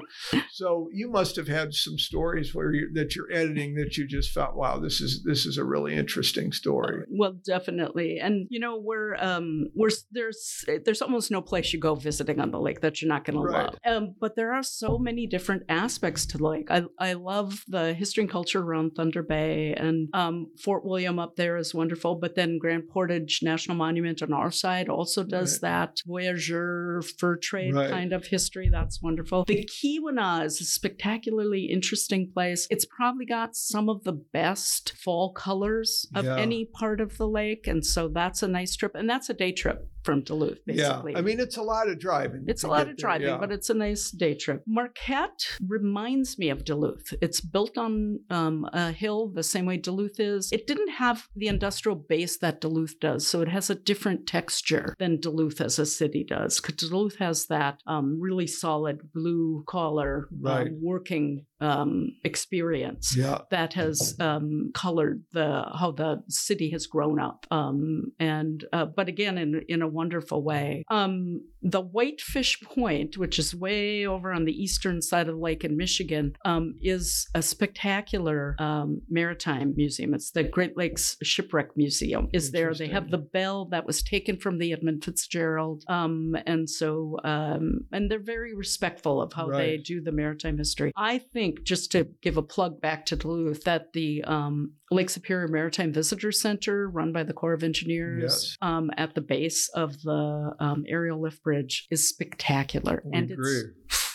so 0.51 0.89
you 0.93 1.09
must 1.09 1.35
have 1.35 1.47
had 1.47 1.73
some 1.73 1.97
stories 1.97 2.53
where 2.53 2.73
you 2.73 2.91
that 2.93 3.15
you're 3.15 3.31
editing 3.31 3.75
that 3.75 3.97
you 3.97 4.07
just 4.07 4.31
felt, 4.31 4.55
wow, 4.55 4.79
this 4.79 5.01
is 5.01 5.23
this 5.23 5.45
is 5.45 5.57
a 5.57 5.63
really 5.63 5.95
interesting 5.95 6.51
story. 6.51 7.03
Well, 7.09 7.33
definitely, 7.45 8.19
and 8.19 8.47
you 8.49 8.59
know 8.59 8.77
we're 8.77 9.15
um 9.15 9.67
we're 9.75 9.89
there's 10.11 10.63
there's 10.85 11.01
almost 11.01 11.31
no 11.31 11.41
place 11.41 11.73
you 11.73 11.79
go 11.79 11.95
visiting 11.95 12.39
on 12.39 12.51
the 12.51 12.59
lake 12.59 12.81
that 12.81 13.01
you're 13.01 13.09
not 13.09 13.25
going 13.25 13.35
to 13.35 13.51
love. 13.51 13.75
Um, 13.85 14.15
but 14.19 14.35
there 14.35 14.53
are 14.53 14.63
so 14.63 14.97
many 14.97 15.27
different 15.27 15.63
aspects 15.69 16.25
to 16.27 16.37
the 16.37 16.47
lake. 16.47 16.67
I 16.69 16.83
I 16.99 17.13
love 17.13 17.63
the 17.67 17.93
history 17.93 18.23
and 18.23 18.31
culture 18.31 18.61
around 18.61 18.91
Thunder 18.91 19.23
Bay 19.23 19.73
and 19.73 20.09
um 20.13 20.47
Fort 20.63 20.85
William 20.85 21.19
up 21.19 21.35
there 21.35 21.57
is 21.57 21.73
wonderful. 21.73 22.15
But 22.15 22.35
then 22.35 22.57
Grand 22.59 22.87
Portage 22.89 23.39
National 23.55 23.77
Monument 23.77 24.21
on 24.21 24.33
our 24.33 24.51
side 24.51 24.89
also 24.89 25.23
does 25.23 25.59
that 25.61 26.01
voyageur 26.05 27.01
fur 27.17 27.37
trade 27.37 27.73
Right. 27.73 27.89
kind 27.89 28.11
of 28.11 28.25
history. 28.27 28.67
That's 28.69 29.01
wonderful. 29.01 29.45
The 29.45 29.63
Keweenaw 29.77 30.43
is 30.43 30.59
a 30.59 30.65
spectacularly 30.65 31.63
interesting 31.77 32.29
place. 32.33 32.67
It's 32.69 32.85
probably 32.85 33.25
got 33.25 33.55
some 33.55 33.87
of 33.87 34.03
the 34.03 34.11
best 34.11 34.91
fall 34.97 35.31
colors 35.31 36.05
of 36.13 36.25
Yeah. 36.25 36.37
any 36.37 36.65
part 36.65 36.99
of 36.99 37.17
the 37.17 37.27
lake. 37.29 37.65
And 37.65 37.85
so 37.85 38.09
that's 38.09 38.43
a 38.43 38.47
nice 38.49 38.75
trip. 38.75 38.93
And 38.93 39.09
that's 39.09 39.29
a 39.29 39.33
day 39.33 39.53
trip 39.53 39.87
from 40.05 40.21
Duluth, 40.21 40.59
basically. 40.65 41.13
Yeah, 41.13 41.17
I 41.17 41.21
mean 41.21 41.39
it's 41.39 41.57
a 41.57 41.63
lot 41.63 41.89
of 41.89 41.99
driving. 41.99 42.45
It's 42.47 42.63
a 42.63 42.67
lot 42.67 42.81
of 42.81 42.87
there, 42.87 42.95
driving, 42.95 43.27
yeah. 43.27 43.37
but 43.37 43.51
it's 43.51 43.69
a 43.69 43.73
nice 43.73 44.11
day 44.11 44.35
trip. 44.35 44.63
Marquette 44.67 45.57
reminds 45.67 46.37
me 46.37 46.49
of 46.49 46.63
Duluth. 46.63 47.13
It's 47.21 47.41
built 47.41 47.77
on 47.77 48.19
um, 48.29 48.69
a 48.71 48.91
hill 48.91 49.31
the 49.33 49.43
same 49.43 49.65
way 49.65 49.77
Duluth 49.77 50.19
is. 50.19 50.51
It 50.51 50.67
didn't 50.67 50.89
have 50.89 51.27
the 51.35 51.47
industrial 51.47 51.97
base 51.97 52.37
that 52.37 52.61
Duluth 52.61 52.99
does, 52.99 53.27
so 53.27 53.41
it 53.41 53.49
has 53.49 53.69
a 53.69 53.75
different 53.75 54.27
texture 54.27 54.95
than 54.99 55.19
Duluth 55.19 55.59
as 55.59 55.79
a 55.79 55.85
city 55.85 56.23
does. 56.23 56.61
Because 56.61 56.75
Duluth 56.89 57.17
has 57.17 57.47
that 57.47 57.81
um, 57.87 58.19
really 58.21 58.47
solid 58.47 59.11
blue 59.13 59.63
collar 59.67 60.29
uh, 60.45 60.65
working 60.81 61.45
um, 61.61 62.09
experience 62.23 63.15
yeah. 63.17 63.39
that 63.49 63.73
has 63.73 64.15
um, 64.19 64.71
colored 64.73 65.23
the 65.31 65.63
how 65.79 65.91
the 65.91 66.21
city 66.27 66.69
has 66.71 66.85
grown 66.85 67.19
up, 67.19 67.45
um, 67.49 68.11
and 68.19 68.65
uh, 68.73 68.85
but 68.85 69.07
again 69.07 69.37
in 69.37 69.61
in 69.67 69.81
a 69.81 69.87
wonderful 69.95 70.43
way. 70.43 70.83
Um, 70.89 71.41
the 71.61 71.81
Whitefish 71.81 72.61
Point, 72.61 73.17
which 73.17 73.39
is 73.39 73.55
way 73.55 74.05
over 74.05 74.31
on 74.31 74.45
the 74.45 74.51
eastern 74.65 75.01
side 75.01 75.27
of 75.27 75.35
the 75.35 75.41
lake 75.41 75.63
in 75.63 75.75
Michigan, 75.77 76.35
um, 76.45 76.75
is 76.81 77.27
a 77.33 77.41
spectacular 77.41 78.55
um, 78.59 79.01
maritime 79.09 79.73
museum. 79.75 80.13
It's 80.13 80.31
the 80.31 80.43
Great 80.43 80.77
Lakes 80.77 81.17
Shipwreck 81.23 81.75
Museum. 81.75 82.29
Is 82.33 82.51
there? 82.51 82.73
They 82.73 82.87
have 82.87 83.09
the 83.09 83.17
bell 83.17 83.65
that 83.71 83.85
was 83.85 84.01
taken 84.03 84.37
from 84.37 84.57
the 84.59 84.73
Edmund 84.73 85.03
Fitzgerald, 85.03 85.83
um, 85.87 86.35
and 86.45 86.69
so 86.69 87.17
um, 87.23 87.81
and 87.91 88.09
they're 88.09 88.19
very 88.19 88.53
respectful 88.53 89.21
of 89.21 89.33
how 89.33 89.47
they 89.49 89.77
do 89.77 90.01
the 90.01 90.11
maritime 90.11 90.57
history. 90.57 90.91
I 90.95 91.17
think 91.19 91.63
just 91.63 91.91
to 91.93 92.07
give 92.21 92.37
a 92.37 92.41
plug 92.43 92.81
back 92.81 93.05
to 93.07 93.15
Duluth 93.15 93.63
that 93.63 93.93
the 93.93 94.23
um, 94.25 94.73
Lake 94.91 95.09
Superior 95.09 95.47
Maritime 95.47 95.91
Visitor 95.91 96.31
Center, 96.31 96.89
run 96.89 97.11
by 97.11 97.23
the 97.23 97.33
Corps 97.33 97.53
of 97.53 97.63
Engineers, 97.63 98.21
Yes. 98.23 98.57
um, 98.61 98.91
at 98.97 99.15
the 99.15 99.21
base 99.21 99.69
of 99.69 99.84
the 100.01 100.55
um, 100.59 100.85
aerial 100.87 101.19
lift 101.21 101.43
bridge, 101.43 101.87
is 101.91 102.07
spectacular, 102.07 103.01
We 103.05 103.17
and 103.17 103.31
agree. 103.31 103.45
it's 103.45 103.65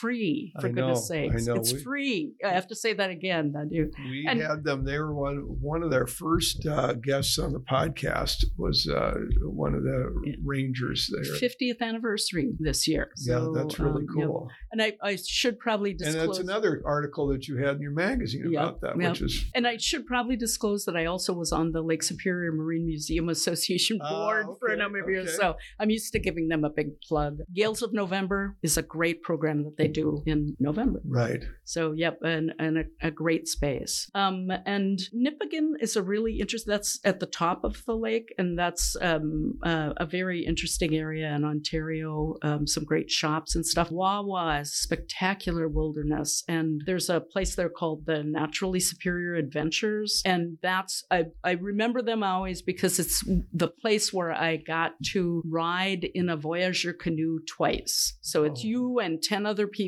free. 0.01 0.53
For 0.61 0.66
I 0.68 0.70
goodness 0.70 1.11
know, 1.11 1.16
I 1.16 1.28
sakes, 1.28 1.46
know. 1.46 1.55
it's 1.55 1.72
We- 1.72 1.82
free. 1.82 2.32
I 2.44 2.48
have 2.51 2.66
to 2.68 2.74
say 2.74 2.92
that 2.94 3.11
again. 3.11 3.55
I 3.57 3.64
do. 3.64 3.90
We 4.11 4.26
And- 4.28 4.40
had 4.40 4.64
them. 4.64 4.84
They 4.84 4.98
were 4.98 5.14
one 5.14 5.36
one 5.61 5.82
of 5.82 5.90
their 5.90 6.07
first 6.07 6.66
uh, 6.66 6.94
guests 6.94 7.38
on 7.38 7.53
the 7.53 7.61
podcast. 7.61 8.44
Was 8.57 8.88
uh, 8.88 9.14
one 9.42 9.74
of 9.74 9.82
the 9.82 9.98
Yeah. 10.24 10.34
rangers 10.44 11.11
there. 11.12 11.22
50th 11.51 11.80
anniversary 11.80 12.53
this 12.59 12.86
year. 12.88 13.11
So, 13.16 13.53
yeah, 13.55 13.62
that's 13.62 13.78
really 13.78 14.03
um, 14.03 14.16
yeah. 14.16 14.24
cool. 14.26 14.51
And 14.72 14.82
I, 14.82 14.96
I 15.03 15.16
should 15.16 15.59
probably 15.59 15.94
disclose. 15.94 16.14
And 16.16 16.28
that's 16.28 16.38
another 16.38 16.82
article 16.84 17.28
that 17.28 17.46
you 17.48 17.57
had 17.59 17.76
in 17.76 17.82
your 17.82 17.92
magazine 17.92 18.51
Yeah, 18.51 18.61
about 18.62 18.80
that, 18.82 18.94
yeah. 19.01 19.11
which 19.11 19.22
is 19.22 19.44
And 19.55 19.66
I 19.66 19.76
should 19.76 20.07
probably 20.07 20.36
disclose 20.36 20.84
that 20.84 20.96
I 20.96 21.07
also 21.07 21.32
was 21.32 21.53
on 21.53 21.72
the 21.72 21.82
Lake 21.82 22.03
Superior 22.03 22.53
Marine 22.53 22.86
Museum 22.86 23.28
Association 23.28 23.98
Ah, 24.03 24.11
board 24.11 24.46
for 24.59 24.68
a 24.68 24.76
number 24.76 24.98
of 25.03 25.09
years. 25.09 25.36
So 25.36 25.57
I'm 25.78 25.90
used 25.90 26.12
to 26.12 26.18
giving 26.18 26.48
them 26.48 26.64
a 26.64 26.70
big 26.70 27.01
plug. 27.01 27.38
Gales 27.55 27.82
of 27.82 27.92
November 27.92 28.57
is 28.62 28.76
a 28.76 28.82
great 28.82 29.22
program 29.22 29.64
that 29.64 29.76
they 29.76 29.88
do 29.91 30.22
in 30.26 30.57
November. 30.59 31.01
right. 31.07 31.43
So 31.64 31.93
yep, 31.93 32.18
and, 32.22 32.53
and 32.59 32.78
a, 32.78 32.84
a 33.03 33.11
great 33.11 33.47
space. 33.47 34.11
Um, 34.14 34.49
and 34.66 34.99
Nipigon 35.14 35.74
is 35.80 35.95
a 35.97 36.03
really 36.03 36.41
interesting. 36.41 36.70
That's 36.70 36.99
at 37.05 37.20
the 37.20 37.26
top 37.26 37.62
of 37.64 37.84
the 37.86 37.95
lake, 37.97 38.34
and 38.38 38.59
that's 38.59 38.97
um, 39.01 39.59
uh, 39.62 39.93
a 39.97 40.07
very 40.07 40.45
interesting 40.45 40.95
area 40.97 41.32
in 41.34 41.45
Ontario. 41.45 42.34
Um, 42.43 42.66
some 42.66 42.84
great 42.84 43.11
shops 43.11 43.55
and 43.55 43.64
stuff. 43.64 43.91
Wawa 43.91 44.61
is 44.61 44.72
spectacular 44.72 45.68
wilderness, 45.68 46.43
and 46.49 46.82
there's 46.86 47.09
a 47.09 47.20
place 47.20 47.55
there 47.55 47.68
called 47.68 48.07
the 48.07 48.22
Naturally 48.24 48.80
Superior 48.80 49.34
Adventures, 49.36 50.22
and 50.24 50.59
that's 50.62 51.05
I 51.11 51.26
I 51.45 51.53
remember 51.53 52.03
them 52.03 52.22
always 52.22 52.62
because 52.62 52.99
it's 52.99 53.22
the 53.53 53.68
place 53.68 54.12
where 54.12 54.32
I 54.32 54.57
got 54.57 54.93
to 55.12 55.43
ride 55.49 56.05
in 56.14 56.28
a 56.28 56.36
Voyageur 56.36 56.95
canoe 56.99 57.38
twice. 57.47 58.18
So 58.20 58.45
it's 58.45 58.61
Oh. 58.64 58.68
you 58.68 58.99
and 58.99 59.22
ten 59.22 59.47
other 59.47 59.66
people 59.66 59.80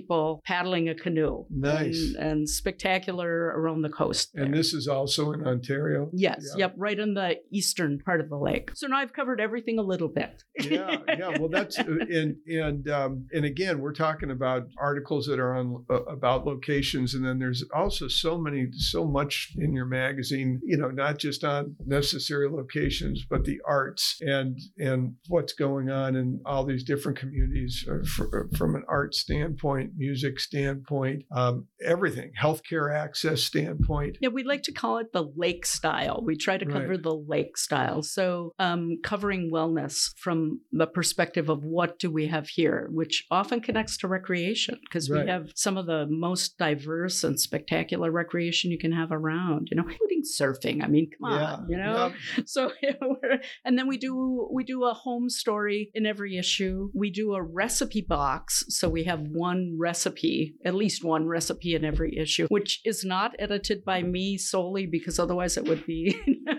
paddling 0.45 0.89
a 0.89 0.95
canoe. 0.95 1.45
Nice. 1.51 2.15
And, 2.19 2.27
and 2.33 2.49
spectacular 2.49 3.53
around 3.57 3.83
the 3.83 3.89
coast. 3.89 4.31
there. 4.35 4.45
And 4.45 4.55
this 4.55 4.73
is 4.73 4.89
also 4.89 5.33
in 5.33 5.47
Ontario. 5.47 6.11
Yes, 6.13 6.45
Yeah. 6.57 6.67
yep, 6.67 6.75
right 6.77 6.99
in 6.99 7.15
the 7.15 7.37
eastern 7.51 7.99
part 8.05 8.21
of 8.21 8.29
the 8.29 8.37
lake. 8.37 8.71
So 8.75 8.87
now 8.87 8.97
I've 8.99 9.13
covered 9.13 9.41
everything 9.41 9.79
a 9.79 9.83
little 9.83 10.09
bit. 10.09 10.43
yeah, 10.61 10.97
yeah. 11.09 11.39
Well, 11.39 11.49
that's 11.49 11.79
uh, 11.79 11.85
and 12.11 12.37
and 12.47 12.89
um, 12.89 13.27
and 13.33 13.45
again, 13.45 13.81
we're 13.81 13.93
talking 13.93 14.31
about 14.31 14.67
articles 14.81 15.27
that 15.27 15.39
are 15.39 15.55
on 15.55 15.85
uh, 15.91 16.03
about 16.05 16.47
locations, 16.47 17.15
and 17.15 17.25
then 17.25 17.39
there's 17.39 17.65
also 17.75 18.09
so 18.09 18.39
many, 18.39 18.69
so 18.73 19.05
much 19.07 19.53
in 19.57 19.73
your 19.73 19.87
magazine. 19.87 20.61
You 20.65 20.77
know, 20.79 20.89
not 20.89 21.19
just 21.19 21.45
on 21.45 21.77
necessary 21.87 22.49
locations, 22.49 23.25
but 23.29 23.45
the 23.45 23.59
arts 23.67 24.19
and 24.21 24.59
and 24.79 25.15
what's 25.29 25.53
going 25.53 25.91
on 25.91 26.17
in 26.17 26.41
all 26.45 26.65
these 26.65 26.85
different 26.85 27.19
communities 27.19 27.85
uh, 27.91 28.05
fr- 28.07 28.47
from 28.57 28.75
an 28.75 28.85
art 28.89 29.15
standpoint, 29.15 29.82
music 29.97 30.39
standpoint, 30.41 31.25
um, 31.35 31.67
everything, 31.85 32.33
healthcare 32.41 32.95
access 32.95 33.43
standpoint. 33.43 34.19
Yeah, 34.21 34.29
we 34.29 34.45
like 34.45 34.63
to 34.65 34.73
call 34.73 34.99
it 34.99 35.13
the 35.13 35.31
lake 35.37 35.67
style. 35.67 36.23
We 36.25 36.37
try 36.37 36.59
to 36.59 36.67
cover 36.67 36.89
Right. 36.89 37.03
the 37.03 37.15
lake 37.15 37.57
style. 37.57 38.03
So, 38.03 38.53
um, 38.59 38.99
covering 39.03 39.51
wellness 39.53 40.11
from 40.19 40.61
the 40.73 40.87
perspective 40.87 41.49
of 41.49 41.65
what 41.65 41.99
do 41.99 42.11
we 42.11 42.27
have 42.27 42.49
here, 42.49 42.89
which 42.93 43.27
often 43.31 43.61
connects 43.61 43.97
to 43.99 44.09
recreation 44.09 44.79
because 44.85 45.11
Right. 45.11 45.25
we 45.25 45.31
have 45.31 45.51
some 45.55 45.77
of 45.77 45.87
the 45.87 46.07
most 46.09 46.59
diverse 46.59 47.25
and 47.25 47.39
spectacular 47.41 48.11
recreation 48.11 48.71
you 48.71 48.79
can 48.79 48.93
have 48.93 49.11
around, 49.13 49.69
you 49.71 49.77
know, 49.77 49.83
including 49.89 50.23
surfing. 50.23 50.83
I 50.83 50.89
mean, 50.89 51.11
come 51.11 51.33
yeah, 51.33 51.55
on, 51.55 51.67
you 51.69 51.77
know? 51.77 52.13
yeah. 52.39 52.45
so 52.47 52.71
and 53.65 53.79
then 53.79 53.87
we 53.89 53.99
do 53.99 54.49
we 54.53 54.65
do 54.65 54.85
a 54.85 54.95
home 54.95 55.29
story 55.29 55.91
in 55.95 56.07
every 56.07 56.37
issue 56.37 56.91
we 56.95 57.11
do 57.11 57.35
a 57.35 57.43
recipe 57.43 58.01
box 58.01 58.65
so 58.69 58.89
we 58.89 59.05
have 59.05 59.21
one 59.21 59.72
one 59.73 59.79
recipe, 59.79 60.55
at 60.65 60.75
least 60.75 61.05
one 61.05 61.27
recipe 61.27 61.75
in 61.75 61.85
every 61.85 62.17
issue, 62.17 62.47
which 62.49 62.81
is 62.85 63.05
not 63.05 63.35
edited 63.39 63.85
by 63.85 64.03
me 64.03 64.37
solely 64.37 64.87
because 64.87 65.19
otherwise 65.19 65.57
it 65.57 65.65
would 65.65 65.87
be. 65.87 66.17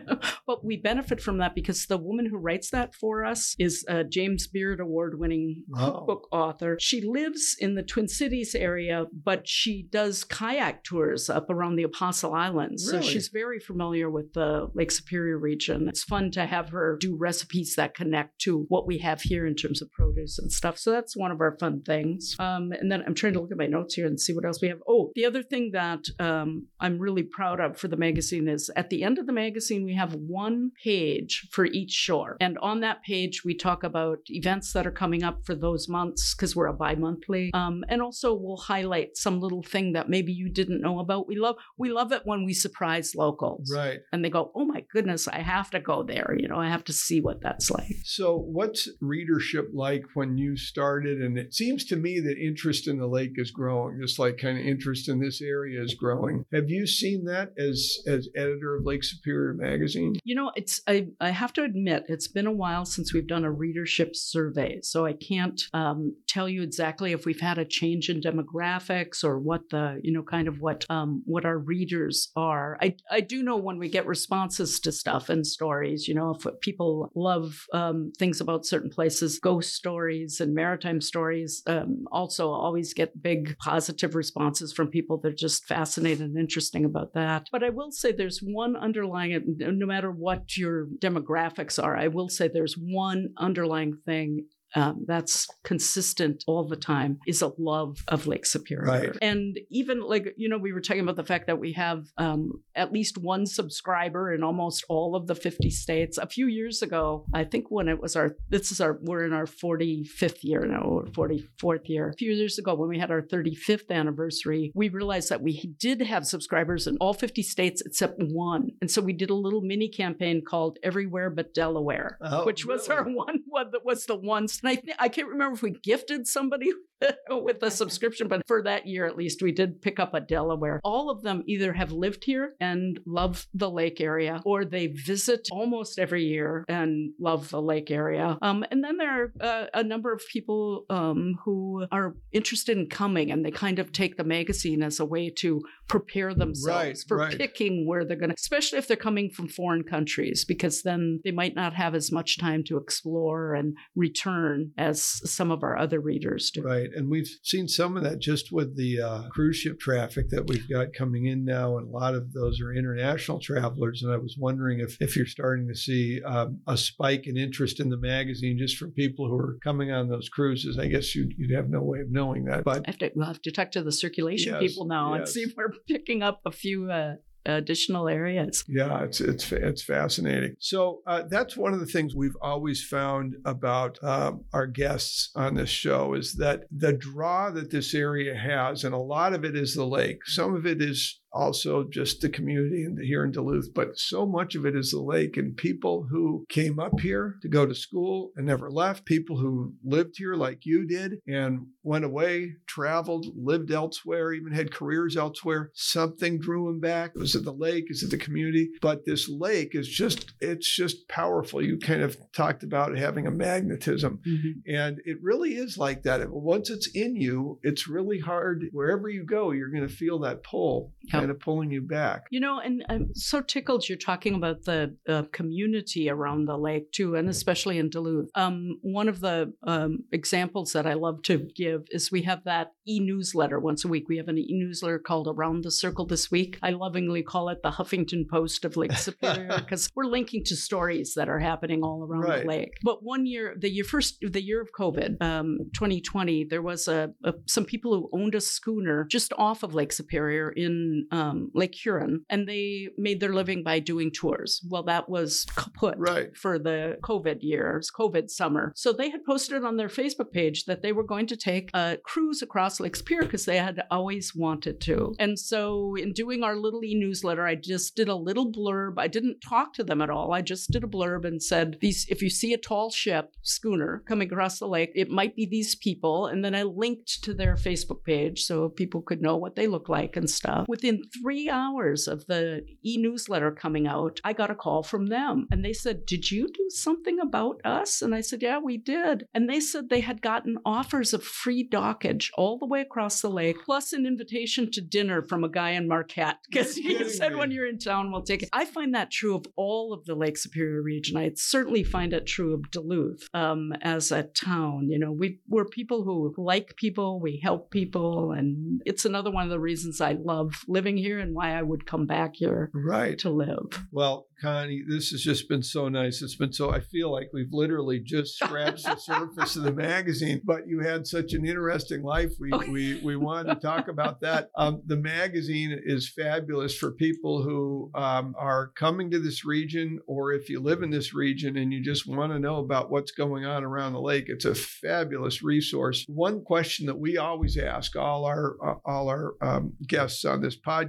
but 0.48 0.64
we 0.64 0.78
benefit 0.78 1.22
from 1.22 1.38
that 1.38 1.56
because 1.56 1.86
the 1.86 1.98
woman 1.98 2.26
who 2.26 2.38
writes 2.38 2.70
that 2.72 2.96
for 2.96 3.26
us 3.26 3.56
is 3.60 3.86
a 3.88 4.04
James 4.04 4.48
Beard 4.48 4.80
Award 4.80 5.20
winning 5.20 5.64
cookbook 5.74 6.28
author. 6.32 6.78
She 6.80 7.02
lives 7.02 7.56
in 7.60 7.76
the 7.76 7.84
Twin 7.84 8.08
Cities 8.08 8.56
area, 8.56 9.06
but 9.24 9.48
she 9.48 9.88
does 9.92 10.24
kayak 10.24 10.84
tours 10.84 11.30
up 11.30 11.50
around 11.50 11.76
the 11.76 11.84
Apostle 11.84 12.34
Islands. 12.34 12.90
Really? 12.92 13.04
So 13.04 13.10
she's 13.10 13.28
very 13.30 13.60
familiar 13.60 14.10
with 14.10 14.34
the 14.34 14.70
Lake 14.74 14.92
Superior 14.92 15.38
region. 15.38 15.88
It's 15.88 16.04
fun 16.04 16.32
to 16.32 16.46
have 16.46 16.70
her 16.70 16.98
do 17.00 17.16
recipes 17.16 17.76
that 17.76 17.96
connect 17.96 18.40
to 18.40 18.66
what 18.70 18.88
we 18.88 19.00
have 19.00 19.22
here 19.22 19.46
in 19.46 19.56
terms 19.56 19.82
of 19.82 19.92
produce 19.92 20.40
and 20.40 20.52
stuff. 20.52 20.78
So 20.78 20.92
that's 20.92 21.16
one 21.16 21.32
of 21.32 21.42
our 21.42 21.58
fun 21.60 21.82
things. 21.82 22.36
Um, 22.40 22.72
and 22.72 22.92
then 22.92 23.03
I'm 23.06 23.16
trying 23.16 23.34
to 23.34 23.40
look 23.40 23.52
at 23.52 23.58
my 23.58 23.68
notes 23.68 23.96
here 23.96 24.06
and 24.06 24.20
see 24.20 24.34
what 24.34 24.46
else 24.46 24.62
we 24.62 24.68
have. 24.68 24.82
Oh, 24.88 25.12
the 25.16 25.26
other 25.26 25.44
thing 25.44 25.72
that 25.74 26.06
um, 26.20 26.68
I'm 26.80 27.00
really 27.00 27.24
proud 27.24 27.60
of 27.60 27.78
for 27.78 27.88
the 27.88 27.98
magazine 27.98 28.48
is 28.48 28.70
at 28.76 28.90
the 28.90 29.04
end 29.04 29.20
of 29.20 29.26
the 29.26 29.34
magazine, 29.34 29.86
we 29.86 29.96
have 29.96 30.14
one 30.14 30.72
page 30.84 31.48
for 31.52 31.66
each 31.66 31.92
shore. 31.92 32.38
And 32.40 32.58
on 32.60 32.82
that 32.82 33.04
page, 33.04 33.44
we 33.44 33.56
talk 33.56 33.84
about 33.84 34.20
events 34.28 34.74
that 34.74 34.88
are 34.88 34.92
coming 34.92 35.24
up 35.24 35.46
for 35.46 35.56
those 35.56 35.88
months 35.88 36.34
because 36.34 36.56
we're 36.56 36.68
a 36.68 36.74
bi 36.74 36.96
monthly. 36.96 37.52
Um, 37.54 37.84
and 37.90 38.02
also, 38.02 38.34
we'll 38.34 38.58
highlight 38.58 39.18
some 39.18 39.40
little 39.40 39.64
thing 39.64 39.94
that 39.94 40.10
maybe 40.10 40.34
you 40.34 40.50
didn't 40.50 40.82
know 40.82 41.00
about. 41.00 41.28
We 41.28 41.36
love 41.36 41.56
we 41.78 41.92
love 41.92 42.12
it 42.12 42.22
when 42.26 42.46
we 42.46 42.54
surprise 42.54 43.16
locals. 43.16 43.72
Right. 43.74 44.00
And 44.12 44.24
they 44.24 44.30
go, 44.30 44.52
oh 44.56 44.66
my 44.66 44.86
goodness, 44.92 45.28
I 45.28 45.40
have 45.40 45.70
to 45.72 45.80
go 45.80 46.04
there. 46.04 46.36
You 46.38 46.48
know, 46.48 46.58
I 46.58 46.70
have 46.70 46.84
to 46.86 46.94
see 46.94 47.22
what 47.22 47.42
that's 47.42 47.70
like. 47.70 47.96
So, 48.04 48.38
what's 48.38 48.90
readership 49.02 49.70
like 49.74 50.04
when 50.14 50.38
you 50.38 50.56
started? 50.56 51.22
And 51.22 51.38
it 51.38 51.54
seems 51.54 51.86
to 51.86 51.96
me 51.96 52.20
that 52.20 52.38
interest 52.38 52.88
in 52.88 52.93
the 52.98 53.08
lake 53.08 53.34
is 53.36 53.52
growing, 53.52 54.00
just 54.00 54.20
like 54.20 54.38
kind 54.38 54.58
of 54.58 54.66
interest 54.66 55.10
in 55.10 55.20
this 55.20 55.42
area 55.42 55.82
is 55.82 55.94
growing. 55.94 56.46
Have 56.54 56.70
you 56.70 56.86
seen 56.88 57.26
that 57.26 57.54
as 57.58 58.00
as 58.08 58.30
editor 58.36 58.76
of 58.76 58.86
Lake 58.86 59.04
Superior 59.04 59.54
magazine? 59.54 60.16
You 60.24 60.36
know, 60.36 60.52
it's 60.56 60.82
I, 60.88 61.08
I 61.20 61.30
have 61.30 61.54
to 61.54 61.64
admit 61.64 62.06
it's 62.08 62.28
been 62.28 62.48
a 62.48 62.52
while 62.52 62.86
since 62.86 63.14
we've 63.14 63.28
done 63.28 63.46
a 63.46 63.52
readership 63.52 64.16
survey, 64.16 64.80
so 64.82 65.06
I 65.06 65.14
can't 65.14 65.62
um, 65.74 66.16
tell 66.28 66.48
you 66.50 66.62
exactly 66.64 67.12
if 67.12 67.26
we've 67.26 67.40
had 67.40 67.58
a 67.58 67.66
change 67.66 68.10
in 68.10 68.22
demographics 68.22 69.24
or 69.24 69.40
what 69.40 69.70
the 69.70 70.00
you 70.04 70.14
know 70.14 70.24
kind 70.24 70.48
of 70.48 70.60
what 70.60 70.86
um, 70.90 71.24
what 71.26 71.46
our 71.46 71.58
readers 71.58 72.32
are. 72.36 72.78
I 72.82 72.96
I 73.10 73.22
do 73.22 73.44
know 73.44 73.58
when 73.58 73.78
we 73.78 73.90
get 73.90 74.06
responses 74.06 74.80
to 74.82 74.92
stuff 74.92 75.30
and 75.30 75.46
stories, 75.46 76.08
you 76.08 76.16
know, 76.16 76.36
if 76.36 76.60
people 76.62 77.12
love 77.16 77.66
um, 77.74 78.12
things 78.18 78.42
about 78.42 78.66
certain 78.66 78.90
places, 78.90 79.40
ghost 79.40 79.74
stories 79.74 80.40
and 80.40 80.54
maritime 80.54 81.02
stories. 81.02 81.62
Um, 81.68 82.06
also, 82.12 82.52
always 82.74 82.96
get 82.96 83.22
big 83.22 83.56
positive 83.60 84.16
responses 84.16 84.74
from 84.74 84.88
people 84.88 85.20
that 85.20 85.28
are 85.28 85.36
just 85.36 85.68
fascinated 85.68 86.22
and 86.22 86.40
interesting 86.40 86.86
about 86.86 87.14
that. 87.14 87.48
But 87.52 87.64
I 87.64 87.70
will 87.70 87.92
say 87.92 88.12
there's 88.12 88.40
one 88.40 88.76
underlying, 88.76 89.44
no 89.60 89.86
matter 89.86 90.10
what 90.10 90.58
your 90.58 90.88
demographics 90.98 91.82
are, 91.82 91.96
I 91.96 92.08
will 92.08 92.30
say 92.30 92.48
there's 92.48 92.74
one 92.74 93.30
underlying 93.38 94.00
thing 94.08 94.48
um, 94.76 95.06
that's 95.08 95.48
consistent 95.64 96.44
all 96.48 96.68
the 96.68 96.76
time 96.76 97.20
is 97.28 97.42
a 97.42 97.52
love 97.58 97.98
of 98.08 98.28
Lake 98.28 98.46
Superior. 98.46 98.86
Right. 98.86 99.18
And 99.22 99.60
even 99.70 100.02
like, 100.02 100.34
you 100.38 100.50
know, 100.50 100.58
we 100.58 100.74
were 100.74 100.82
talking 100.82 101.04
about 101.04 101.16
the 101.16 101.24
fact 101.24 101.48
that 101.48 101.60
we 101.60 101.74
have 101.74 102.06
um, 102.18 102.62
at 102.76 102.92
least 102.92 103.18
one 103.18 103.46
subscriber 103.46 104.34
in 104.34 104.44
almost 104.44 104.84
all 104.90 105.16
of 105.16 105.28
the 105.28 105.36
50 105.36 105.70
states. 105.70 106.18
A 106.18 106.28
few 106.28 106.48
years 106.48 106.82
ago, 106.82 107.26
I 107.34 107.44
think 107.44 107.66
when 107.70 107.88
it 107.88 108.02
was 108.02 108.16
our, 108.16 108.36
this 108.50 108.72
is 108.72 108.82
our, 108.82 109.00
we're 109.02 109.26
in 109.26 109.34
our 109.34 109.46
45th 109.46 110.44
year 110.44 110.66
now, 110.66 110.82
or 110.82 111.06
44th 111.06 111.88
year. 111.88 112.10
A 112.10 112.14
few 112.14 112.32
years 112.32 112.58
ago, 112.58 112.74
when 112.76 112.90
we 112.90 113.00
had 113.00 113.12
our 113.12 113.22
35th 113.22 113.90
anniversary, 113.92 114.72
we 114.76 114.90
realized 114.90 115.30
that 115.30 115.42
we 115.42 115.74
did 115.80 116.02
have 116.02 116.26
subscribers 116.26 116.88
in 116.88 116.98
all 116.98 117.14
50 117.14 117.42
states 117.44 117.82
except 117.86 118.16
one. 118.20 118.70
And 118.82 118.90
so 118.90 119.02
we 119.02 119.14
did 119.14 119.30
a 119.30 119.36
little 119.36 119.62
mini 119.62 119.90
campaign 119.90 120.42
called 120.48 120.80
Everywhere 120.84 121.30
But 121.30 121.54
Delaware, 121.54 122.18
Oh, 122.22 122.46
which 122.46 122.66
was 122.66 122.88
really? 122.88 123.00
our 123.00 123.06
one, 123.06 123.40
one 123.48 123.72
that 123.72 123.86
was 123.86 124.06
the 124.06 124.16
one. 124.16 124.48
And 124.64 124.70
I, 124.72 124.76
th- 124.76 124.98
I 125.00 125.10
can't 125.10 125.28
remember 125.30 125.56
if 125.56 125.62
we 125.62 125.72
gifted 125.72 126.26
somebody 126.28 126.72
with 127.30 127.62
a 127.62 127.70
subscription, 127.72 128.28
but 128.28 128.42
for 128.48 128.64
that 128.64 128.88
year 128.88 129.06
at 129.06 129.18
least, 129.18 129.42
we 129.42 129.52
did 129.52 129.82
pick 129.82 130.00
up 130.00 130.14
a 130.14 130.22
Delaware. 130.22 130.80
All 130.84 131.10
of 131.10 131.22
them 131.22 131.44
either 131.48 131.74
have 131.74 131.92
lived 131.92 132.24
here 132.24 132.54
and 132.62 133.00
love 133.06 133.46
the 133.54 133.70
lake 133.70 134.00
area, 134.00 134.42
or 134.46 134.64
they 134.64 134.88
visit 134.88 135.48
almost 135.52 136.00
every 136.00 136.24
year 136.24 136.64
and 136.70 137.12
love 137.20 137.50
the 137.50 137.62
lake 137.62 137.92
area. 137.92 138.38
Um, 138.42 138.64
and 138.72 138.84
then 138.84 138.98
there 138.98 139.24
are 139.24 139.34
uh, 139.42 139.66
a 139.74 139.84
number 139.84 140.14
of 140.14 140.22
people 140.32 140.86
um, 140.90 141.38
who 141.44 141.86
are 141.92 142.16
interested 142.32 142.78
in 142.78 142.88
coming 142.88 143.32
and 143.32 143.46
they 143.46 143.52
kind 143.52 143.80
of 143.80 143.92
take 143.92 144.16
the 144.16 144.24
magazine 144.24 144.82
as 144.82 145.00
a 145.00 145.06
way 145.06 145.30
to 145.40 145.62
prepare 145.90 146.34
themselves 146.34 146.64
Right, 146.64 146.98
for 147.08 147.18
right. 147.18 147.38
picking 147.38 147.86
where 147.86 148.06
they're 148.06 148.18
going 148.18 148.30
to, 148.30 148.36
especially 148.40 148.78
if 148.80 148.88
they're 148.88 148.96
coming 148.96 149.30
from 149.30 149.48
foreign 149.50 149.84
countries, 149.84 150.46
because 150.46 150.84
then 150.84 151.20
they 151.26 151.32
might 151.32 151.56
not 151.56 151.74
have 151.74 151.96
as 151.96 152.12
much 152.12 152.38
time 152.38 152.64
to 152.66 152.78
explore 152.78 153.54
and 153.54 153.76
return 153.96 154.53
as 154.78 155.02
some 155.30 155.52
of 155.52 155.64
our 155.64 155.78
other 155.78 156.00
readers 156.00 156.52
do. 156.52 156.62
Right. 156.62 156.90
And 156.96 157.10
we've 157.10 157.30
seen 157.44 157.68
some 157.68 157.98
of 157.98 158.04
that 158.04 158.20
just 158.20 158.52
with 158.52 158.76
the 158.78 159.02
uh, 159.02 159.30
cruise 159.30 159.58
ship 159.58 159.80
traffic 159.80 160.30
that 160.30 160.48
we've 160.48 160.70
got 160.70 160.94
coming 160.94 161.26
in 161.26 161.46
now. 161.46 161.78
And 161.78 161.88
a 161.88 161.92
lot 161.92 162.16
of 162.16 162.34
those 162.34 162.60
are 162.62 162.74
international 162.74 163.40
travelers. 163.40 164.04
And 164.04 164.12
I 164.12 164.18
was 164.18 164.36
wondering 164.38 164.80
if, 164.80 164.98
if 165.02 165.16
you're 165.16 165.26
starting 165.26 165.68
to 165.68 165.76
see 165.76 166.22
um, 166.24 166.60
a 166.68 166.78
spike 166.78 167.28
in 167.28 167.38
interest 167.38 167.80
in 167.80 167.90
the 167.90 167.98
magazine 167.98 168.58
just 168.58 168.78
from 168.78 168.92
people 168.92 169.28
who 169.28 169.36
are 169.36 169.58
coming 169.64 169.92
on 169.92 170.10
those 170.10 170.30
cruises. 170.30 170.78
I 170.78 170.88
guess 170.88 171.16
you'd, 171.16 171.34
you'd 171.38 171.56
have 171.56 171.70
no 171.70 171.82
way 171.82 172.00
of 172.00 172.12
knowing 172.12 172.46
that. 172.46 172.64
But 172.64 172.84
I 172.88 172.92
have 172.92 172.98
to, 173.00 173.12
we'll 173.16 173.28
have 173.28 173.42
to 173.42 173.52
talk 173.52 173.72
to 173.72 173.84
the 173.84 173.92
circulation 173.92 174.54
Yes, 174.54 174.62
people 174.62 174.86
now 174.86 175.14
and 175.14 175.28
see 175.28 175.42
if 175.42 175.54
we're 175.56 175.74
picking 175.88 176.24
up 176.24 176.42
a 176.46 176.52
few 176.52 176.92
uh, 176.92 177.16
additional 177.46 178.08
areas. 178.08 178.64
Yeah, 178.68 179.04
it's 179.04 179.22
it's 179.22 179.52
it's 179.52 179.84
fascinating. 179.84 180.56
So 180.60 181.02
uh, 181.08 181.24
that's 181.30 181.58
one 181.58 181.74
of 181.74 181.80
the 181.80 181.86
things 181.86 182.16
we've 182.16 182.38
always 182.42 182.84
found 182.84 183.36
about 183.46 184.02
um, 184.04 184.46
our 184.54 184.68
guests 184.68 185.32
on 185.36 185.56
this 185.56 185.70
show 185.70 186.14
is 186.14 186.34
that 186.36 186.62
the 186.72 186.94
draw 186.94 187.52
that 187.52 187.72
this 187.72 187.94
area 187.94 188.36
has, 188.36 188.84
and 188.84 188.94
a 188.94 188.98
lot 188.98 189.34
of 189.34 189.44
it 189.44 189.56
is 189.56 189.76
the 189.76 189.86
lake. 189.86 190.26
Some 190.26 190.56
of 190.56 190.66
it 190.66 190.82
is 190.82 191.20
also 191.34 191.84
just 191.84 192.22
the 192.22 192.30
community 192.30 192.88
here 193.02 193.24
in 193.24 193.32
Duluth, 193.32 193.74
but 193.74 193.98
so 193.98 194.26
much 194.26 194.56
of 194.56 194.66
it 194.66 194.76
is 194.76 194.92
the 194.92 195.00
lake 195.02 195.38
and 195.38 195.58
people 195.58 196.08
who 196.10 196.46
came 196.50 196.80
up 196.80 197.00
here 197.00 197.36
to 197.42 197.50
go 197.50 197.66
to 197.66 197.76
school 197.76 198.32
and 198.36 198.46
never 198.46 198.70
left, 198.70 199.06
people 199.06 199.38
who 199.38 199.74
lived 199.84 200.16
here 200.18 200.36
like 200.36 200.66
you 200.66 200.86
did 200.86 201.14
and 201.28 201.68
went 201.84 202.06
away, 202.06 202.54
traveled, 202.68 203.26
lived 203.36 203.72
elsewhere, 203.72 204.32
even 204.34 204.54
had 204.54 204.74
careers 204.74 205.18
elsewhere. 205.18 205.72
Something 205.74 206.40
drew 206.40 206.68
them 206.68 206.80
back. 206.80 207.16
Was 207.16 207.36
it 207.36 207.44
the 207.44 207.52
lake? 207.52 207.86
Is 207.90 208.04
it 208.04 208.12
the 208.12 208.18
community? 208.18 208.70
But 208.82 209.06
this 209.06 209.28
lake 209.30 209.72
is 209.74 209.88
just, 209.88 210.34
it's 210.40 210.74
just 210.74 211.08
powerful. 211.08 211.62
You 211.62 211.78
kind 211.78 212.02
of 212.02 212.18
talked 212.34 212.64
about 212.64 212.98
having 212.98 213.28
a 213.28 213.32
magnetism. 213.32 214.22
Mm-hmm. 214.28 214.74
And 214.74 215.00
it 215.06 215.18
really 215.22 215.56
is 215.56 215.78
like 215.78 216.04
that. 216.04 216.30
Once 216.30 216.70
it's 216.70 216.88
in 216.94 217.16
you, 217.16 217.60
it's 217.64 217.88
really 217.88 218.20
hard. 218.20 218.66
Wherever 218.72 219.10
you 219.10 219.26
go, 219.26 219.52
you're 219.52 219.72
going 219.72 219.88
to 219.88 219.94
feel 219.94 220.20
that 220.20 220.44
pull. 220.44 220.94
Kind 221.24 221.32
of 221.32 221.40
pulling 221.40 221.72
you 221.72 221.82
back. 221.82 222.26
You 222.32 222.40
know, 222.42 222.60
and 222.60 222.84
I'm 222.90 223.16
so 223.16 223.42
tickled 223.42 223.88
you're 223.88 223.98
talking 223.98 224.36
about 224.36 224.64
the 224.66 224.96
uh, 225.08 225.24
community 225.32 226.10
around 226.10 226.46
the 226.46 226.58
lake 226.58 226.92
too, 226.92 227.16
and 227.16 227.30
especially 227.30 227.78
in 227.78 227.90
Duluth. 227.90 228.30
Um, 228.36 228.80
one 228.82 229.08
of 229.08 229.22
the 229.22 229.54
um, 229.66 230.00
examples 230.12 230.74
that 230.74 230.86
I 230.86 230.94
love 230.94 231.22
to 231.24 231.38
give 231.56 231.84
is 231.92 232.12
we 232.12 232.24
have 232.24 232.44
that 232.44 232.74
e-newsletter 232.88 233.60
once 233.60 233.86
a 233.86 233.88
week. 233.88 234.06
We 234.10 234.18
have 234.18 234.28
an 234.28 234.38
e-newsletter 234.38 235.00
called 235.00 235.28
Around 235.30 235.64
the 235.64 235.72
Circle 235.72 236.08
this 236.08 236.30
week. 236.30 236.60
I 236.62 236.72
lovingly 236.72 237.24
call 237.24 237.48
it 237.50 237.60
the 237.64 237.72
Huffington 237.72 238.28
Post 238.30 238.66
of 238.66 238.76
Lake 238.76 238.92
Superior 238.94 239.48
because 239.58 239.90
we're 239.96 240.06
linking 240.06 240.44
to 240.46 240.56
stories 240.58 241.14
that 241.16 241.30
are 241.30 241.40
happening 241.40 241.84
all 241.84 242.04
around 242.04 242.24
Right. 242.24 242.42
the 242.42 242.48
lake. 242.48 242.74
But 242.84 243.04
one 243.04 243.26
year, 243.26 243.56
the 243.58 243.70
year 243.70 243.84
first, 243.86 244.18
the 244.22 244.42
year 244.44 244.62
of 244.62 244.70
COVID, 244.78 245.22
um, 245.22 245.58
2020, 245.74 246.46
there 246.50 246.62
was 246.62 246.88
a, 246.88 247.12
a 247.24 247.34
some 247.48 247.64
people 247.66 247.94
who 247.94 248.10
owned 248.22 248.36
a 248.36 248.42
schooner 248.42 249.06
just 249.10 249.32
off 249.38 249.64
of 249.64 249.74
Lake 249.74 249.94
Superior 249.94 250.50
in 250.52 251.08
um, 251.14 251.52
Lake 251.54 251.76
Huron, 251.76 252.26
and 252.30 252.48
they 252.48 252.90
made 252.98 253.20
their 253.20 253.34
living 253.34 253.64
by 253.64 253.80
doing 253.80 254.12
tours. 254.12 254.62
Well, 254.70 254.84
that 254.84 255.10
was 255.10 255.46
kaput 255.56 255.96
Right. 255.98 256.36
for 256.36 256.58
the 256.58 256.98
COVID 257.04 257.40
years, 257.42 257.92
COVID 257.92 258.30
summer. 258.30 258.74
So 258.76 258.92
they 258.92 259.10
had 259.10 259.24
posted 259.24 259.64
on 259.64 259.78
their 259.78 259.90
Facebook 259.90 260.32
page 260.32 260.66
that 260.66 260.82
they 260.82 260.92
were 260.92 261.04
going 261.04 261.28
to 261.28 261.38
take 261.38 261.70
a 261.74 261.98
cruise 262.04 262.42
across 262.42 262.80
Lake 262.80 262.96
Superior 262.96 263.26
because 263.26 263.46
they 263.46 263.58
had 263.58 263.84
always 263.92 264.36
wanted 264.36 264.82
to. 264.82 265.14
And 265.20 265.38
so 265.38 265.96
in 265.96 266.14
doing 266.14 266.44
our 266.44 266.56
little 266.56 266.84
e-newsletter, 266.84 267.46
I 267.46 267.56
just 267.56 267.96
did 267.96 268.10
a 268.10 268.16
little 268.16 268.52
blurb. 268.52 268.96
I 268.98 269.08
didn't 269.08 269.42
talk 269.42 269.74
to 269.76 269.84
them 269.84 270.02
at 270.02 270.10
all. 270.10 270.34
I 270.34 270.42
just 270.42 270.72
did 270.72 270.84
a 270.84 270.88
blurb 270.88 271.26
and 271.26 271.42
said, 271.42 271.78
"These, 271.80 272.08
if 272.10 272.22
you 272.22 272.30
see 272.30 272.54
a 272.54 272.58
tall 272.58 272.90
ship 272.90 273.36
schooner 273.42 274.04
coming 274.08 274.32
across 274.32 274.60
the 274.60 274.68
lake, 274.68 274.92
it 274.96 275.10
might 275.10 275.36
be 275.36 275.46
these 275.46 275.76
people." 275.76 276.26
And 276.26 276.44
then 276.44 276.56
I 276.56 276.64
linked 276.64 277.24
to 277.24 277.34
their 277.34 277.56
Facebook 277.56 278.04
page 278.04 278.46
so 278.46 278.70
people 278.70 279.02
could 279.02 279.22
know 279.22 279.38
what 279.38 279.56
they 279.56 279.68
look 279.68 279.90
like 279.90 280.16
and 280.16 280.30
stuff. 280.30 280.66
Within 280.68 281.03
within 281.04 281.22
three 281.22 281.50
hours 281.50 282.08
of 282.08 282.26
the 282.28 282.66
e 282.86 282.98
newsletter 282.98 283.52
coming 283.52 283.88
out, 283.88 284.20
I 284.24 284.34
got 284.34 284.52
a 284.52 284.56
call 284.56 284.84
from 284.84 285.08
them 285.08 285.48
and 285.52 285.64
they 285.64 285.74
said, 285.74 286.06
Did 286.06 286.32
you 286.32 286.48
do 286.48 286.70
something 286.70 287.20
about 287.20 287.62
us? 287.64 288.02
And 288.02 288.14
I 288.14 288.22
said, 288.22 288.42
Yeah, 288.42 288.60
we 288.60 288.78
did. 288.78 289.26
And 289.34 289.50
they 289.50 289.60
said 289.60 289.90
they 289.90 290.02
had 290.02 290.22
gotten 290.22 290.58
offers 290.66 291.14
of 291.14 291.24
free 291.24 291.68
dockage 291.68 292.30
all 292.36 292.58
the 292.58 292.66
way 292.66 292.82
across 292.82 293.22
the 293.22 293.30
lake, 293.30 293.58
plus 293.64 293.94
an 293.94 294.06
invitation 294.06 294.72
to 294.72 294.82
dinner 294.82 295.22
from 295.22 295.44
a 295.44 295.50
guy 295.50 295.72
in 295.72 295.88
Marquette 295.88 296.40
because 296.50 296.76
he 296.76 297.10
said, 297.10 297.34
me. 297.34 297.40
When 297.40 297.52
you're 297.52 297.68
in 297.68 297.80
town, 297.80 298.12
we'll 298.12 298.24
take 298.24 298.44
it. 298.44 298.50
I 298.54 298.66
find 298.66 298.94
that 298.96 299.12
true 299.12 299.36
of 299.36 299.46
all 299.56 299.94
of 299.94 300.06
the 300.06 300.16
Lake 300.16 300.38
Superior 300.38 300.82
region. 300.82 301.18
I 301.18 301.32
certainly 301.36 301.84
find 301.84 302.14
it 302.14 302.26
true 302.26 302.54
of 302.54 302.70
Duluth 302.72 303.28
um, 303.34 303.74
as 303.82 304.12
a 304.12 304.24
town. 304.24 304.90
You 304.90 305.00
know, 305.00 305.12
we, 305.12 305.40
we're 305.48 305.66
people 305.66 306.04
who 306.04 306.34
like 306.38 306.76
people, 306.76 307.20
we 307.20 307.40
help 307.42 307.72
people. 307.72 308.32
And 308.32 308.82
it's 308.86 309.06
another 309.06 309.32
one 309.32 309.44
of 309.44 309.50
the 309.50 309.60
reasons 309.60 310.02
I 310.02 310.14
love 310.14 310.64
living 310.68 310.93
here 310.98 311.20
and 311.20 311.34
why 311.34 311.58
I 311.58 311.62
would 311.62 311.86
come 311.86 312.06
back 312.06 312.32
here 312.36 312.72
Right. 312.74 313.18
to 313.20 313.30
live. 313.30 313.68
Well, 313.92 314.28
Konnie, 314.44 314.82
this 314.88 315.10
has 315.12 315.22
just 315.22 315.48
been 315.48 315.64
so 315.64 315.88
nice. 315.88 316.22
It's 316.22 316.36
been 316.36 316.52
so, 316.52 316.70
I 316.70 316.82
feel 316.82 317.10
like 317.12 317.30
we've 317.34 317.54
literally 317.54 318.00
just 318.02 318.38
scratched 318.38 318.86
the 318.86 318.98
surface 318.98 319.56
of 319.56 319.64
the 319.64 319.72
magazine, 319.72 320.42
but 320.44 320.68
you 320.68 320.82
had 320.82 321.08
such 321.08 321.32
an 321.34 321.46
interesting 321.46 322.04
life. 322.04 322.32
We, 322.40 322.52
Okay. 322.54 322.70
we, 322.70 323.02
we 323.04 323.16
wanted 323.16 323.54
to 323.54 323.60
talk 323.62 323.88
about 323.88 324.20
that. 324.22 324.50
Um, 324.58 324.82
the 324.86 324.98
magazine 324.98 325.80
is 325.86 326.10
fabulous 326.10 326.76
for 326.76 326.92
people 326.92 327.42
who 327.42 327.90
um, 327.96 328.36
are 328.38 328.70
coming 328.76 329.10
to 329.12 329.20
this 329.20 329.46
region, 329.46 330.00
or 330.08 330.34
if 330.34 330.50
you 330.50 330.60
live 330.60 330.84
in 330.84 330.90
this 330.90 331.14
region 331.14 331.56
and 331.56 331.72
you 331.72 331.82
just 331.82 332.06
want 332.06 332.34
to 332.34 332.40
know 332.40 332.58
about 332.58 332.92
what's 332.92 333.12
going 333.12 333.46
on 333.46 333.64
around 333.64 333.94
the 333.94 334.02
lake, 334.02 334.26
it's 334.28 334.46
a 334.46 334.56
fabulous 334.56 335.42
resource. 335.42 336.04
One 336.10 336.44
question 336.44 336.86
that 336.88 337.00
we 337.00 337.18
always 337.18 337.58
ask 337.58 337.96
all 337.96 338.26
our, 338.26 338.58
uh, 338.62 338.76
all 338.86 339.08
our 339.08 339.36
um, 339.42 339.74
guests 339.88 340.26
on 340.26 340.42
this 340.42 340.58
podcast 340.58 340.83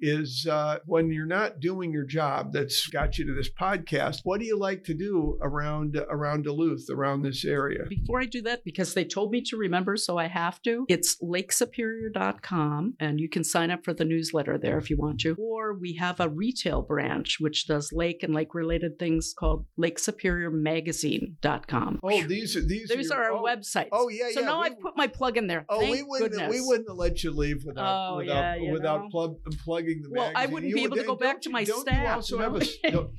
is 0.00 0.46
uh, 0.50 0.78
when 0.86 1.10
you're 1.10 1.26
not 1.26 1.60
doing 1.60 1.92
your 1.92 2.04
job 2.04 2.52
that's 2.52 2.86
got 2.88 3.18
you 3.18 3.26
to 3.26 3.34
this 3.34 3.50
podcast, 3.50 4.20
what 4.24 4.40
do 4.40 4.46
you 4.46 4.58
like 4.58 4.84
to 4.84 4.94
do 4.94 5.38
around 5.42 5.96
around 6.10 6.44
Duluth, 6.44 6.86
around 6.90 7.22
this 7.22 7.44
area? 7.44 7.84
Before 7.88 8.20
I 8.20 8.26
do 8.26 8.42
that, 8.42 8.64
because 8.64 8.94
they 8.94 9.04
told 9.04 9.30
me 9.32 9.40
to 9.42 9.56
remember, 9.56 9.96
so 9.96 10.18
I 10.18 10.26
have 10.28 10.60
to, 10.62 10.84
it's 10.88 11.16
lakesuperior.com, 11.22 12.94
and 13.00 13.18
you 13.20 13.28
can 13.28 13.44
sign 13.44 13.70
up 13.70 13.84
for 13.84 13.92
the 13.94 14.04
newsletter 14.04 14.58
there 14.58 14.78
if 14.78 14.90
you 14.90 14.96
want 14.96 15.20
to. 15.20 15.34
Or 15.38 15.74
we 15.74 15.94
have 15.94 16.18
a 16.20 16.28
retail 16.28 16.82
branch 16.82 17.36
which 17.40 17.66
does 17.66 17.92
lake 17.92 18.22
and 18.22 18.34
lake 18.34 18.54
related 18.54 18.98
things 18.98 19.34
called 19.38 19.64
lakesuperiormagazine.com. 19.78 22.00
Oh, 22.02 22.22
these 22.24 22.56
are 22.56 22.62
these. 22.62 22.90
Your- 22.90 23.00
are 23.10 23.32
our 23.32 23.34
oh, 23.38 23.42
websites. 23.42 23.88
Oh 23.92 24.08
yeah, 24.08 24.30
So 24.32 24.40
yeah. 24.40 24.46
now 24.46 24.60
we- 24.60 24.66
I've 24.66 24.80
put 24.80 24.96
my 24.96 25.06
plug 25.06 25.36
in 25.36 25.46
there. 25.46 25.64
Oh, 25.68 25.80
Thank 25.80 25.92
we 25.92 26.02
wouldn't. 26.02 26.32
goodness. 26.32 26.50
We 26.50 26.60
wouldn't 26.60 26.88
have 26.88 26.96
let 26.96 27.22
you 27.22 27.30
leave 27.32 27.64
without 27.64 28.12
Oh, 28.12 28.16
without 28.18 28.34
yeah, 28.34 28.54
you 28.56 28.72
without 28.72 29.10
plug, 29.34 29.58
plugging 29.64 30.02
the 30.02 30.10
Well, 30.10 30.32
I 30.34 30.46
wouldn't 30.46 30.70
You 30.70 30.74
be 30.76 30.84
able 30.84 30.96
to 30.96 31.04
go 31.04 31.16
back 31.16 31.40
to 31.42 31.50
my 31.50 31.64
staff, 31.64 32.02
You 32.02 32.08
also 32.08 32.38
have 32.38 32.56
a 32.56 32.66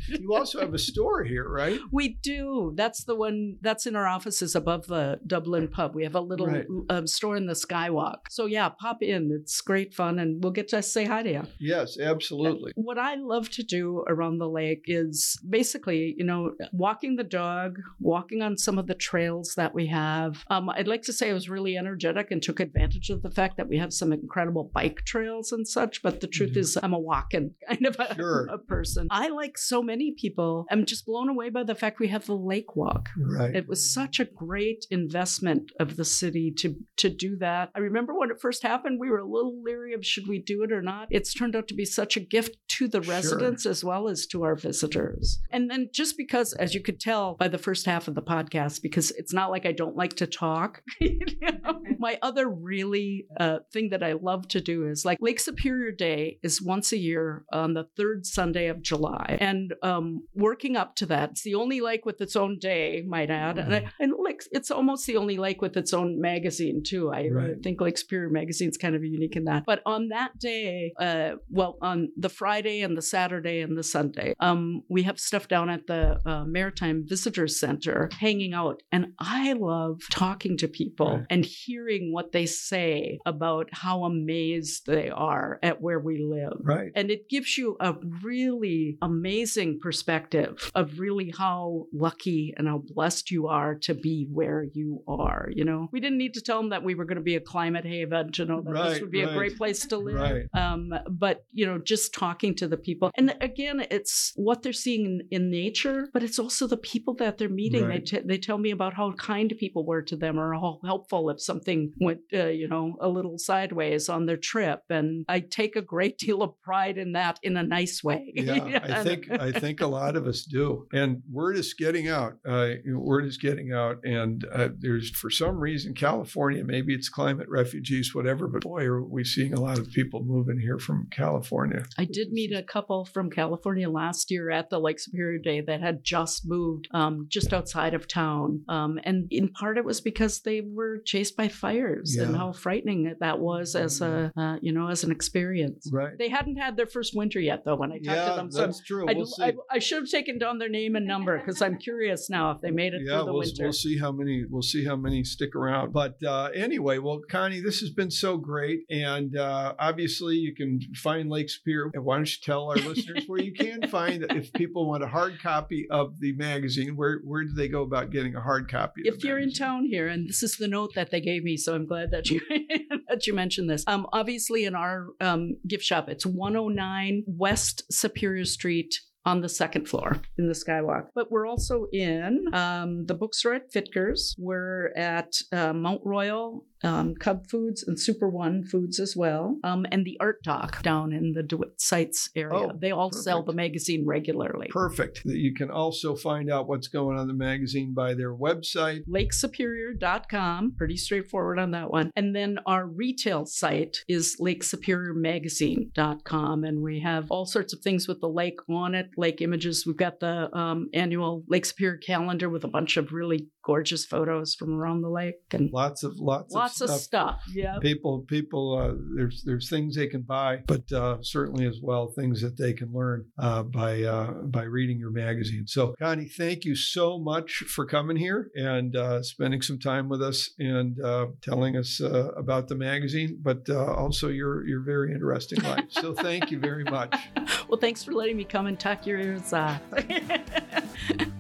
you 0.08 0.34
also 0.36 0.60
have 0.60 0.74
a 0.74 0.80
store 0.80 1.24
here, 1.24 1.48
right? 1.48 1.80
We 1.92 2.10
do. 2.24 2.74
That's 2.76 3.04
the 3.04 3.16
one 3.16 3.58
that's 3.62 3.86
in 3.86 3.96
our 3.96 4.08
offices 4.08 4.56
above 4.56 4.88
the 4.88 5.20
Dubh 5.28 5.46
Linn 5.48 5.68
pub. 5.68 5.94
We 5.96 6.04
have 6.04 6.16
a 6.16 6.22
little 6.22 6.48
Right. 6.48 6.66
um, 6.90 7.08
store 7.08 7.36
in 7.38 7.46
the 7.46 7.54
Skywalk. 7.54 8.20
So, 8.30 8.46
yeah, 8.46 8.70
pop 8.70 9.02
in. 9.04 9.32
It's 9.32 9.62
great 9.62 9.94
fun, 9.94 10.20
and 10.20 10.42
we'll 10.44 10.52
get 10.54 10.68
to 10.70 10.82
say 10.82 11.06
hi 11.06 11.24
to 11.24 11.32
you. 11.32 11.44
Yes, 11.60 11.98
absolutely. 12.00 12.72
What 12.76 12.98
I 12.98 13.16
love 13.16 13.50
to 13.52 13.64
do 13.64 14.04
around 14.08 14.38
the 14.40 14.50
lake 14.50 14.86
is 14.88 15.40
basically, 15.48 16.16
you 16.18 16.24
know, 16.26 16.54
walking 16.72 17.16
the 17.16 17.24
dog, 17.24 17.80
walking 18.00 18.42
on 18.42 18.58
some 18.58 18.78
of 18.78 18.88
the 18.88 18.96
trails 18.96 19.54
that 19.56 19.74
we 19.74 19.88
have. 19.88 20.44
Um, 20.50 20.70
I'd 20.70 20.88
like 20.88 21.04
to 21.04 21.14
say 21.14 21.30
I 21.30 21.34
was 21.34 21.50
really 21.50 21.78
energetic 21.78 22.32
and 22.32 22.42
took 22.42 22.60
advantage 22.60 23.10
of 23.10 23.22
the 23.22 23.32
fact 23.32 23.58
that 23.58 23.68
we 23.68 23.78
have 23.78 23.94
some 23.94 24.12
incredible 24.12 24.70
bike 24.74 25.02
trails 25.06 25.52
and 25.52 25.68
such. 25.68 26.01
But 26.04 26.22
the 26.22 26.28
truth 26.28 26.52
Mhm. 26.54 26.58
is, 26.58 26.78
I'm 26.82 26.94
a 26.94 27.00
walking 27.00 27.56
kind 27.68 27.86
of 27.86 27.96
a, 28.00 28.16
Sure. 28.16 28.48
a 28.52 28.58
person. 28.58 29.08
I, 29.12 29.30
like 29.30 29.58
so 29.58 29.82
many 29.82 30.14
people, 30.18 30.66
I'm 30.72 30.86
just 30.86 31.06
blown 31.06 31.30
away 31.30 31.50
by 31.50 31.64
the 31.64 31.76
fact 31.76 32.00
we 32.00 32.08
have 32.10 32.26
the 32.26 32.36
lake 32.36 32.76
walk. 32.76 33.10
Right. 33.18 33.56
It 33.56 33.68
was 33.68 33.94
such 33.94 34.20
a 34.20 34.26
great 34.26 34.86
investment 34.90 35.72
of 35.80 35.96
the 35.98 36.06
city 36.06 36.52
to 36.58 36.76
to 36.98 37.10
do 37.10 37.36
that. 37.38 37.72
I 37.76 37.80
remember 37.80 38.14
when 38.18 38.30
it 38.32 38.40
first 38.40 38.62
happened, 38.64 39.00
we 39.00 39.10
were 39.10 39.20
a 39.20 39.26
little 39.28 39.62
leery 39.64 39.94
of 39.94 40.06
should 40.06 40.28
we 40.28 40.40
do 40.40 40.64
it 40.64 40.72
or 40.72 40.82
not. 40.82 41.08
It's 41.10 41.34
turned 41.34 41.56
out 41.56 41.68
to 41.70 41.74
be 41.74 41.86
such 41.86 42.16
a 42.16 42.20
gift 42.20 42.58
to 42.78 42.88
the 42.88 43.02
Sure. 43.02 43.14
residents 43.16 43.66
as 43.66 43.84
well 43.84 44.08
as 44.08 44.26
to 44.28 44.44
our 44.44 44.56
visitors. 44.56 45.40
And 45.52 45.70
then 45.70 45.90
just 45.94 46.18
because, 46.18 46.54
as 46.54 46.74
you 46.76 46.82
could 46.82 47.00
tell 47.00 47.36
by 47.40 47.48
the 47.48 47.58
first 47.58 47.86
half 47.86 48.08
of 48.08 48.16
the 48.16 48.22
podcast, 48.22 48.82
because 48.82 49.12
it's 49.12 49.34
not 49.34 49.50
like 49.52 49.66
I 49.66 49.72
don't 49.72 49.96
like 49.96 50.14
to 50.18 50.28
talk. 50.28 50.84
you 51.00 51.20
know, 51.42 51.82
My 52.00 52.18
other 52.22 52.50
really 52.50 53.26
uh, 53.40 53.60
thing 53.74 53.90
that 53.90 54.04
I 54.04 54.14
love 54.14 54.48
to 54.50 54.62
do 54.62 54.88
is 54.88 55.06
like 55.06 55.18
Lake 55.22 55.40
Superior 55.40 55.91
Day 55.92 56.40
is 56.44 56.62
once 56.62 56.92
a 56.92 56.98
year 56.98 57.46
on 57.52 57.74
the 57.74 57.86
third 57.98 58.26
Sunday 58.26 58.68
of 58.68 58.82
July, 58.82 59.38
and 59.42 59.74
um, 59.84 60.24
working 60.36 60.76
up 60.76 60.96
to 60.98 61.06
that, 61.08 61.32
it's 61.32 61.44
the 61.44 61.56
only 61.56 61.82
lake 61.82 62.06
with 62.06 62.22
its 62.22 62.36
own 62.36 62.58
day, 62.60 63.04
might 63.08 63.30
add, 63.30 63.58
and, 63.58 63.74
I, 63.74 63.86
and 64.00 64.14
like 64.24 64.44
it's 64.52 64.72
almost 64.72 65.06
the 65.08 65.18
only 65.18 65.38
lake 65.38 65.62
with 65.62 65.76
its 65.78 65.94
own 65.94 66.20
magazine 66.22 66.84
too. 66.86 67.12
I, 67.12 67.22
I 67.22 67.28
Right. 67.30 67.64
think 67.64 67.80
Lake 67.82 67.98
Superior 67.98 68.30
magazine 68.30 68.70
is 68.70 68.78
kind 68.78 68.96
of 68.96 69.04
unique 69.04 69.36
in 69.36 69.46
that. 69.46 69.64
But 69.66 69.82
on 69.86 70.10
that 70.10 70.38
day, 70.40 70.94
uh, 71.00 71.32
well, 71.50 71.78
on 71.82 72.10
the 72.18 72.30
Friday 72.30 72.82
and 72.82 72.98
the 72.98 73.02
Saturday 73.02 73.62
and 73.62 73.78
the 73.78 73.84
Sunday, 73.84 74.34
um, 74.40 74.84
we 74.90 75.04
have 75.04 75.20
stuff 75.20 75.48
down 75.48 75.70
at 75.70 75.88
the 75.88 76.20
uh, 76.26 76.46
Maritime 76.46 77.06
Visitors 77.08 77.60
Center 77.60 78.10
hanging 78.20 78.54
out, 78.54 78.82
and 78.92 79.14
I 79.20 79.54
love 79.54 80.00
talking 80.10 80.58
to 80.58 80.68
people 80.68 81.18
Right. 81.18 81.26
and 81.30 81.46
hearing 81.46 82.12
what 82.14 82.32
they 82.32 82.46
say 82.46 83.20
about 83.26 83.70
how 83.72 84.04
amazed 84.04 84.86
they 84.86 85.10
are 85.10 85.60
at 85.64 85.81
where 85.82 86.00
we 86.00 86.20
live. 86.20 86.60
Right. 86.62 86.92
And 86.96 87.10
it 87.12 87.30
gives 87.30 87.58
you 87.58 87.78
a 87.80 87.96
really 88.24 88.98
amazing 89.02 89.80
perspective 89.82 90.72
of 90.76 91.00
really 91.00 91.34
how 91.38 91.88
lucky 91.94 92.54
and 92.58 92.68
how 92.68 92.84
blessed 92.86 93.32
you 93.32 93.48
are 93.48 93.76
to 93.76 93.94
be 93.94 94.28
where 94.32 94.64
you 94.74 95.04
are. 95.08 95.50
You 95.54 95.66
know, 95.66 95.90
we 95.92 96.00
didn't 96.00 96.18
need 96.18 96.36
to 96.36 96.42
tell 96.42 96.60
them 96.60 96.70
that 96.70 96.84
we 96.84 96.96
were 96.96 97.06
going 97.06 97.18
to 97.18 97.24
be 97.24 97.36
a 97.36 97.42
climate 97.42 97.86
haven 97.86 98.32
you 98.34 98.46
know 98.46 98.62
that 98.62 98.90
this 98.90 99.02
would 99.02 99.12
be 99.12 99.24
right. 99.24 99.32
a 99.32 99.38
great 99.38 99.58
place 99.58 99.86
to 99.86 99.98
live. 99.98 100.16
Right. 100.16 100.46
Um, 100.54 100.94
but 101.10 101.46
you 101.52 101.66
know, 101.66 101.78
just 101.78 102.14
talking 102.14 102.56
to 102.56 102.68
the 102.68 102.78
people, 102.78 103.12
and 103.16 103.36
again, 103.42 103.86
it's 103.92 104.34
what 104.36 104.64
they're 104.64 104.74
seeing 104.74 105.06
in, 105.06 105.28
in 105.32 105.52
nature, 105.52 106.10
but 106.14 106.24
it's 106.24 106.40
also 106.40 106.68
the 106.68 106.78
people 106.78 107.14
that 107.16 107.38
they're 107.38 107.50
meeting. 107.50 107.86
Right. 107.86 108.06
They 108.06 108.20
t- 108.20 108.28
they 108.28 108.38
tell 108.38 108.58
me 108.58 108.72
about 108.72 108.94
how 108.94 109.12
kind 109.14 109.54
people 109.58 109.86
were 109.86 110.02
to 110.04 110.16
them, 110.16 110.40
or 110.40 110.54
how 110.54 110.80
helpful 110.84 111.30
if 111.30 111.42
something 111.42 111.94
went, 112.00 112.22
uh, 112.34 112.48
you 112.48 112.68
know, 112.68 112.96
a 113.00 113.10
little 113.10 113.38
sideways 113.38 114.10
on 114.10 114.26
their 114.26 114.38
trip, 114.38 114.82
and 114.90 115.26
I 115.28 115.40
take 115.40 115.71
a 115.76 115.82
great 115.82 116.18
deal 116.18 116.42
of 116.42 116.60
pride 116.62 116.98
in 116.98 117.14
that 117.14 117.40
in 117.44 117.58
a 117.58 117.64
nice 117.64 118.04
way. 118.04 118.34
Yeah, 118.42 118.80
I 118.84 119.04
think 119.04 119.30
I 119.32 119.52
think 119.52 119.82
a 119.82 119.88
lot 119.88 120.16
of 120.16 120.26
us 120.26 120.44
do, 120.44 120.88
and 120.92 121.22
word 121.32 121.58
is 121.58 121.74
getting 121.74 122.10
out. 122.10 122.34
Uh, 122.48 122.72
word 122.94 123.26
is 123.26 123.38
getting 123.38 123.72
out, 123.72 123.98
and 124.04 124.46
uh, 124.52 124.70
there's 124.78 125.10
for 125.12 125.30
some 125.30 125.58
reason 125.58 125.94
California, 125.94 126.64
maybe 126.64 126.94
it's 126.94 127.08
climate 127.08 127.48
refugees, 127.50 128.14
whatever. 128.14 128.48
But 128.48 128.64
boy, 128.64 128.84
are 128.86 129.04
we 129.04 129.24
seeing 129.24 129.54
a 129.54 129.60
lot 129.60 129.78
of 129.78 129.90
people 129.92 130.24
moving 130.24 130.60
here 130.60 130.80
from 130.80 131.08
California. 131.12 131.86
I 131.98 132.06
did 132.06 132.32
meet 132.32 132.54
a 132.54 132.64
couple 132.64 133.06
from 133.06 133.30
California 133.30 133.90
last 133.90 134.32
year 134.32 134.50
at 134.50 134.70
the 134.70 134.80
Lake 134.80 135.00
Superior 135.00 135.40
Day 135.40 135.62
that 135.62 135.82
had 135.82 136.04
just 136.04 136.44
moved 136.46 136.88
um, 136.92 137.28
just 137.30 137.54
outside 137.54 137.94
of 137.94 138.08
town. 138.08 138.64
Um, 138.68 139.00
and 139.04 139.28
in 139.30 139.50
part, 139.50 139.78
it 139.78 139.86
was 139.86 140.02
because 140.02 140.42
they 140.42 140.62
were 140.62 141.00
chased 141.06 141.36
by 141.36 141.48
fires 141.48 142.16
and 142.16 142.36
how 142.36 142.54
frightening 142.54 143.16
that 143.20 143.40
was 143.40 143.76
as 143.76 144.02
a, 144.02 144.32
uh, 144.38 144.58
you 144.62 144.72
know, 144.72 144.90
as 144.90 145.04
an 145.04 145.12
experience. 145.12 145.61
Right. 145.92 146.18
They 146.18 146.30
hadn't 146.30 146.58
had 146.58 146.78
their 146.78 146.86
first 146.86 147.16
winter 147.16 147.40
yet, 147.40 147.64
though, 147.66 147.76
when 147.76 147.92
I 147.92 147.96
talked 147.96 148.06
yeah, 148.06 148.30
to 148.30 148.36
them. 148.36 148.52
So 148.52 148.62
that's 148.62 148.82
true. 148.82 149.06
I, 149.10 149.14
We'll 149.14 149.26
see. 149.26 149.44
I, 149.44 149.54
I 149.70 149.80
should 149.80 150.00
have 150.00 150.10
taken 150.10 150.38
down 150.40 150.58
their 150.58 150.70
name 150.70 150.96
and 150.96 151.06
number 151.06 151.38
because 151.38 151.62
I'm 151.62 151.78
curious 151.78 152.30
now 152.30 152.52
if 152.52 152.62
they 152.62 152.72
made 152.72 152.94
it 152.94 153.02
yeah, 153.04 153.18
through 153.18 153.26
the 153.26 153.34
we'll, 153.34 153.42
winter. 153.42 153.64
we'll 153.64 153.74
see 153.74 153.98
how 153.98 154.12
many 154.12 154.46
we'll 154.50 154.62
see 154.62 154.86
how 154.86 154.96
many 154.96 155.24
stick 155.24 155.56
around. 155.56 155.94
But 155.94 156.22
uh, 156.24 156.50
anyway, 156.56 156.98
well, 156.98 157.22
Konnie, 157.30 157.64
this 157.64 157.80
has 157.82 157.90
been 157.90 158.12
so 158.12 158.38
great, 158.38 158.82
and 158.90 159.38
uh, 159.38 159.76
obviously 159.80 160.36
you 160.36 160.56
can 160.56 160.80
find 160.96 161.30
Lake 161.30 161.50
Superior. 161.50 161.92
And 161.94 162.06
Why 162.06 162.18
don't 162.18 162.30
you 162.30 162.42
tell 162.44 162.70
our 162.70 162.78
listeners 162.78 163.24
where 163.28 163.42
you 163.42 163.54
can 163.54 163.88
find 163.90 164.26
if 164.30 164.52
people 164.54 164.88
want 164.88 165.04
a 165.04 165.08
hard 165.08 165.42
copy 165.42 165.88
of 165.90 166.20
the 166.20 166.34
magazine? 166.34 166.96
Where 166.96 167.20
where 167.24 167.44
do 167.44 167.54
they 167.54 167.68
go 167.68 167.84
about 167.84 168.12
getting 168.12 168.36
a 168.36 168.42
hard 168.42 168.70
copy? 168.70 169.08
of 169.08 169.16
if 169.16 169.24
you're 169.24 169.40
in 169.40 169.54
town 169.54 169.86
here, 169.86 170.08
and 170.08 170.28
this 170.28 170.44
is 170.44 170.58
the 170.58 170.68
note 170.68 170.92
that 170.96 171.12
they 171.12 171.22
gave 171.22 171.44
me, 171.44 171.58
so 171.58 171.76
I'm 171.76 171.86
glad 171.86 172.12
that 172.12 172.30
you 172.30 172.42
that 173.10 173.28
you 173.28 173.34
mentioned 173.34 173.70
this. 173.70 173.84
Um, 173.88 174.08
obviously, 174.14 174.66
in 174.66 174.76
our 174.76 175.08
um, 175.20 175.51
gift 175.68 175.84
shop, 175.84 176.10
it's 176.10 176.26
109 176.26 177.24
West 177.28 177.84
Superior 177.92 178.46
Street. 178.46 178.94
On 179.24 179.40
the 179.40 179.50
second 179.50 179.88
floor 179.88 180.20
in 180.40 180.48
the 180.48 180.54
Skywalk. 180.56 181.10
But 181.14 181.32
we're 181.32 181.46
also 181.46 181.86
in 181.94 182.48
um, 182.56 183.06
the 183.06 183.14
bookstore 183.14 183.54
at 183.54 183.72
Fitger's. 183.72 184.36
We're 184.40 184.92
at 184.96 185.36
uh, 185.52 185.74
Mount 185.74 186.02
Royal 186.04 186.66
um, 186.84 187.16
Cub 187.16 187.50
Foods 187.50 187.84
and 187.84 188.00
Super 188.00 188.30
One 188.30 188.64
Foods 188.64 189.00
as 189.00 189.16
well, 189.16 189.58
um, 189.64 189.86
and 189.92 190.06
the 190.06 190.18
Art 190.20 190.44
Dock 190.44 190.84
down 190.84 191.14
in 191.14 191.34
the 191.34 191.44
DeWitt-Seitz 191.44 192.30
area. 192.36 192.54
Oh, 192.54 192.72
they 192.80 192.92
all 192.92 193.12
sell 193.12 193.44
the 193.44 193.54
magazine 193.54 194.06
regularly. 194.06 194.68
Perfect. 194.70 195.22
You 195.26 195.54
can 195.54 195.70
also 195.70 196.16
find 196.16 196.50
out 196.52 196.68
what's 196.68 196.88
going 196.88 197.18
on 197.18 197.24
in 197.24 197.28
the 197.28 197.34
magazine 197.34 197.94
by 197.94 198.14
their 198.14 198.34
website. 198.34 199.02
lakesuperior.com. 199.08 200.76
Pretty 200.78 200.96
straightforward 200.98 201.60
on 201.60 201.72
that 201.72 201.92
one. 201.92 202.12
And 202.16 202.36
then 202.36 202.60
our 202.66 202.86
retail 202.86 203.46
site 203.46 203.98
is 204.08 204.38
lakesuperiormagazine.com. 204.40 206.64
And 206.64 206.82
we 206.82 207.02
have 207.02 207.30
all 207.30 207.46
sorts 207.46 207.74
of 207.74 207.82
things 207.82 208.08
with 208.08 208.22
the 208.22 208.30
lake 208.30 208.60
on 208.70 208.96
it, 208.96 209.10
lake 209.18 209.42
images. 209.42 209.86
We've 209.86 209.98
got 209.98 210.20
the 210.20 210.56
um, 210.56 210.90
annual 210.94 211.44
Lake 211.48 211.66
Superior 211.66 211.98
calendar 211.98 212.50
with 212.50 212.64
a 212.64 212.68
bunch 212.68 212.98
of 212.98 213.12
really 213.12 213.48
gorgeous 213.64 214.06
photos 214.06 214.56
from 214.56 214.74
around 214.80 215.02
the 215.02 215.10
lake 215.10 215.36
and 215.52 215.72
Lots 215.72 216.04
of 216.04 216.14
lots, 216.18 216.54
lots 216.54 216.82
of 216.82 216.90
of 216.90 216.96
stuff. 217.00 217.42
stuff. 217.42 217.54
Yeah. 217.54 217.78
People, 217.80 218.26
people, 218.28 218.78
uh, 218.78 218.94
there's 219.16 219.44
there's 219.46 219.70
things 219.70 219.96
they 219.96 220.08
can 220.08 220.22
buy, 220.22 220.60
but 220.68 220.92
uh, 220.92 221.18
certainly 221.22 221.66
as 221.66 221.80
well 221.82 222.08
things 222.12 222.42
that 222.42 222.58
they 222.58 222.74
can 222.74 222.92
learn 222.94 223.26
uh, 223.38 223.64
by 223.64 224.04
uh, 224.04 224.32
by 224.46 224.64
reading 224.64 224.98
your 224.98 225.12
magazine. 225.12 225.66
So, 225.68 225.94
Konnie, 226.02 226.32
thank 226.32 226.66
you 226.66 226.76
so 226.76 227.20
much 227.20 227.64
for 227.68 227.86
coming 227.86 228.18
here 228.18 228.50
and 228.56 228.96
uh, 228.96 229.22
spending 229.24 229.62
some 229.62 229.80
time 229.80 230.10
with 230.10 230.22
us 230.22 230.50
and 230.60 231.00
uh, 231.02 231.28
telling 231.42 231.78
us 231.78 232.02
uh, 232.02 232.32
about 232.38 232.68
the 232.68 232.76
magazine, 232.76 233.40
but 233.42 233.70
uh, 233.70 233.94
also 233.94 234.30
your 234.30 234.66
your 234.68 234.82
very 234.82 235.14
interesting 235.14 235.62
life. 235.64 235.86
So, 235.90 236.14
thank 236.14 236.52
you 236.52 236.60
very 236.60 236.84
much. 236.84 237.16
Well, 237.68 237.80
thanks 237.80 238.04
for 238.04 238.12
letting 238.12 238.36
me 238.36 238.44
come 238.44 238.68
and 238.68 238.78
talk 238.78 239.08
your 239.08 239.18
ears 239.18 239.54
off. 239.54 239.80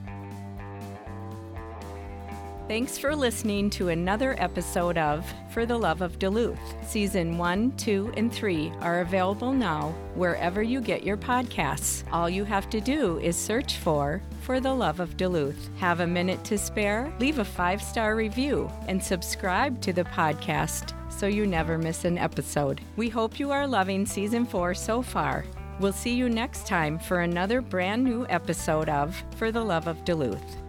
Thanks 2.72 2.97
for 2.97 3.13
listening 3.13 3.69
to 3.72 3.89
another 3.89 4.34
episode 4.38 4.97
of 4.97 5.26
For 5.49 5.65
the 5.65 5.78
Love 5.78 5.99
of 6.01 6.17
Duluth. 6.19 6.57
Season 6.88 7.38
1, 7.38 7.76
2, 7.76 8.13
and 8.15 8.32
3 8.32 8.72
are 8.80 9.01
available 9.01 9.51
now 9.51 9.93
wherever 10.15 10.63
you 10.63 10.80
get 10.80 11.03
your 11.03 11.17
podcasts. 11.17 12.05
All 12.13 12.30
you 12.30 12.45
have 12.45 12.69
to 12.69 12.80
do 12.80 13.19
is 13.19 13.36
search 13.36 13.76
for 13.76 14.24
For 14.43 14.61
the 14.61 14.74
Love 14.74 15.01
of 15.01 15.17
Duluth. 15.17 15.69
Have 15.80 15.99
a 15.99 16.07
minute 16.07 16.45
to 16.45 16.57
spare? 16.57 17.13
Leave 17.19 17.39
a 17.39 17.43
five 17.43 17.84
star 17.84 18.15
review 18.15 18.72
and 18.88 19.03
subscribe 19.03 19.82
to 19.82 19.91
the 19.91 20.05
podcast 20.05 20.93
so 21.11 21.28
you 21.28 21.45
never 21.45 21.78
miss 21.78 22.05
an 22.05 22.17
episode. 22.17 22.80
We 22.95 23.09
hope 23.09 23.38
you 23.38 23.51
are 23.51 23.67
loving 23.67 24.05
season 24.05 24.45
4 24.45 24.76
so 24.76 25.01
far. 25.01 25.43
We'll 25.82 25.91
see 25.91 26.13
you 26.13 26.30
next 26.30 26.67
time 26.67 26.99
for 26.99 27.19
another 27.19 27.59
brand 27.59 28.05
new 28.05 28.26
episode 28.30 28.88
of 28.88 29.22
For 29.36 29.51
the 29.51 29.65
Love 29.65 29.88
of 29.88 30.05
Duluth. 30.05 30.61